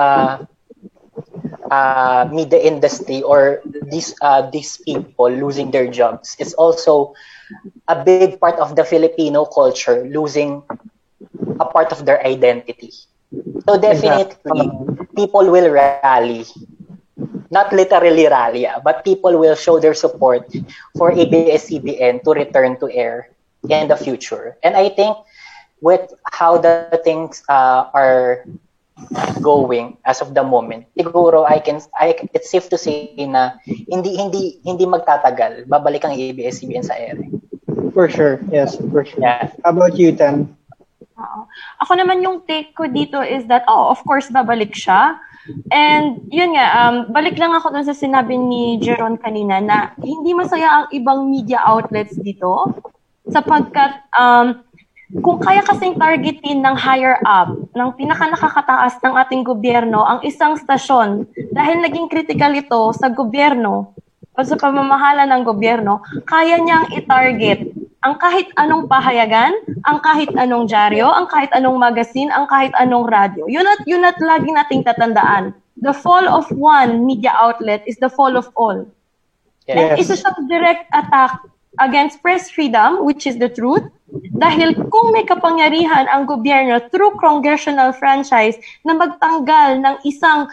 [1.71, 6.35] uh, media industry or these uh, these people losing their jobs.
[6.39, 7.13] It's also
[7.87, 10.63] a big part of the Filipino culture losing
[11.59, 12.91] a part of their identity.
[13.67, 14.71] So definitely,
[15.15, 16.45] people will rally.
[17.51, 20.47] Not literally rally, ah, but people will show their support
[20.97, 23.29] for ABS-CBN to return to air
[23.69, 24.57] in the future.
[24.63, 25.17] And I think
[25.81, 28.45] with how the things uh, are
[29.39, 34.15] going as of the moment siguro I can I it's safe to say na hindi
[34.19, 37.17] hindi hindi magtatagal babalik ang ABS-CBN sa air
[37.93, 38.39] For sure.
[38.51, 39.21] Yes, for sure.
[39.21, 39.51] Yeah.
[39.63, 40.55] How about you, Tan?
[41.19, 41.39] Oo.
[41.83, 45.19] Ako naman yung take ko dito is that, oh, of course, babalik siya.
[45.73, 50.31] And yun nga, um, balik lang ako dun sa sinabi ni Jeron kanina na hindi
[50.31, 52.71] masaya ang ibang media outlets dito
[53.29, 54.61] sapagkat um,
[55.09, 60.53] kung kaya kasing targetin ng higher up, ng pinaka nakakataas ng ating gobyerno, ang isang
[60.53, 63.89] stasyon, dahil naging critical ito sa gobyerno
[64.37, 67.73] o sa pamamahala ng gobyerno, kaya niyang i-target
[68.05, 69.51] ang kahit anong pahayagan,
[69.89, 73.49] ang kahit anong dyaryo, ang kahit anong magazine, ang kahit anong radyo.
[73.49, 75.57] Yun at yun at lagi nating tatandaan.
[75.81, 78.87] The fall of one media outlet is the fall of all.
[79.67, 80.07] And Yes.
[80.07, 81.33] isa siyang direct attack
[81.79, 83.83] against press freedom, which is the truth.
[84.39, 90.49] Dahil kung may kapangyarihan ang gobyerno through congressional franchise na magtanggal ng isang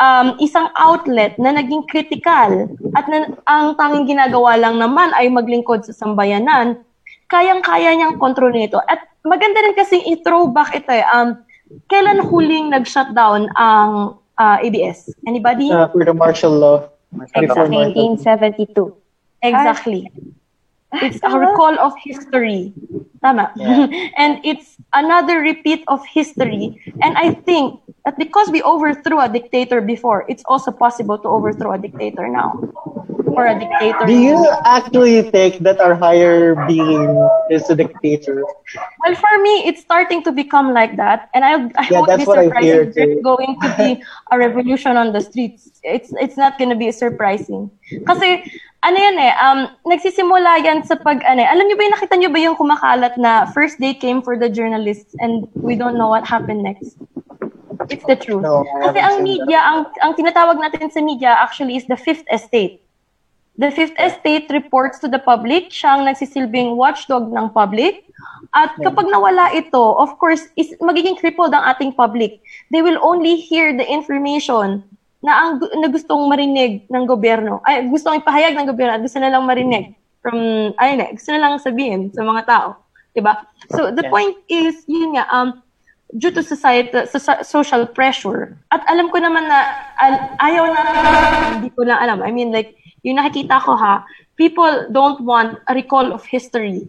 [0.00, 5.84] um, isang outlet na naging critical at na, ang tanging ginagawa lang naman ay maglingkod
[5.84, 6.80] sa sambayanan,
[7.28, 8.80] kayang-kaya niyang kontrolin ito.
[8.88, 11.04] At maganda rin kasing i-throwback ito eh.
[11.10, 11.42] Um,
[11.90, 15.10] kailan huling nag-shutdown ang uh, ABS?
[15.26, 15.72] Anybody?
[15.72, 16.86] Uh, for the martial law.
[17.34, 17.92] Exactly.
[17.92, 18.92] 1972.
[19.42, 20.10] Exactly.
[21.00, 22.72] It's a recall of history.
[23.22, 23.52] Tama.
[24.16, 26.80] and it's another repeat of history.
[27.02, 31.72] And I think that because we overthrew a dictator before, it's also possible to overthrow
[31.72, 32.60] a dictator now.
[33.36, 34.06] Or a dictator.
[34.06, 38.44] Do you actually think that our higher being is a dictator?
[39.04, 42.24] Well, for me, it's starting to become like that, and I, I Yeah, won't be
[42.24, 45.70] surprised if there's going to be a revolution on the streets.
[45.82, 47.70] It's it's not gonna be surprising.
[48.06, 48.42] Kasi
[48.86, 49.60] ano yan eh, um,
[49.90, 53.14] nagsisimula yan sa pag, ano eh, alam niyo ba yung nakita niyo ba yung kumakalat
[53.18, 56.94] na first day came for the journalists and we don't know what happened next?
[57.90, 58.46] It's the truth.
[58.46, 62.86] No, Kasi ang media, ang, ang tinatawag natin sa media actually is the fifth estate.
[63.56, 68.04] The Fifth Estate reports to the public, siya ang nagsisilbing watchdog ng public.
[68.52, 72.44] At kapag nawala ito, of course, is magiging crippled ang ating public.
[72.68, 74.84] They will only hear the information
[75.26, 77.58] na ang na gustong marinig ng gobyerno.
[77.66, 79.90] Ay, gustong ipahayag ng gobyerno at gusto na lang marinig
[80.22, 80.38] from,
[80.78, 82.68] ayun eh, gusto na lang sabihin sa mga tao.
[83.10, 83.34] 'Di ba?
[83.74, 84.12] So, the Yeah.
[84.14, 85.58] point is, yun nga, um,
[86.14, 88.54] due to society, sa social pressure.
[88.70, 89.66] At alam ko naman na
[89.98, 90.80] al- ayaw na,
[91.58, 92.22] hindi ko lang alam.
[92.22, 94.06] I mean, like, yung nakikita ko ha,
[94.36, 96.86] people don't want a recall of history.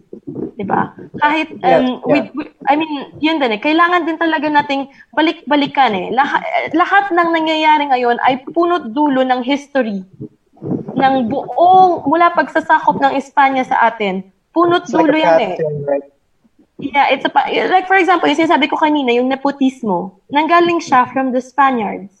[0.58, 0.92] 'di ba?
[1.22, 1.98] Kahit um, Yeah, yeah.
[2.04, 3.60] With, with- I mean, yun din eh.
[3.62, 6.12] Kailangan din talaga nating balik-balikan eh.
[6.12, 6.44] Lahat,
[6.76, 10.04] lahat ng nangyayari ngayon ay punot dulo ng history
[10.98, 14.20] ng buong mula pagsasakop ng Espanya sa atin.
[14.52, 15.54] Punot It's like dulo a yan eh.
[15.88, 16.06] right?
[16.78, 17.30] Yeah, it's a,
[17.72, 22.14] like for example, yung sinasabi ko kanina, yung nepotismo, nanggaling siya from the Spaniards.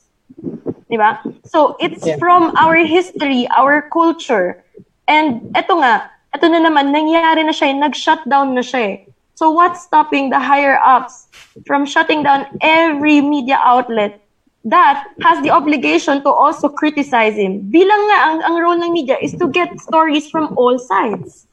[0.88, 1.20] Di ba?
[1.46, 2.16] So, it's Yeah.
[2.18, 4.64] from our history, our culture.
[5.08, 8.96] And eto nga, eto na naman, nangyari na siya, nag-shutdown na siya eh.
[9.34, 11.32] So, what's stopping the higher-ups
[11.64, 14.20] from shutting down every media outlet
[14.66, 17.70] that has the obligation to also criticize him?
[17.72, 21.48] Bilang nga, ang, ang role ng media is to get stories from all sides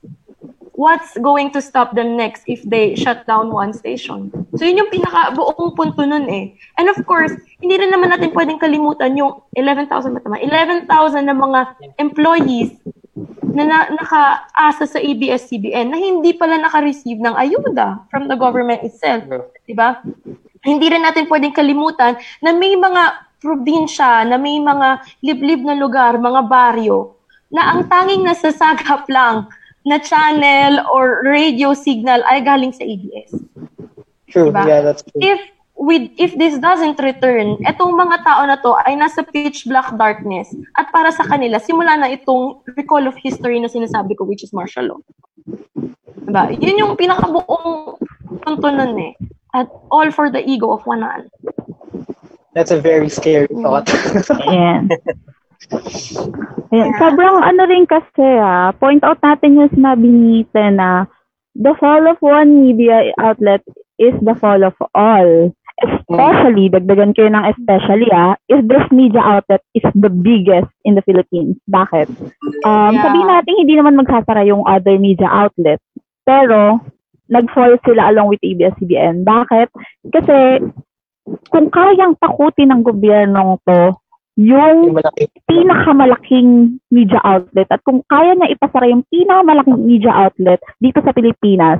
[0.76, 4.32] what's going to stop them next if they shut down one station?
[4.56, 6.54] So yun yung pinaka buong punto nun eh.
[6.78, 7.32] And of course,
[7.64, 10.38] hindi rin naman natin pwedeng kalimutan yung 11,000 ba tama?
[10.40, 10.88] 11,000
[11.26, 11.60] na mga
[11.98, 12.76] employees
[13.56, 19.24] na, na nakaasa sa ABS-CBN na hindi pala naka-receive ng ayuda from the government itself.
[19.64, 20.04] Diba?
[20.62, 26.20] Hindi rin natin pwedeng kalimutan na may mga probinsya, na may mga liblib na lugar,
[26.20, 27.16] mga baryo,
[27.54, 29.48] na ang tanging nasasagap lang
[29.86, 33.32] na channel or radio signal ay galing sa ABS.
[34.28, 34.50] True.
[34.52, 34.66] Diba?
[34.66, 35.22] Yeah, that's true.
[35.22, 39.92] If with if this doesn't return, etong mga tao na to ay nasa pitch black
[40.00, 40.50] darkness
[40.80, 44.56] at para sa kanila simula na itong recall of history na sinasabi ko which is
[44.56, 45.00] martial law.
[46.26, 46.50] Diba?
[46.58, 48.00] Yun yung pinakabuong
[48.42, 49.14] punto nun eh.
[49.56, 51.32] At all for the ego of one man.
[52.56, 53.64] That's a very scary Mm.
[53.64, 53.88] thought.
[54.48, 54.88] Ayan.
[56.72, 56.90] Ayan.
[57.00, 61.08] Sobrang ano rin kasi ah, point out natin yung sinabi ni Iten na
[61.56, 63.64] the fall of one media outlet
[64.00, 65.52] is the fall of all.
[65.76, 71.04] Especially, dagdagan kayo ng especially ah, if this media outlet is the biggest in the
[71.04, 71.60] Philippines.
[71.68, 72.08] Bakit?
[72.64, 73.04] Um, Yeah.
[73.04, 75.84] Sabihin natin hindi naman magsasara yung other media outlet.
[76.24, 76.80] Pero,
[77.28, 79.28] nag-fall sila along with ABS-CBN.
[79.28, 79.68] Bakit?
[80.10, 80.64] Kasi,
[81.50, 83.98] kung kayang takutin ng gobyernong to,
[84.36, 85.32] yung Yung malaki.
[85.48, 91.80] pinakamalaking media outlet at kung kaya niya ipasara yung pinakamalaking media outlet dito sa Pilipinas,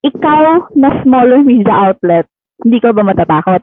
[0.00, 2.24] ikaw na smaller media outlet,
[2.62, 3.62] hindi ka ba matatakot?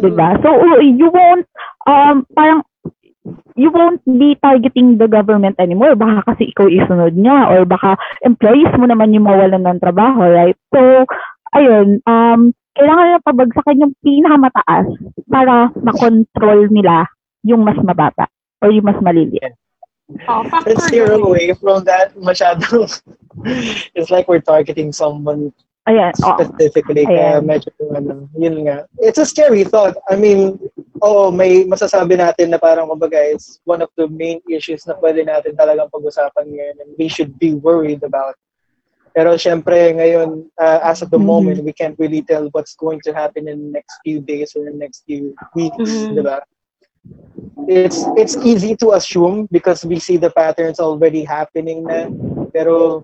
[0.00, 0.28] Diba?
[0.40, 1.46] So, uh, you won't,
[1.88, 2.64] um, parang,
[3.56, 5.96] you won't be targeting the government anymore.
[5.96, 10.56] Baka kasi ikaw isunod niya or baka employees mo naman yung mawalan ng trabaho, right?
[10.72, 11.04] So,
[11.56, 14.88] ayun, um, kailangan nila pabagsakan yung pinakamataas
[15.28, 17.08] para makontrol nila
[17.44, 18.28] yung mas mababa
[18.64, 19.56] or yung mas maliliit.
[20.26, 22.66] Oh, Let's steer away from that masyado.
[23.94, 25.54] it's like we're targeting someone
[25.88, 26.36] Ayan, oh.
[26.36, 27.08] specifically.
[27.08, 27.48] Kaya Ayan.
[27.48, 28.84] medyo, ano, yun nga.
[29.00, 29.96] It's a scary thought.
[30.12, 30.60] I mean,
[31.00, 35.24] oh, may masasabi natin na parang kumbaga it's one of the main issues na pwede
[35.24, 38.36] natin talagang pag-usapan ngayon and we should be worried about.
[39.16, 41.26] Pero syempre ngayon, uh, as of the Mhm.
[41.26, 44.62] moment, we can't really tell what's going to happen in the next few days or
[44.68, 46.14] the next few weeks, Mhm.
[46.14, 46.44] di ba?
[47.66, 52.06] It's it's easy to assume because we see the patterns already happening na.
[52.52, 53.02] Pero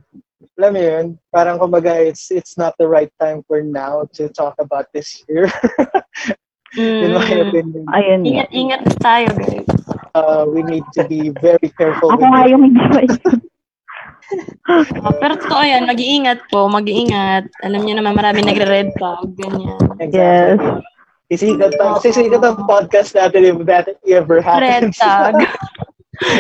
[0.57, 4.57] alam mo yun, parang kumbaga it's it's not the right time for now to talk
[4.57, 5.49] about this here.
[6.77, 7.49] In my Mm.
[7.49, 8.21] opinion, Ayun.
[8.21, 8.29] nga.
[8.29, 9.69] Ingat-ingat tayo, guys.
[10.13, 13.07] uh, we need to be very careful Ako with nga yung hindi.
[14.69, 17.47] Oh, pero totoo yan, mag-iingat po, mag-iingat.
[17.63, 19.79] Alam niyo naman marami nagre-red flag, ganyan.
[20.11, 20.59] Yes.
[21.31, 24.99] Sisikat ang, sisikat ang podcast natin if that ever Red happens.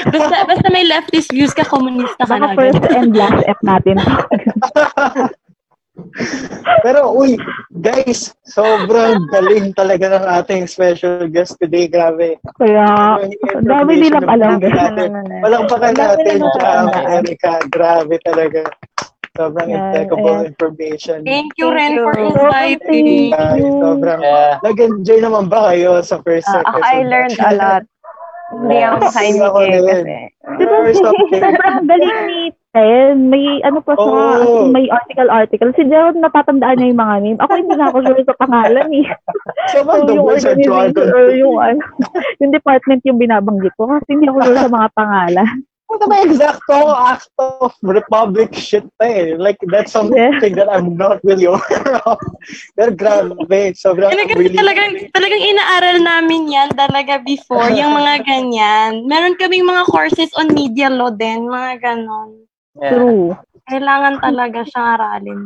[0.08, 2.56] basta, basta may leftist views ka, komunista ka Baka na.
[2.56, 3.96] first and last F natin.
[6.84, 7.40] Pero uy,
[7.80, 11.88] guys, sobrang galing talaga ng ating special guest today.
[11.88, 12.36] Grabe.
[12.60, 13.16] Kaya,
[13.64, 14.50] dami information nilang na alam.
[14.60, 15.08] natin.
[15.40, 16.84] Palakpakan Dami natin alam.
[17.16, 17.52] Erica.
[17.72, 18.68] Grabe talaga.
[19.36, 20.48] Sobrang Yeah, impeccable yeah.
[20.48, 21.16] information.
[21.24, 23.32] Thank you, Ren, for inviting.
[23.76, 24.56] Sobrang Yeah.
[24.64, 26.84] nag-enjoy naman ba kayo sa first Ah, episode?
[26.84, 27.82] I learned a lot.
[28.46, 30.16] Hindi ako makaimik Ako kasi.
[30.56, 30.76] Diba,
[31.42, 32.40] sobrang galing ni
[32.70, 33.32] Ten.
[33.32, 34.10] May ano pa sa,
[34.46, 34.70] Oo.
[34.70, 35.74] may article-article.
[35.74, 37.38] Si Gerald natatandaan niya yung mga name.
[37.42, 39.06] Ako hindi na ako sure sa pangalan eh.
[39.74, 41.82] Sobrang So, yung organization or yung ano,
[42.44, 45.50] yung department yung binabanggit ko kasi hindi ako sure sa mga pangalan.
[45.86, 49.38] Ano ba exacto act of republic shit pa eh.
[49.38, 52.18] Like, that's something that I'm not really aware of.
[52.74, 54.58] Pero grabe, sobrang Kasi really...
[54.58, 59.06] talagang, talagang inaaral namin yan talaga before, yung mga ganyan.
[59.06, 62.34] Meron kaming mga courses on media law din, mga ganon.
[62.82, 62.90] Yeah.
[62.90, 63.38] True.
[63.70, 65.40] Kailangan talaga siyang aralin.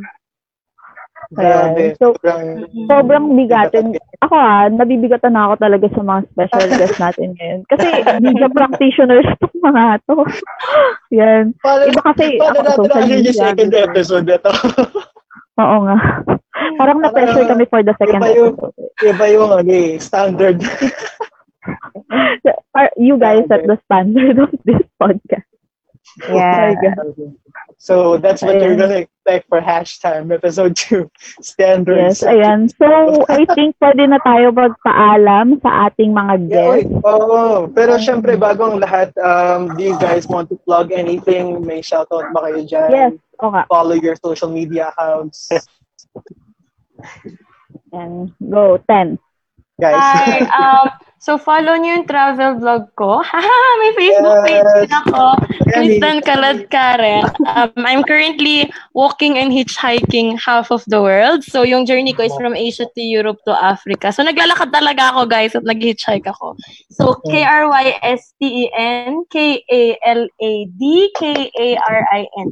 [1.31, 1.95] Grabe.
[2.01, 3.95] So, Sobrang, sobrang bigatin.
[4.25, 7.61] Ako ah, nabibigatan na ako talaga sa mga special guests natin ngayon.
[7.71, 7.87] Kasi
[8.25, 10.17] media practitioners tong mga to.
[11.21, 11.45] Yan.
[11.61, 14.53] paano, Iba kasi paano ako natin social yung second episode na to?
[15.63, 15.97] Oo nga.
[16.77, 18.75] Parang na-pressure kami for the second Iba yung, episode.
[19.05, 20.59] iba yung ano, eh, standard.
[22.73, 25.47] Are- You guys set the standard of this podcast.
[26.29, 26.75] Yeah.
[27.79, 28.83] So that's what you're Ayan.
[28.83, 31.09] gonna expect for hashtag episode 2
[31.41, 32.21] standards.
[32.21, 32.69] Yes, ayan.
[32.77, 36.93] So, I think pwede na tayo magpaalam sa ating mga Yeah, guests.
[37.01, 37.71] oo.
[37.73, 41.65] Pero syempre, bago ang lahat, um, do you guys want to plug anything?
[41.65, 42.91] May shoutout ba kayo dyan?
[42.93, 43.65] Yes, okay.
[43.71, 45.49] Follow your social media accounts.
[47.93, 49.17] And go, 10.
[49.81, 49.97] Guys.
[49.97, 50.87] Hi, um,
[51.21, 53.21] so follow niyo yung travel vlog ko.
[53.29, 54.77] Haha, may Facebook page Yes.
[54.81, 55.25] din ako.
[55.71, 57.29] Kristen Kalad Karen.
[57.47, 61.45] Um, I'm currently walking and hitchhiking half of the world.
[61.45, 64.11] So yung journey ko is from Asia to Europe to Africa.
[64.11, 66.57] So naglalakad talaga ako guys at nag-hitchhike ako.
[66.89, 70.81] So K-R-Y-S-T-E-N K-A-L-A-D
[71.21, 72.49] K-A-R-I-N.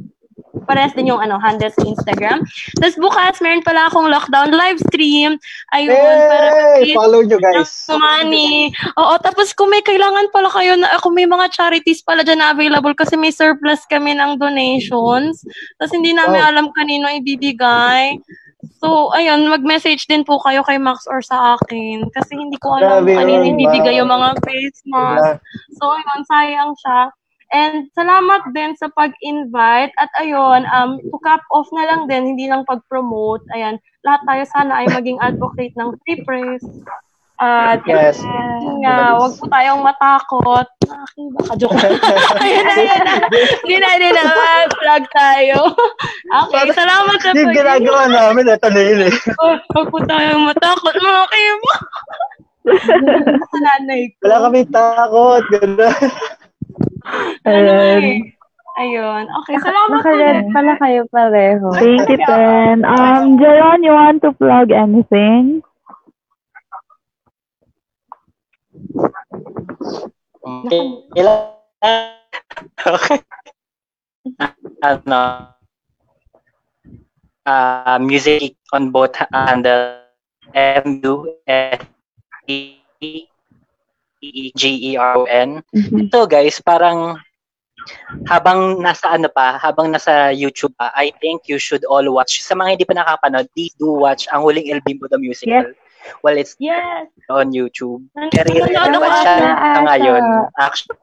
[0.65, 2.41] Parehas din yung ano, handle sa Instagram.
[2.77, 5.37] Tapos bukas, meron pala akong lockdown live stream.
[5.73, 5.93] Ayun,
[6.25, 6.47] para
[6.79, 6.93] Hey!
[6.97, 7.85] Follow nyo guys.
[7.89, 8.73] money.
[8.97, 12.53] Oo, tapos kung may kailangan pala kayo na, kung may mga charities pala dyan na
[12.53, 15.45] available kasi may surplus kami ng donations.
[15.77, 16.49] Tapos hindi namin Wow.
[16.49, 18.17] alam kanino ibibigay.
[18.83, 22.03] So, ayun, mag-message din po kayo kay Max or sa akin.
[22.11, 25.39] Kasi hindi ko alam Grabe kanino ibibigay yung mga face mask.
[25.79, 27.01] So, ayun, sayang siya.
[27.49, 29.93] And salamat din sa pag-invite.
[29.97, 33.41] At ayun, um, to cap off na lang din, hindi lang pag-promote.
[33.57, 36.61] Ayan, lahat tayo sana ay maging advocate ng free press.
[37.39, 38.19] At Yes.
[38.19, 40.67] yun nga, wag po tayong matakot.
[40.83, 41.71] Aking baka joke.
[42.43, 43.15] ayun na, ayun na.
[43.63, 44.23] Hindi na.
[44.67, 45.57] Vlog tayo.
[46.43, 49.15] okay, salamat sa Yung ginagawa namin, ito na yun eh.
[49.71, 51.71] Wag po tayong matakot, mga kibo.
[53.55, 54.27] sa nanay ko.
[54.27, 55.43] Wala kami takot.
[55.55, 55.89] Ganda.
[57.45, 58.33] Ayun.
[58.79, 59.23] Ayun.
[59.43, 60.53] Okay, salamat Naka-red ulit.
[60.55, 61.67] pala kayo pareho.
[61.75, 62.87] Thank you, Ten.
[62.87, 65.59] Um, Jeron, you want to plug anything?
[70.39, 70.83] Okay.
[72.87, 73.19] Okay.
[74.79, 75.51] Ano?
[77.43, 80.07] Uh, music on both handle
[80.53, 81.83] M-U S
[84.21, 85.63] E E G E R O N.
[85.73, 87.17] Ito guys, parang
[88.27, 92.43] habang nasa ano pa, habang nasa YouTube pa, I think you should all watch.
[92.43, 95.71] Sa mga hindi pa nakapanood, please do watch ang huling El Bimbo the Musical.
[96.23, 97.07] Well, it's Yes.
[97.27, 98.07] on YouTube.
[98.15, 99.35] Nanonood Very relevant ako siya
[99.75, 100.23] sa ngayon.
[100.59, 100.99] Actually,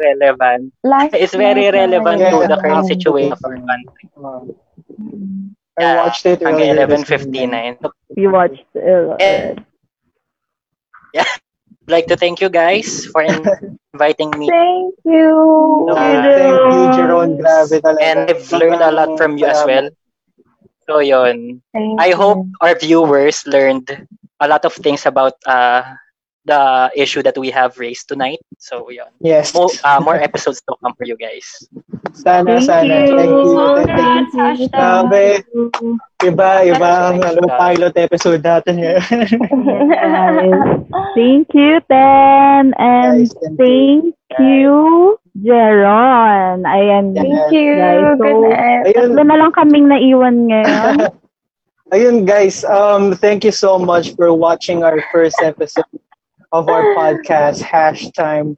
[0.00, 0.62] relevant.
[0.84, 2.32] Last It's very na relevant Yeah.
[2.32, 4.04] to the current situation of our country.
[5.80, 7.80] I watched it Hanggang earlier this 11.59.
[8.16, 8.64] You watched.
[8.76, 9.56] Uh, Eh,
[11.16, 11.40] I'd
[11.90, 13.22] like to thank you guys for
[13.94, 14.48] inviting me.
[14.48, 15.84] Thank you.
[15.88, 17.36] No, Thank you, Jeron.
[17.38, 18.00] Grabe talaga.
[18.02, 19.90] And I've learned a lot from you as well.
[20.88, 21.62] So yun.
[21.72, 22.16] Thank I you.
[22.16, 23.90] hope our viewers learned
[24.40, 25.82] a lot of things about uh,
[26.44, 28.40] the issue that we have raised tonight.
[28.58, 29.12] So yun.
[29.20, 29.54] Yes.
[29.54, 31.44] More, uh, more episodes to come for you guys.
[32.12, 32.84] Sana, Thank sana.
[32.88, 33.06] you.
[33.06, 33.16] Thank you.
[33.16, 33.56] Thank you.
[33.76, 34.72] Congrats, hashtag.
[34.72, 35.24] Grabe.
[36.20, 39.04] Iba, iba ang ano, pilot episode natin ngayon.
[39.08, 39.32] guys.
[41.16, 42.72] Thank you, Ten.
[42.76, 46.64] And Guys, thank thank you, Jeron.
[46.68, 47.76] Ayan, Thank you.
[47.76, 48.16] guys.
[48.16, 48.84] So, Good night.
[48.84, 50.96] Ayun, tatlo na lang kaming naiwan ngayon.
[51.94, 55.88] ayun guys, um, thank you so much for watching our first episode
[56.52, 58.56] of our podcast, Hash Time.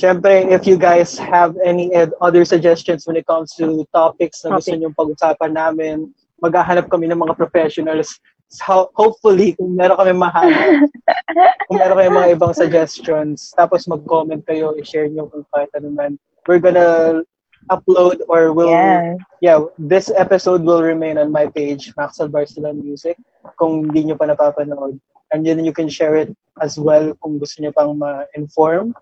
[0.00, 4.58] Siyempre, if you guys have any ed- other suggestions when it comes to topics na
[4.58, 4.80] gusto Topic.
[4.82, 6.10] nyo pag-usapan namin,
[6.42, 8.18] maghahanap kami ng mga professionals.
[8.50, 10.90] So, hopefully, kung meron kami mahanap,
[11.70, 16.18] kung meron kayo mga ibang suggestions, tapos mag-comment kayo, i-share nyo kung kahit ano man.
[16.44, 17.22] We're gonna
[17.68, 19.18] upload or will Yes.
[19.40, 23.16] yeah, this episode will remain on my page, Maxwell Barcelona Music,
[23.56, 24.98] kung hindi nyo pa napapanood.
[25.32, 26.30] And then you can share it
[26.60, 28.94] as well kung gusto nyo pang ma-inform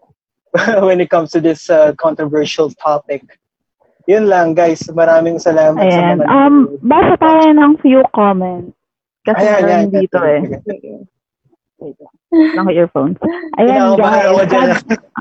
[0.87, 3.23] when it comes to this uh, controversial topic.
[4.07, 4.83] Yun lang, guys.
[4.89, 6.19] Maraming salamat sa Ayan.
[6.19, 8.75] mga Um, basa tayo ng few comments.
[9.23, 10.43] Kasi Ayan, ayan, dito ayan.
[10.51, 11.07] eh.
[12.33, 13.19] Naka-earphones.
[13.59, 14.79] Ayan, Kinakabahan ako guys.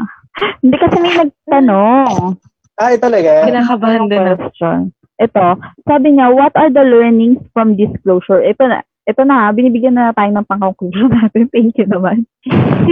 [0.64, 2.40] Hindi kasi may nagtanong.
[2.82, 3.46] Ay, talaga?
[3.46, 4.50] Kinakabahan din ako.
[4.50, 4.80] question.
[5.22, 5.46] Ito,
[5.86, 8.42] sabi niya, what are the learnings from disclosure?
[8.42, 11.46] Ito na, ito na, binibigyan na tayo ng pang-conclusion natin.
[11.54, 12.26] Thank you naman.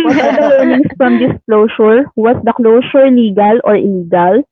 [0.05, 2.05] what are the learnings from disclosure?
[2.13, 4.45] Was the closure legal or illegal?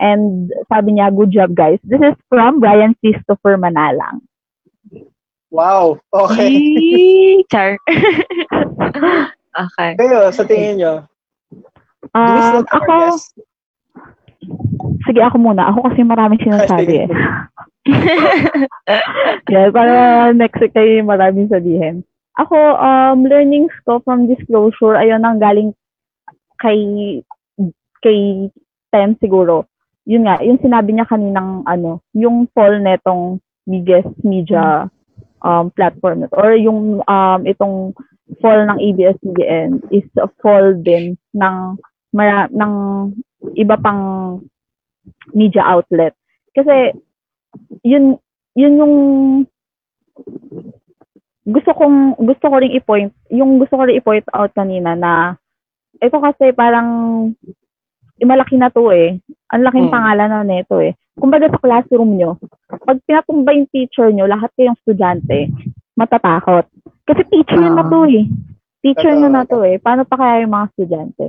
[0.00, 1.76] And sabi niya, good job guys.
[1.84, 4.24] This is from Brian Christopher Manalang.
[5.52, 6.00] Wow.
[6.08, 6.56] Okay.
[7.52, 7.76] Char.
[9.52, 9.90] okay.
[10.00, 10.94] Kayo, sa tingin nyo,
[12.10, 13.20] Um, have ako?
[15.04, 15.70] Sige ako muna.
[15.72, 17.08] Ako kasi maraming sinasabi eh.
[19.52, 22.04] yeah, para next week kayo maraming sabihin.
[22.38, 25.76] Ako, um, learnings ko from disclosure, ayun ang galing
[26.62, 26.80] kay
[28.00, 28.48] kay
[28.90, 29.68] Tem siguro.
[30.08, 33.38] Yun nga, yung sinabi niya kaninang ano, yung fall netong
[33.68, 34.88] biggest media
[35.44, 37.94] um, platform or yung um, itong
[38.38, 41.56] fall ng ABS-CBN is a fall din ng
[42.14, 42.74] mara- ng
[43.56, 44.00] iba pang
[45.32, 46.14] media outlet.
[46.52, 46.94] Kasi
[47.84, 48.18] yun
[48.54, 48.94] yun yung
[51.46, 55.34] gusto kong gusto ko ring i-point yung gusto ko ring i-point out kanina na
[55.98, 56.88] ito kasi parang
[58.20, 59.16] eh, malaki na to eh.
[59.50, 59.94] Ang laking Hmm.
[59.96, 60.92] pangalan na nito eh.
[61.16, 62.36] Kumbaga sa classroom nyo,
[62.84, 65.48] pag pinatumba yung teacher nyo, lahat kayong estudyante,
[65.96, 66.68] matatakot.
[67.08, 68.24] Kasi teacher nyo na to eh.
[68.84, 69.80] Teacher nyo na to eh.
[69.80, 71.24] Paano pa kaya yung mga estudyante?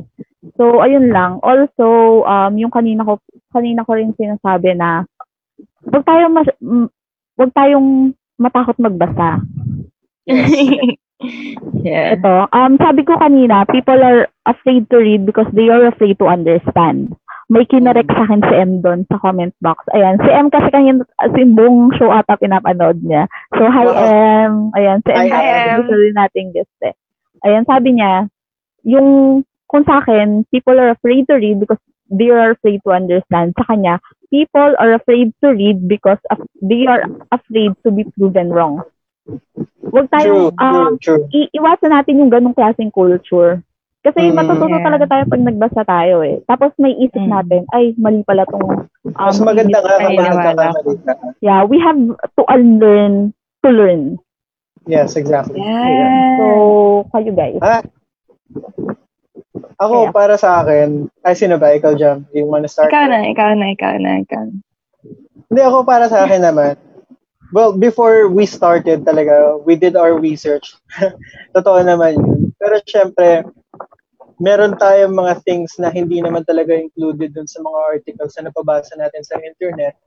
[0.57, 1.37] So, ayun lang.
[1.45, 3.21] Also, um, yung kanina ko,
[3.53, 5.05] kanina ko rin sinasabi na
[5.85, 6.89] wag tayo mas, mm,
[7.37, 9.45] wag tayong matakot magbasa.
[11.85, 12.17] yeah.
[12.17, 16.25] Ito, um, sabi ko kanina, people are afraid to read because they are afraid to
[16.25, 17.13] understand.
[17.51, 19.83] May kinorek sa akin si M doon sa comment box.
[19.91, 23.27] Ayan, si M kasi kanina, as in buong show ata pinapanood niya.
[23.59, 24.07] So, hi Wow.
[24.07, 24.53] M.
[24.73, 25.27] Ayan, si M.
[25.29, 25.45] Hi,
[25.75, 25.77] M.
[25.83, 26.95] Gusto rin nating guest eh.
[27.43, 28.31] Ayan, sabi niya,
[28.87, 31.79] yung, kung sa akin, people are afraid to read because
[32.11, 33.55] they are afraid to understand.
[33.55, 38.51] Sa kanya, people are afraid to read because of, they are afraid to be proven
[38.51, 38.83] wrong.
[39.87, 41.31] Huwag True, tayong, um, true, true.
[41.31, 43.63] i- iwasan natin yung ganong klaseng culture.
[44.01, 44.33] Kasi Mm.
[44.33, 44.81] matututo Yeah.
[44.81, 46.41] talaga tayo pag nagbasa tayo eh.
[46.49, 47.31] Tapos may isip Mm.
[47.31, 51.13] natin, ay, mali pala tong um, Mas maganda kapag nawala nagkakamali ka.
[51.39, 54.17] Yeah, we have to unlearn to learn.
[54.89, 55.61] Yes, exactly.
[55.61, 56.33] Yeah.
[56.41, 56.45] So,
[57.13, 57.61] kayo guys.
[57.61, 57.85] Ah,
[59.79, 60.13] ako, Kaya.
[60.13, 61.73] para sa akin, ay, sino ba?
[61.75, 62.25] Ikaw, Jam?
[62.31, 62.89] You wanna start?
[62.89, 64.55] Ikaw na, ikaw na, ikaw na, ikaw na.
[65.51, 66.79] Hindi, ako para sa akin naman.
[67.51, 70.71] Well, before we started talaga, we did our research.
[71.55, 72.55] Totoo naman yun.
[72.55, 73.43] Pero syempre,
[74.39, 78.95] meron tayong mga things na hindi naman talaga included dun sa mga articles na napabasa
[78.95, 79.99] natin sa internet,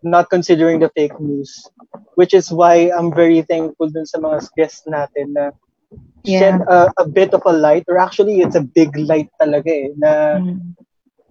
[0.00, 1.52] not considering the fake news.
[2.16, 5.52] Which is why I'm very thankful dun sa mga guests natin na
[6.26, 9.90] shed a, a bit of a light, or actually, it's a big light talaga eh,
[9.96, 10.10] na
[10.40, 10.76] Mm.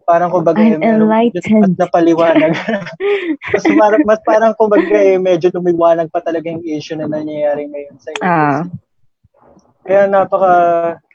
[0.09, 1.45] parang kumbaga I'm eh, just
[1.77, 2.57] napaliwanag.
[3.53, 7.95] mas, parang, mas parang kumbaga eh, medyo lumiwanag pa talaga yung issue na nangyayari ngayon
[8.01, 8.65] sa Ah.
[9.85, 10.53] Kaya napaka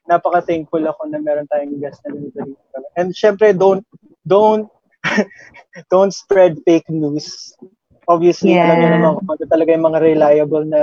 [0.07, 2.79] napaka thankful ako na meron tayong guest na ganito dito.
[2.95, 3.83] And syempre don't
[4.23, 4.71] don't
[5.93, 7.55] don't spread fake news.
[8.05, 8.97] Obviously, alam niyo Yeah.
[9.01, 10.81] naman kung ano talaga yung mga reliable na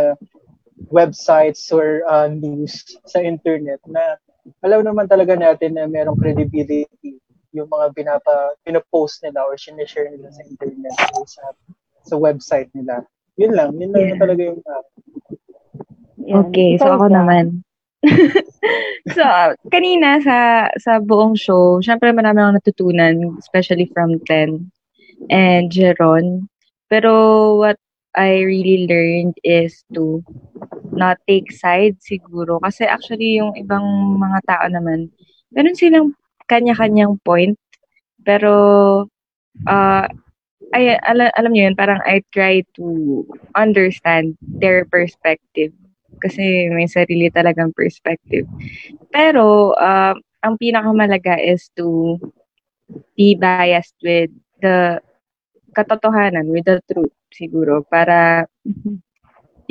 [0.89, 4.17] websites or uh, news sa internet na
[4.65, 7.21] alam naman talaga natin na merong credibility
[7.51, 11.43] yung mga binapa, pinopost nila or sinishare nila sa internet or sa,
[12.07, 13.03] sa website nila.
[13.37, 13.75] Yun lang.
[13.77, 14.19] Yun lang Yeah.
[14.19, 14.85] talaga yung uh.
[16.47, 17.65] Okay, so ako naman.
[19.15, 19.23] so,
[19.69, 24.69] kanina sa sa buong show, syempre marami akong natutunan, especially from Glenn
[25.29, 26.49] and Jeron.
[26.89, 27.11] Pero
[27.57, 27.77] what
[28.15, 30.23] I really learned is to
[30.91, 32.59] not take sides siguro.
[32.59, 33.83] Kasi actually, yung ibang
[34.19, 35.07] mga tao naman,
[35.55, 36.13] meron silang
[36.51, 37.55] kanya-kanyang point.
[38.27, 38.53] Pero,
[39.67, 40.05] uh,
[40.75, 43.23] ay, ala, alam niyo yun, parang I try to
[43.55, 45.75] understand their perspective
[46.21, 48.45] kasi may sarili talagang perspective.
[49.09, 50.13] Pero, uh,
[50.43, 52.17] ang pinakamalaga is to
[53.15, 54.29] be biased with
[54.61, 54.99] the
[55.73, 58.45] katotohanan, with the truth, siguro, para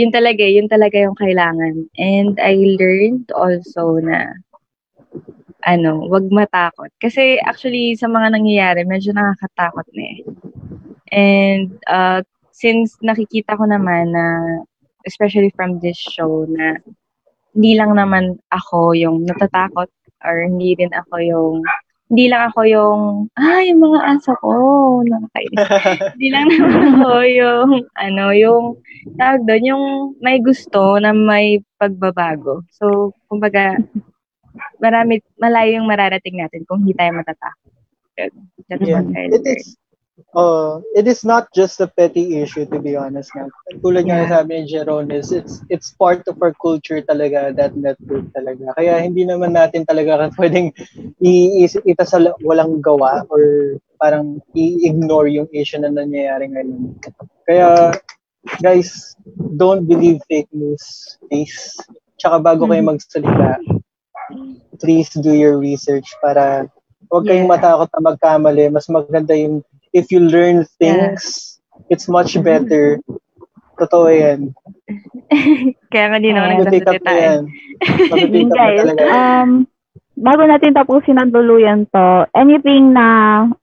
[0.01, 1.87] yun talaga, yun talaga yung kailangan.
[2.01, 4.33] And I learned also na
[5.65, 6.89] ano, wag matakot.
[6.97, 10.21] Kasi actually, sa mga nangyayari, medyo nakakatakot na eh.
[11.11, 12.21] And uh,
[12.55, 14.27] since nakikita ko naman na
[15.09, 16.77] especially from this show na
[17.57, 19.91] hindi lang naman ako yung natatakot
[20.23, 21.57] or hindi din ako yung
[22.11, 23.01] hindi lang ako yung
[23.39, 24.51] ah yung mga aso ko
[25.07, 25.63] nakakainis
[26.15, 28.65] hindi lang naman ako yung ano yung
[29.17, 29.85] tawag doon yung
[30.21, 33.79] may gusto na may pagbabago so kumbaga
[34.83, 37.71] marami malayo yung mararating natin kung hindi tayo matatakot
[38.69, 39.01] that's Yeah.
[39.01, 39.47] what I It learned.
[39.47, 39.80] is
[40.35, 43.49] uh, it is not just a petty issue to be honest nga.
[43.83, 44.31] Tulad nga Yeah.
[44.31, 48.75] sabi ni Jeron is it's it's part of our culture talaga that network talaga.
[48.77, 50.71] Kaya hindi naman natin talaga pwedeng
[51.23, 56.97] i- i- itasal walang gawa or parang i-ignore yung issue na nangyayari ngayon.
[57.45, 57.93] Kaya
[58.65, 59.15] guys,
[59.57, 61.77] don't believe fake news, please.
[62.17, 63.61] Tsaka bago kayo magsalita,
[64.81, 66.69] please do your research para
[67.13, 68.69] huwag kayong matakot na magkamali.
[68.73, 69.61] Mas maganda yung
[69.93, 71.59] if you learn things,
[71.91, 73.01] it's much better.
[73.81, 74.53] Totoo yan.
[75.93, 77.23] Kaya nga di naman nagsasalita na eh.
[77.25, 77.43] yan.
[78.13, 79.17] Na guys, talaga yan.
[79.17, 79.51] um,
[80.21, 82.07] bago natin tapusin ang tuluyan to,
[82.37, 83.07] anything na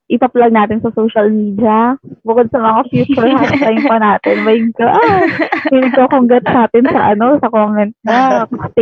[0.10, 1.94] ipa-plug natin sa social media,
[2.26, 5.30] bukod sa mga future hashtag pa natin, may God,
[5.70, 8.18] feeling ko congrats natin sa ano, sa comment na.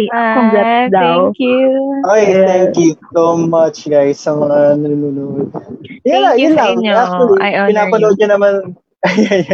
[0.08, 1.18] Congrats Ah, daw.
[1.28, 1.60] Thank you.
[2.08, 2.46] Okay, Yes.
[2.48, 5.52] thank you so much guys sa mga nanonood.
[6.02, 6.74] Yun Thank lang, you yun sa lang.
[6.80, 6.94] inyo.
[6.96, 8.54] Actually, I honor pinapanood nyo naman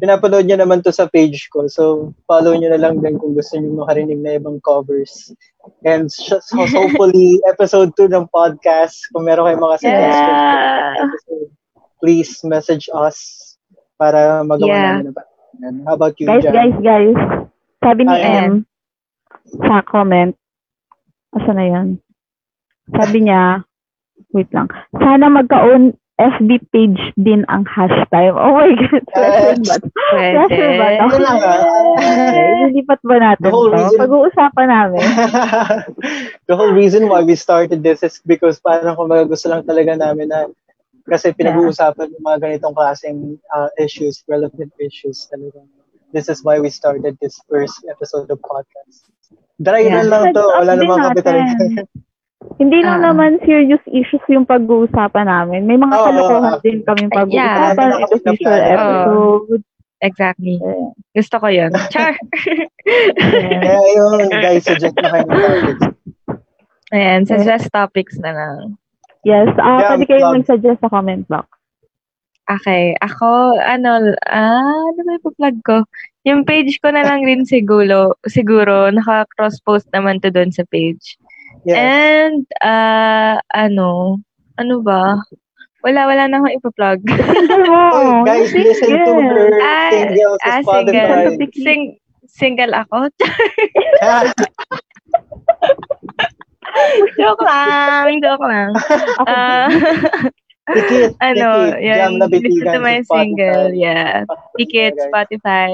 [0.00, 1.66] pinapanood nyo naman to sa page ko.
[1.68, 5.30] So, follow nyo na lang din kung gusto nyo makarinig na ibang covers.
[5.84, 6.38] And so,
[6.70, 11.02] hopefully, episode 2 ng podcast, kung meron kayong mga suggestions, Yeah.
[11.06, 11.50] episode,
[12.02, 13.18] please message us
[13.94, 14.82] para magawa Yeah.
[14.98, 15.22] namin na ba.
[15.86, 16.54] How about you, Guys, Jan?
[16.54, 17.16] guys, guys.
[17.78, 18.14] Sabi ni.
[18.14, 18.66] M
[19.62, 20.32] sa comment,
[21.34, 21.88] asa na yan?
[22.90, 23.62] Sabi niya,
[24.32, 24.66] wait lang,
[24.96, 28.30] sana magkaon FB page din ang hashtag.
[28.32, 29.02] Oh my God.
[29.10, 29.82] Pressure?
[29.90, 30.86] Pressure ba?
[30.94, 31.04] to?
[31.10, 31.60] Yun lang, ah.
[32.70, 33.76] Lilipat ba natin The whole to?
[33.76, 35.02] reason- Pag-uusapan namin.
[36.48, 40.30] the whole reason why we started this is because parang kumbaga gusto lang talaga namin
[40.30, 40.46] na
[41.02, 43.18] kasi pinag-uusapan yung mga ganitong klaseng
[43.50, 45.58] uh, issues, relevant issues talaga.
[46.14, 49.10] This is why we started this first episode of podcast.
[49.58, 50.06] Dry Yeah.
[50.06, 50.44] lang to.
[50.60, 51.88] Wala namang natin.
[52.56, 53.10] Hindi lang Ah.
[53.10, 55.66] naman serious issues yung pag-uusapan namin.
[55.66, 57.74] May mga Oo, kalokohan din kami Yeah.
[57.74, 59.62] pag-uusapan Wala in the future episode.
[60.02, 60.56] Exactly.
[61.12, 61.70] Gusto ko yun.
[61.88, 62.14] Char!
[63.62, 65.82] Kaya yun, guys, suggest na kayo ng topics.
[66.92, 68.58] Ayan, suggest topics na lang.
[69.22, 71.46] Yes, ah Yeah, pwede kayong mag-suggest sa comment box.
[72.50, 75.76] Okay, ako, ano, ah, ano ba yung plug ko?
[76.26, 81.14] Yung page ko na lang rin siguro, siguro, naka-cross-post naman to doon sa page.
[81.64, 81.78] Yes.
[81.78, 84.18] And, ah, ano,
[84.58, 85.14] ano ba?
[85.82, 86.98] Wala, wala na akong ipa-plug.
[87.92, 91.30] Oh, guys, listen to her Ah, single sa ah, Spotify.
[91.34, 91.52] single.
[91.54, 91.82] Sing,
[92.26, 92.98] single ako?
[97.20, 98.70] joke lang, joke lang.
[100.72, 103.10] Tikit, ano, tikit, yan, jam na listen to my Spotify.
[103.10, 104.22] single, yeah.
[104.56, 105.04] Ticket, guys.
[105.10, 105.70] Spotify,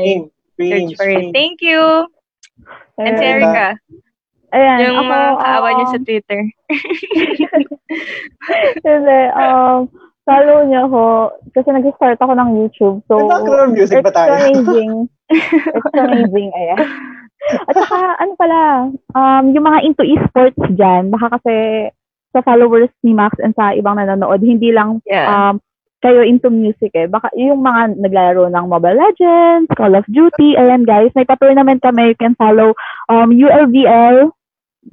[0.56, 1.28] search for it.
[1.36, 2.08] Thank you!
[2.96, 3.24] And si.
[3.24, 3.76] Erica,
[4.48, 6.40] Ayan, yung ako, mga kaawa um, sa Twitter.
[8.84, 9.78] Kasi, um,
[10.28, 11.02] follow niyo ako
[11.56, 12.96] kasi nag-start ako ng YouTube.
[13.08, 14.36] So, May background music ba tayo?
[14.36, 14.92] It's amazing.
[15.76, 16.78] it's amazing, ayan.
[17.64, 18.60] At saka, ano pala,
[19.16, 21.88] um, yung mga into esports dyan, baka kasi
[22.36, 25.32] sa followers ni Max and sa ibang nanonood, hindi lang Yeah.
[25.32, 25.64] um,
[25.98, 27.10] kayo into music eh.
[27.10, 32.14] Baka yung mga naglalaro ng Mobile Legends, Call of Duty, ayan guys, may pa-tournament kami.
[32.14, 32.76] You can follow
[33.10, 34.30] um, ULVL,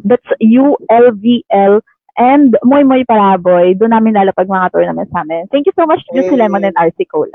[0.03, 1.81] that's ULVL,
[2.17, 3.77] and Moy Moy Paraboy.
[3.77, 5.47] Doon namin lalapag mga tournaments namin.
[5.51, 6.41] Thank you so much, Juicy Yay.
[6.43, 7.31] Lemon and RC Cola.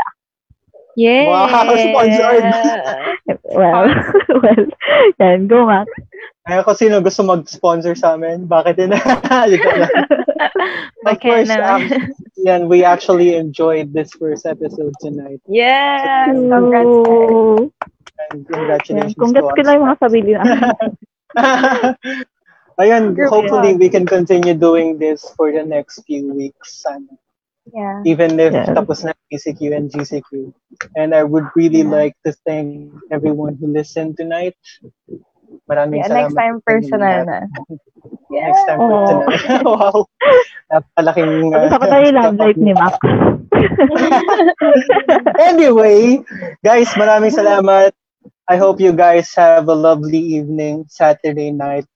[0.97, 1.27] Yeah!
[1.29, 1.47] Wow,
[1.77, 2.45] sponsored.
[3.51, 3.91] Well,
[4.43, 4.67] well,
[5.19, 5.91] yan, go Max.
[6.47, 8.95] Kaya ko sino gusto mag-sponsor sa amin, bakit din?
[8.95, 9.03] Lang.
[11.07, 11.83] of Okay course, um,
[12.43, 15.43] yan, we actually enjoyed this first episode tonight.
[15.47, 16.31] Yes!
[16.31, 17.71] Congrats, guys.
[18.31, 20.45] And Yan, congratulations congrats to ko na yung mga sarili na.
[22.81, 26.81] Ayan, Group hopefully we can continue doing this for the next few weeks.
[26.83, 27.13] Sana.
[27.73, 28.01] Yeah.
[28.09, 28.73] Even if Yeah.
[28.75, 30.51] tapos na PCQ and GCQ.
[30.97, 34.57] And I would really like to thank everyone who listened tonight.
[35.69, 36.33] Maraming Yeah, salamat.
[36.33, 37.27] next time sa inyong personal lahat.
[37.27, 37.39] na.
[38.31, 38.89] Next time Oo.
[38.89, 39.29] personal.
[39.75, 39.97] wow.
[40.71, 41.33] Napakalaking...
[41.53, 42.95] uh, Tapos ako tayo love life ni Max.
[45.51, 46.23] anyway,
[46.65, 47.93] guys, maraming salamat.
[48.51, 51.87] I hope you guys have a lovely evening, Saturday night.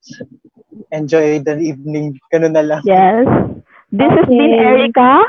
[0.91, 2.19] Enjoy the evening.
[2.33, 2.83] Ganun na lang.
[2.85, 3.27] Yes.
[3.93, 5.23] This has been Erica.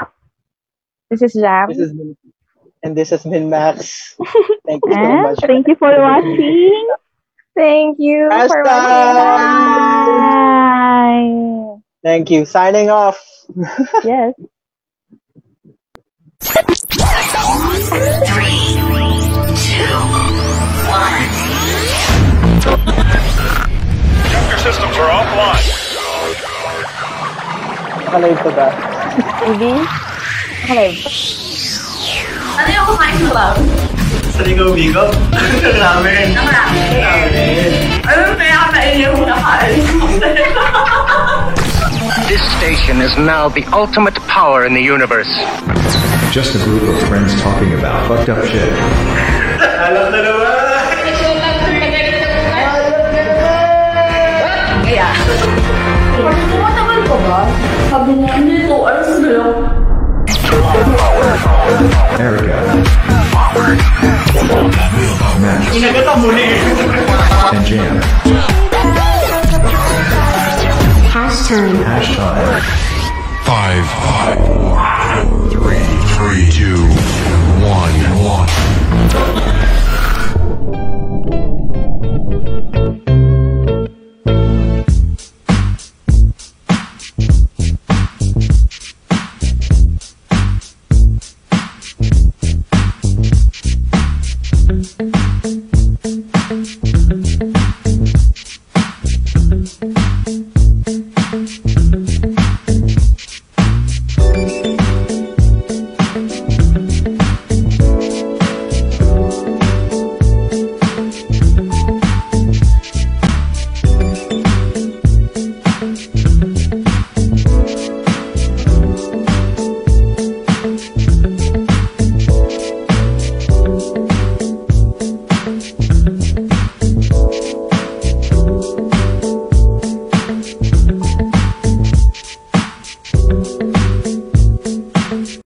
[1.10, 1.70] This is Jam.
[1.70, 2.18] This has been,
[2.84, 4.16] and this has been Max.
[4.66, 5.40] Thank you so much.
[5.46, 6.88] thank you for watching.
[7.56, 9.16] Thank you for watching.
[10.66, 11.82] Bye.
[12.04, 12.46] Thank you.
[12.46, 13.22] Signing off.
[14.04, 14.34] Yes.
[22.66, 23.05] Your
[24.66, 25.62] systems are offline.
[28.02, 28.68] Nakalive pa ba?
[29.46, 29.78] Baby.
[30.66, 30.90] Okay.
[32.58, 33.58] Ano yung kumain mo lang?
[34.34, 35.14] Sa ligaw-bigaw?
[35.70, 36.34] Ramen.
[36.34, 36.92] Ang ramen.
[36.98, 37.72] Ramen.
[38.10, 39.86] Ano kaya ka na yung nakain?
[42.26, 45.30] This station is now the ultimate power in the universe.
[46.34, 48.74] Just a group of friends talking about fucked up shit.
[49.62, 50.45] Alam na naman.
[57.16, 57.40] Ka ba?
[57.88, 59.56] Sabi niya, hindi to, alas na lang.
[62.20, 62.58] Erica.
[65.40, 65.62] Max.
[67.56, 67.96] And Jam.
[71.12, 71.76] Hash time.
[71.84, 72.64] Hash time.
[73.46, 74.76] Five, five, four,
[75.52, 75.86] three,
[76.16, 76.82] three, two,
[77.64, 78.50] one, one.